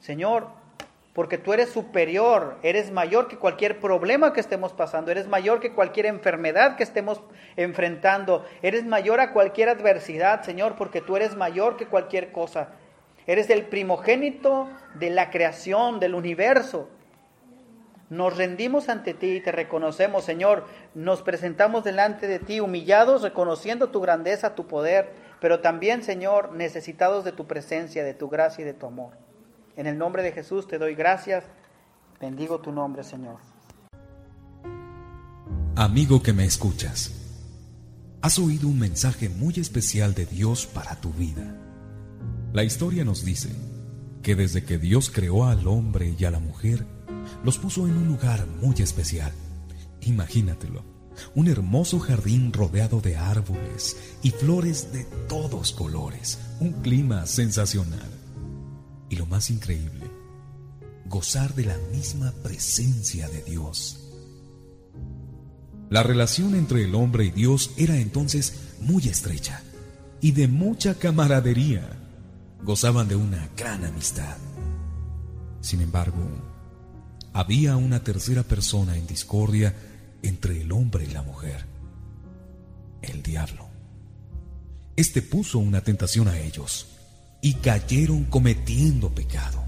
Señor, 0.00 0.61
porque 1.12 1.36
tú 1.36 1.52
eres 1.52 1.68
superior, 1.68 2.56
eres 2.62 2.90
mayor 2.90 3.28
que 3.28 3.36
cualquier 3.36 3.80
problema 3.80 4.32
que 4.32 4.40
estemos 4.40 4.72
pasando, 4.72 5.10
eres 5.10 5.28
mayor 5.28 5.60
que 5.60 5.72
cualquier 5.72 6.06
enfermedad 6.06 6.76
que 6.76 6.82
estemos 6.82 7.20
enfrentando, 7.56 8.46
eres 8.62 8.84
mayor 8.84 9.20
a 9.20 9.32
cualquier 9.32 9.68
adversidad, 9.68 10.42
Señor, 10.42 10.76
porque 10.76 11.02
tú 11.02 11.16
eres 11.16 11.36
mayor 11.36 11.76
que 11.76 11.86
cualquier 11.86 12.32
cosa. 12.32 12.70
Eres 13.26 13.50
el 13.50 13.66
primogénito 13.66 14.68
de 14.94 15.10
la 15.10 15.30
creación, 15.30 16.00
del 16.00 16.14
universo. 16.14 16.88
Nos 18.08 18.36
rendimos 18.36 18.88
ante 18.88 19.14
ti 19.14 19.36
y 19.36 19.40
te 19.40 19.52
reconocemos, 19.52 20.24
Señor. 20.24 20.64
Nos 20.94 21.22
presentamos 21.22 21.84
delante 21.84 22.26
de 22.26 22.38
ti 22.38 22.60
humillados, 22.60 23.22
reconociendo 23.22 23.90
tu 23.90 24.00
grandeza, 24.00 24.54
tu 24.54 24.66
poder, 24.66 25.10
pero 25.40 25.60
también, 25.60 26.02
Señor, 26.02 26.52
necesitados 26.52 27.24
de 27.24 27.32
tu 27.32 27.46
presencia, 27.46 28.02
de 28.02 28.14
tu 28.14 28.28
gracia 28.28 28.62
y 28.62 28.64
de 28.64 28.74
tu 28.74 28.86
amor. 28.86 29.21
En 29.76 29.86
el 29.86 29.96
nombre 29.96 30.22
de 30.22 30.32
Jesús 30.32 30.68
te 30.68 30.78
doy 30.78 30.94
gracias. 30.94 31.44
Bendigo 32.20 32.60
tu 32.60 32.72
nombre, 32.72 33.02
Señor. 33.02 33.36
Amigo 35.74 36.22
que 36.22 36.34
me 36.34 36.44
escuchas, 36.44 37.10
has 38.20 38.38
oído 38.38 38.68
un 38.68 38.78
mensaje 38.78 39.30
muy 39.30 39.54
especial 39.54 40.14
de 40.14 40.26
Dios 40.26 40.66
para 40.66 40.96
tu 41.00 41.10
vida. 41.12 41.56
La 42.52 42.62
historia 42.64 43.04
nos 43.04 43.24
dice 43.24 43.48
que 44.22 44.36
desde 44.36 44.62
que 44.64 44.78
Dios 44.78 45.10
creó 45.10 45.46
al 45.46 45.66
hombre 45.66 46.14
y 46.18 46.24
a 46.26 46.30
la 46.30 46.38
mujer, 46.38 46.86
los 47.42 47.58
puso 47.58 47.86
en 47.86 47.96
un 47.96 48.06
lugar 48.06 48.46
muy 48.60 48.74
especial. 48.76 49.32
Imagínatelo, 50.02 50.84
un 51.34 51.48
hermoso 51.48 51.98
jardín 51.98 52.52
rodeado 52.52 53.00
de 53.00 53.16
árboles 53.16 53.96
y 54.22 54.30
flores 54.30 54.92
de 54.92 55.04
todos 55.28 55.72
colores, 55.72 56.38
un 56.60 56.72
clima 56.82 57.24
sensacional. 57.26 58.21
Y 59.12 59.16
lo 59.16 59.26
más 59.26 59.50
increíble, 59.50 60.10
gozar 61.04 61.54
de 61.54 61.66
la 61.66 61.76
misma 61.92 62.32
presencia 62.42 63.28
de 63.28 63.42
Dios. 63.42 64.08
La 65.90 66.02
relación 66.02 66.54
entre 66.54 66.84
el 66.84 66.94
hombre 66.94 67.26
y 67.26 67.30
Dios 67.30 67.72
era 67.76 67.98
entonces 67.98 68.70
muy 68.80 69.06
estrecha 69.08 69.60
y 70.22 70.32
de 70.32 70.48
mucha 70.48 70.94
camaradería. 70.94 71.86
Gozaban 72.62 73.06
de 73.06 73.16
una 73.16 73.50
gran 73.54 73.84
amistad. 73.84 74.38
Sin 75.60 75.82
embargo, 75.82 76.26
había 77.34 77.76
una 77.76 78.02
tercera 78.02 78.42
persona 78.42 78.96
en 78.96 79.06
discordia 79.06 79.76
entre 80.22 80.62
el 80.62 80.72
hombre 80.72 81.04
y 81.04 81.08
la 81.08 81.22
mujer, 81.22 81.66
el 83.02 83.22
diablo. 83.22 83.68
Este 84.96 85.20
puso 85.20 85.58
una 85.58 85.82
tentación 85.82 86.28
a 86.28 86.38
ellos 86.38 86.91
y 87.44 87.54
cayeron 87.54 88.24
cometiendo 88.24 89.10
pecado. 89.10 89.64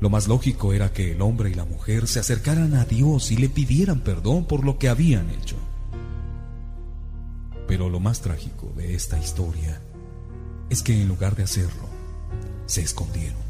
Lo 0.00 0.08
más 0.08 0.28
lógico 0.28 0.72
era 0.72 0.92
que 0.92 1.10
el 1.10 1.20
hombre 1.20 1.50
y 1.50 1.54
la 1.54 1.64
mujer 1.64 2.06
se 2.06 2.20
acercaran 2.20 2.74
a 2.74 2.84
Dios 2.84 3.32
y 3.32 3.36
le 3.36 3.48
pidieran 3.48 4.00
perdón 4.00 4.46
por 4.46 4.64
lo 4.64 4.78
que 4.78 4.88
habían 4.88 5.28
hecho. 5.28 5.56
Pero 7.66 7.90
lo 7.90 7.98
más 7.98 8.20
trágico 8.20 8.72
de 8.76 8.94
esta 8.94 9.18
historia 9.18 9.82
es 10.70 10.84
que 10.84 11.02
en 11.02 11.08
lugar 11.08 11.34
de 11.34 11.42
hacerlo, 11.42 11.88
se 12.66 12.80
escondieron. 12.80 13.48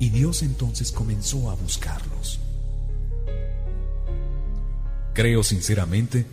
Y 0.00 0.10
Dios 0.10 0.42
entonces 0.42 0.90
comenzó 0.90 1.48
a 1.48 1.54
buscarlos. 1.54 2.40
Creo 5.14 5.44
sinceramente 5.44 6.26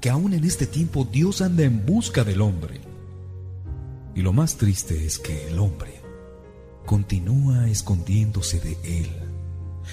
que 0.00 0.10
aún 0.10 0.32
en 0.32 0.44
este 0.44 0.66
tiempo 0.66 1.04
Dios 1.04 1.42
anda 1.42 1.64
en 1.64 1.84
busca 1.84 2.22
del 2.22 2.40
hombre 2.40 2.89
y 4.14 4.22
lo 4.22 4.32
más 4.32 4.56
triste 4.56 5.06
es 5.06 5.18
que 5.18 5.48
el 5.48 5.58
hombre 5.58 6.00
continúa 6.86 7.68
escondiéndose 7.68 8.60
de 8.60 8.76
él, 8.82 9.10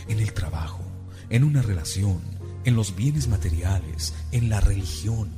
en 0.07 0.19
el 0.19 0.33
trabajo, 0.33 0.81
en 1.29 1.43
una 1.43 1.61
relación, 1.61 2.19
en 2.65 2.75
los 2.75 2.95
bienes 2.95 3.27
materiales, 3.27 4.13
en 4.31 4.49
la 4.49 4.59
religión. 4.59 5.29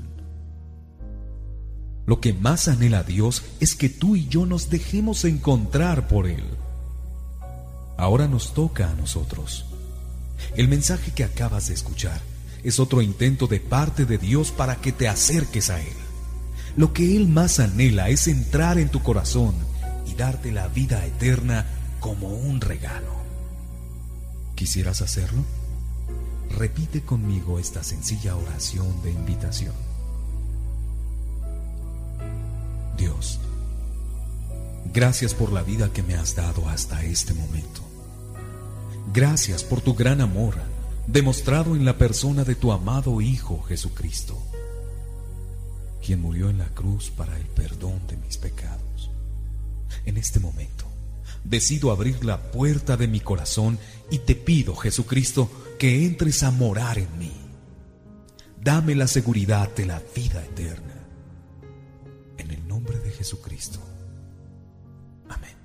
Lo 2.05 2.21
que 2.21 2.33
más 2.33 2.67
anhela 2.67 3.03
Dios 3.03 3.43
es 3.59 3.75
que 3.75 3.89
tú 3.89 4.15
y 4.15 4.27
yo 4.27 4.45
nos 4.45 4.69
dejemos 4.69 5.25
encontrar 5.25 6.07
por 6.07 6.27
Él. 6.27 6.43
Ahora 7.97 8.27
nos 8.27 8.55
toca 8.55 8.89
a 8.89 8.95
nosotros. 8.95 9.65
El 10.55 10.69
mensaje 10.69 11.11
que 11.11 11.23
acabas 11.23 11.67
de 11.67 11.75
escuchar 11.75 12.19
es 12.63 12.79
otro 12.79 13.03
intento 13.03 13.45
de 13.45 13.59
parte 13.59 14.05
de 14.05 14.17
Dios 14.17 14.51
para 14.51 14.77
que 14.77 14.91
te 14.91 15.07
acerques 15.07 15.69
a 15.69 15.79
Él. 15.81 16.08
Lo 16.75 16.93
que 16.93 17.15
Él 17.15 17.27
más 17.27 17.59
anhela 17.59 18.09
es 18.09 18.27
entrar 18.27 18.77
en 18.77 18.89
tu 18.89 19.01
corazón 19.01 19.55
y 20.07 20.15
darte 20.15 20.51
la 20.51 20.67
vida 20.67 21.05
eterna 21.05 21.65
como 21.99 22.29
un 22.29 22.61
regalo. 22.61 23.13
¿Quisieras 24.55 25.01
hacerlo? 25.01 25.43
Repite 26.57 27.01
conmigo 27.01 27.59
esta 27.59 27.83
sencilla 27.83 28.35
oración 28.35 29.01
de 29.03 29.11
invitación. 29.11 29.73
Dios, 32.97 33.39
gracias 34.93 35.33
por 35.33 35.53
la 35.53 35.63
vida 35.63 35.91
que 35.93 36.03
me 36.03 36.15
has 36.15 36.35
dado 36.35 36.67
hasta 36.67 37.03
este 37.03 37.33
momento. 37.33 37.81
Gracias 39.13 39.63
por 39.63 39.81
tu 39.81 39.95
gran 39.95 40.21
amor 40.21 40.55
demostrado 41.07 41.75
en 41.75 41.85
la 41.85 41.97
persona 41.97 42.43
de 42.43 42.55
tu 42.55 42.71
amado 42.71 43.21
Hijo 43.21 43.61
Jesucristo 43.63 44.37
quien 46.05 46.21
murió 46.21 46.49
en 46.49 46.57
la 46.57 46.69
cruz 46.69 47.09
para 47.09 47.37
el 47.37 47.45
perdón 47.45 48.01
de 48.07 48.17
mis 48.17 48.37
pecados. 48.37 49.09
En 50.05 50.17
este 50.17 50.39
momento, 50.39 50.85
decido 51.43 51.91
abrir 51.91 52.23
la 52.23 52.51
puerta 52.51 52.97
de 52.97 53.07
mi 53.07 53.19
corazón 53.19 53.79
y 54.11 54.19
te 54.19 54.35
pido, 54.35 54.75
Jesucristo, 54.75 55.49
que 55.77 56.05
entres 56.05 56.43
a 56.43 56.51
morar 56.51 56.97
en 56.99 57.17
mí. 57.17 57.31
Dame 58.61 58.95
la 58.95 59.07
seguridad 59.07 59.73
de 59.75 59.85
la 59.85 60.01
vida 60.15 60.43
eterna. 60.43 60.95
En 62.37 62.51
el 62.51 62.67
nombre 62.67 62.99
de 62.99 63.11
Jesucristo. 63.11 63.79
Amén. 65.29 65.55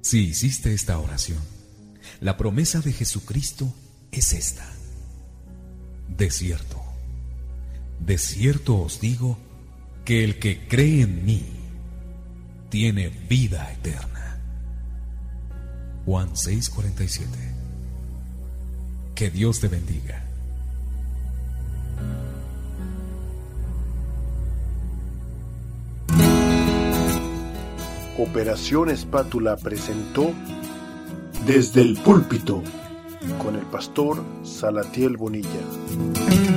Si 0.00 0.20
hiciste 0.20 0.72
esta 0.74 0.98
oración, 0.98 1.40
la 2.20 2.36
promesa 2.36 2.80
de 2.80 2.92
Jesucristo 2.92 3.72
es 4.12 4.32
esta. 4.32 4.71
De 6.16 6.30
cierto, 6.30 6.80
de 7.98 8.18
cierto 8.18 8.78
os 8.78 9.00
digo 9.00 9.38
que 10.04 10.24
el 10.24 10.38
que 10.38 10.66
cree 10.68 11.02
en 11.02 11.24
mí 11.24 11.46
tiene 12.68 13.08
vida 13.08 13.72
eterna. 13.72 14.40
Juan 16.04 16.30
6:47 16.34 17.26
Que 19.14 19.30
Dios 19.30 19.60
te 19.60 19.68
bendiga. 19.68 20.24
Operación 28.18 28.90
Espátula 28.90 29.56
presentó 29.56 30.32
Desde 31.46 31.80
el 31.80 31.96
Púlpito 31.96 32.62
con 33.38 33.56
el 33.56 33.66
pastor 33.66 34.22
Salatiel 34.42 35.16
Bonilla. 35.16 36.51